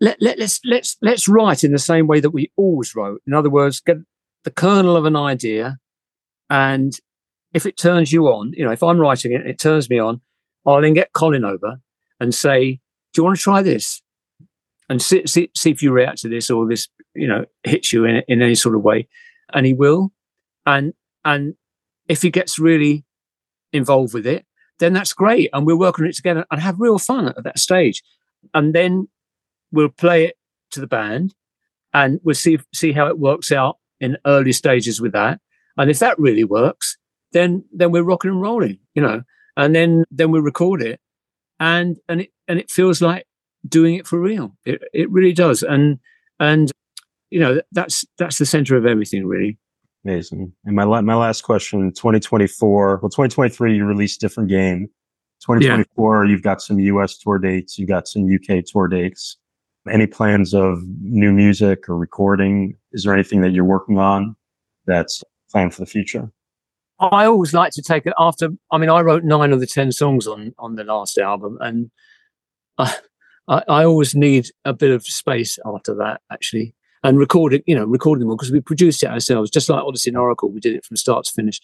let, 0.00 0.16
let 0.20 0.38
let's 0.38 0.60
let's 0.64 0.96
let's 1.02 1.28
write 1.28 1.62
in 1.62 1.72
the 1.72 1.78
same 1.78 2.06
way 2.06 2.20
that 2.20 2.30
we 2.30 2.50
always 2.56 2.94
wrote. 2.94 3.22
In 3.26 3.34
other 3.34 3.50
words, 3.50 3.80
get 3.80 3.98
the 4.44 4.50
kernel 4.50 4.96
of 4.96 5.04
an 5.04 5.16
idea, 5.16 5.78
and 6.48 6.98
if 7.52 7.66
it 7.66 7.76
turns 7.76 8.12
you 8.12 8.28
on, 8.28 8.52
you 8.56 8.64
know, 8.64 8.72
if 8.72 8.82
I'm 8.82 8.98
writing 8.98 9.32
it, 9.32 9.46
it 9.46 9.58
turns 9.58 9.90
me 9.90 9.98
on. 9.98 10.20
I'll 10.66 10.80
then 10.80 10.94
get 10.94 11.12
Colin 11.12 11.44
over 11.44 11.80
and 12.20 12.34
say, 12.34 12.80
"Do 13.12 13.20
you 13.20 13.24
want 13.24 13.36
to 13.36 13.42
try 13.42 13.62
this?" 13.62 14.02
And 14.88 15.00
see, 15.00 15.24
see, 15.26 15.50
see 15.56 15.70
if 15.70 15.82
you 15.82 15.92
react 15.92 16.18
to 16.22 16.28
this 16.28 16.50
or 16.50 16.68
this, 16.68 16.88
you 17.14 17.28
know, 17.28 17.44
hits 17.62 17.92
you 17.92 18.04
in, 18.04 18.22
in 18.26 18.42
any 18.42 18.56
sort 18.56 18.74
of 18.74 18.82
way 18.82 19.06
and 19.54 19.66
he 19.66 19.72
will. 19.72 20.12
And 20.66 20.94
and 21.24 21.54
if 22.08 22.22
he 22.22 22.30
gets 22.30 22.58
really 22.58 23.04
involved 23.72 24.14
with 24.14 24.26
it, 24.26 24.46
then 24.78 24.92
that's 24.92 25.12
great. 25.12 25.50
And 25.52 25.66
we'll 25.66 25.78
work 25.78 25.98
on 25.98 26.06
it 26.06 26.16
together 26.16 26.44
and 26.50 26.60
have 26.60 26.80
real 26.80 26.98
fun 26.98 27.28
at 27.28 27.44
that 27.44 27.58
stage. 27.58 28.02
And 28.54 28.74
then 28.74 29.08
we'll 29.70 29.90
play 29.90 30.24
it 30.24 30.36
to 30.72 30.80
the 30.80 30.86
band 30.86 31.34
and 31.92 32.20
we'll 32.22 32.34
see 32.34 32.58
see 32.74 32.92
how 32.92 33.06
it 33.06 33.18
works 33.18 33.52
out 33.52 33.78
in 34.00 34.16
early 34.26 34.52
stages 34.52 35.00
with 35.00 35.12
that. 35.12 35.40
And 35.76 35.90
if 35.90 35.98
that 36.00 36.18
really 36.18 36.44
works, 36.44 36.96
then 37.32 37.64
then 37.72 37.92
we're 37.92 38.02
rocking 38.02 38.30
and 38.30 38.40
rolling, 38.40 38.78
you 38.94 39.02
know. 39.02 39.22
And 39.56 39.74
then 39.74 40.04
then 40.10 40.30
we 40.30 40.40
record 40.40 40.82
it 40.82 41.00
and 41.58 41.98
and 42.08 42.22
it 42.22 42.30
and 42.48 42.58
it 42.58 42.70
feels 42.70 43.00
like 43.00 43.26
doing 43.68 43.94
it 43.94 44.06
for 44.06 44.18
real. 44.18 44.56
It 44.64 44.82
it 44.92 45.10
really 45.10 45.32
does. 45.32 45.62
And 45.62 45.98
and 46.38 46.72
you 47.30 47.38
know 47.40 47.60
that's 47.72 48.04
that's 48.18 48.38
the 48.38 48.46
center 48.46 48.76
of 48.76 48.84
everything 48.84 49.26
really 49.26 49.58
amazing 50.04 50.52
and 50.64 50.76
my 50.76 50.84
my 51.00 51.14
last 51.14 51.42
question 51.42 51.92
2024 51.92 52.98
well 53.00 53.08
2023 53.08 53.76
you 53.76 53.84
released 53.84 54.20
different 54.20 54.48
game 54.48 54.88
2024 55.40 56.24
yeah. 56.24 56.30
you've 56.30 56.42
got 56.42 56.60
some 56.60 56.78
us 56.78 57.16
tour 57.16 57.38
dates 57.38 57.78
You've 57.78 57.88
got 57.88 58.08
some 58.08 58.28
uk 58.34 58.64
tour 58.66 58.88
dates 58.88 59.36
any 59.88 60.06
plans 60.06 60.52
of 60.52 60.82
new 61.00 61.32
music 61.32 61.88
or 61.88 61.96
recording 61.96 62.76
is 62.92 63.04
there 63.04 63.14
anything 63.14 63.40
that 63.40 63.52
you're 63.52 63.64
working 63.64 63.98
on 63.98 64.36
that's 64.86 65.22
planned 65.50 65.74
for 65.74 65.80
the 65.80 65.86
future 65.86 66.30
i 66.98 67.24
always 67.24 67.52
like 67.52 67.72
to 67.72 67.82
take 67.82 68.06
it 68.06 68.14
after 68.18 68.50
i 68.70 68.78
mean 68.78 68.90
i 68.90 69.00
wrote 69.00 69.24
nine 69.24 69.52
of 69.52 69.60
the 69.60 69.66
ten 69.66 69.92
songs 69.92 70.26
on 70.26 70.54
on 70.58 70.76
the 70.76 70.84
last 70.84 71.18
album 71.18 71.56
and 71.60 71.90
I, 72.78 72.94
I, 73.48 73.62
I 73.68 73.84
always 73.84 74.14
need 74.14 74.48
a 74.64 74.72
bit 74.72 74.90
of 74.90 75.04
space 75.04 75.58
after 75.66 75.94
that 75.96 76.20
actually 76.32 76.74
and 77.02 77.18
recording, 77.18 77.62
you 77.66 77.74
know, 77.74 77.84
recording 77.84 78.26
them 78.26 78.36
because 78.36 78.52
we 78.52 78.60
produced 78.60 79.02
it 79.02 79.10
ourselves, 79.10 79.50
just 79.50 79.68
like 79.68 79.82
Odessey 79.82 80.08
and 80.08 80.18
Oracle. 80.18 80.50
We 80.50 80.60
did 80.60 80.74
it 80.74 80.84
from 80.84 80.96
start 80.96 81.24
to 81.24 81.32
finish. 81.32 81.60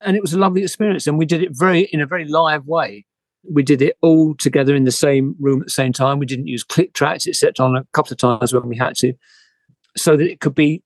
And 0.00 0.16
it 0.16 0.22
was 0.22 0.32
a 0.32 0.38
lovely 0.38 0.62
experience. 0.62 1.06
And 1.06 1.18
we 1.18 1.26
did 1.26 1.42
it 1.42 1.50
very 1.52 1.82
in 1.92 2.00
a 2.00 2.06
very 2.06 2.24
live 2.24 2.66
way. 2.66 3.04
We 3.50 3.62
did 3.62 3.82
it 3.82 3.96
all 4.02 4.34
together 4.36 4.74
in 4.74 4.84
the 4.84 4.92
same 4.92 5.34
room 5.40 5.60
at 5.60 5.66
the 5.66 5.72
same 5.72 5.92
time. 5.92 6.20
We 6.20 6.26
didn't 6.26 6.46
use 6.46 6.62
click 6.62 6.92
tracks, 6.92 7.26
except 7.26 7.58
on 7.58 7.76
a 7.76 7.84
couple 7.92 8.12
of 8.12 8.18
times 8.18 8.52
when 8.52 8.68
we 8.68 8.76
had 8.76 8.94
to, 8.98 9.12
so 9.96 10.16
that 10.16 10.30
it 10.30 10.40
could 10.40 10.54
be 10.54 10.82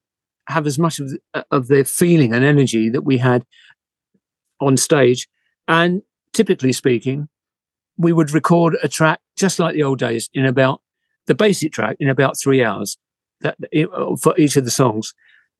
have 0.49 0.67
as 0.67 0.79
much 0.79 1.01
of 1.01 1.11
the, 1.11 1.21
of 1.51 1.69
the 1.69 1.85
feeling 1.85 2.33
and 2.33 2.45
energy 2.45 2.89
that 2.89 3.03
we 3.03 3.19
had 3.19 3.45
on 4.61 4.77
stage. 4.77 5.29
And 5.69 6.03
typically 6.33 6.73
speaking, 6.73 7.29
we 7.99 8.13
would 8.13 8.31
record 8.31 8.77
a 8.83 8.89
track 8.89 9.21
just 9.37 9.59
like 9.59 9.75
the 9.75 9.83
old 9.83 9.99
days 9.99 10.31
in 10.35 10.47
about 10.47 10.81
the 11.27 11.35
basic 11.35 11.73
track 11.73 11.97
in 11.99 12.09
about 12.09 12.39
three 12.39 12.63
hours 12.63 12.97
that 13.41 13.57
for 14.21 14.39
each 14.39 14.57
of 14.57 14.65
the 14.65 14.71
songs. 14.71 15.15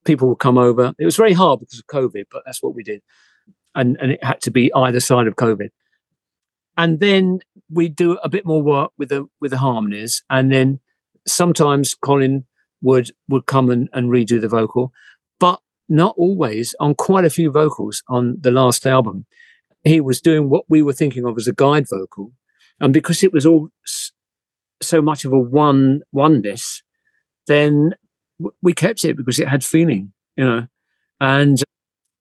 People 0.05 0.29
would 0.29 0.39
come 0.39 0.57
over. 0.57 0.93
It 0.99 1.05
was 1.05 1.17
very 1.17 1.33
hard 1.33 1.61
because 1.61 1.81
of 1.81 1.87
covid 1.87 2.27
but 2.31 2.43
that's 2.47 2.63
what 2.63 2.75
we 2.75 2.85
did. 2.85 3.03
And 3.75 3.97
and 4.01 4.13
it 4.13 4.23
had 4.23 4.41
to 4.43 4.51
be 4.51 4.73
either 4.73 5.01
side 5.01 5.27
of 5.27 5.35
covid. 5.35 5.71
And 6.77 7.01
then 7.01 7.41
we 7.71 7.89
do 7.89 8.13
a 8.23 8.29
bit 8.29 8.47
more 8.47 8.63
work 8.63 8.93
with 8.99 9.09
the 9.09 9.27
with 9.41 9.51
the 9.51 9.59
harmonies. 9.59 10.23
And 10.31 10.53
then 10.53 10.79
sometimes 11.27 11.95
colin 11.95 12.47
would 12.83 13.11
would 13.29 13.47
come 13.47 13.70
and, 13.70 13.89
and 13.93 14.11
redo 14.11 14.41
the 14.41 14.49
vocal. 14.49 14.93
But 15.39 15.61
not 15.89 16.14
always 16.16 16.74
on 16.81 16.95
quite 16.95 17.24
a 17.24 17.31
few 17.31 17.51
vocals 17.51 18.03
on 18.09 18.37
the 18.41 18.51
last 18.51 18.87
album 18.87 19.27
he 19.87 20.01
was 20.01 20.20
doing 20.20 20.51
what 20.51 20.64
we 20.68 20.83
were 20.83 20.93
thinking 20.93 21.24
of 21.24 21.37
as 21.39 21.47
a 21.47 21.53
guide 21.53 21.87
vocal. 21.89 22.33
And 22.81 22.93
because 22.93 23.22
it 23.22 23.33
was 23.33 23.47
all 23.47 23.68
so 24.83 25.01
much 25.01 25.24
of 25.24 25.33
a 25.33 25.39
one 25.39 26.03
oneness 26.12 26.83
then 27.47 27.95
we 28.61 28.74
kept 28.74 29.05
it 29.05 29.16
because 29.16 29.39
it 29.39 29.49
had 29.49 29.64
feeling 29.64 30.12
you 30.37 30.45
know 30.45 30.66
and 31.20 31.62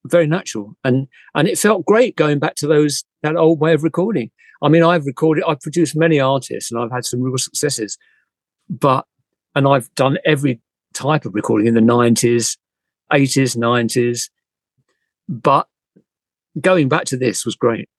very 0.06 0.28
natural. 0.28 0.78
And 0.84 1.08
and 1.34 1.48
it 1.48 1.58
felt 1.58 1.86
great 1.86 2.16
going 2.16 2.40
back 2.40 2.56
to 2.56 2.68
those 2.68 3.04
that 3.24 3.36
old 3.36 3.60
way 3.60 3.74
of 3.74 3.84
recording. 3.84 4.32
I 4.62 4.70
mean 4.70 4.84
i've 4.84 5.06
recorded 5.06 5.44
i've 5.48 5.60
produced 5.60 5.96
many 5.98 6.20
artists 6.20 6.72
and 6.72 6.80
i've 6.80 6.92
had 6.92 7.06
some 7.06 7.22
real 7.22 7.38
successes 7.38 7.98
but 8.70 9.06
and 9.56 9.68
i've 9.68 9.94
done 9.96 10.18
every 10.26 10.60
type 10.94 11.26
of 11.26 11.34
recording 11.34 11.68
in 11.68 11.74
the 11.74 11.82
90s 11.82 12.58
80s 13.12 13.58
90s 13.58 14.30
but 15.28 15.68
going 16.62 16.88
back 16.88 17.06
to 17.06 17.18
this 17.18 17.46
was 17.46 17.56
great 17.56 17.90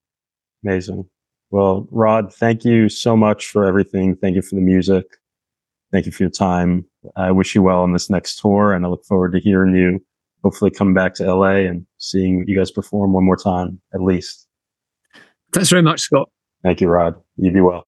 amazing 0.63 1.05
well 1.51 1.87
rod 1.91 2.33
thank 2.33 2.65
you 2.65 2.89
so 2.89 3.15
much 3.15 3.47
for 3.47 3.65
everything 3.65 4.15
thank 4.15 4.35
you 4.35 4.41
for 4.41 4.55
the 4.55 4.61
music 4.61 5.05
thank 5.91 6.05
you 6.05 6.11
for 6.11 6.23
your 6.23 6.29
time 6.29 6.85
i 7.15 7.31
wish 7.31 7.53
you 7.53 7.61
well 7.61 7.81
on 7.81 7.93
this 7.93 8.09
next 8.09 8.39
tour 8.39 8.73
and 8.73 8.85
i 8.85 8.89
look 8.89 9.05
forward 9.05 9.31
to 9.31 9.39
hearing 9.39 9.75
you 9.75 10.01
hopefully 10.47 10.71
coming 10.71 10.93
back 10.93 11.13
to 11.15 11.25
LA 11.33 11.67
and 11.67 11.85
seeing 11.97 12.45
you 12.47 12.55
guys 12.55 12.71
perform 12.71 13.11
one 13.11 13.25
more 13.25 13.35
time 13.35 13.81
at 13.93 14.01
least. 14.01 14.47
Thanks 15.51 15.69
very 15.69 15.81
much, 15.81 16.01
Scott. 16.01 16.29
Thank 16.63 16.79
you, 16.79 16.87
Rod. 16.87 17.15
You 17.35 17.51
be 17.51 17.61
well. 17.61 17.85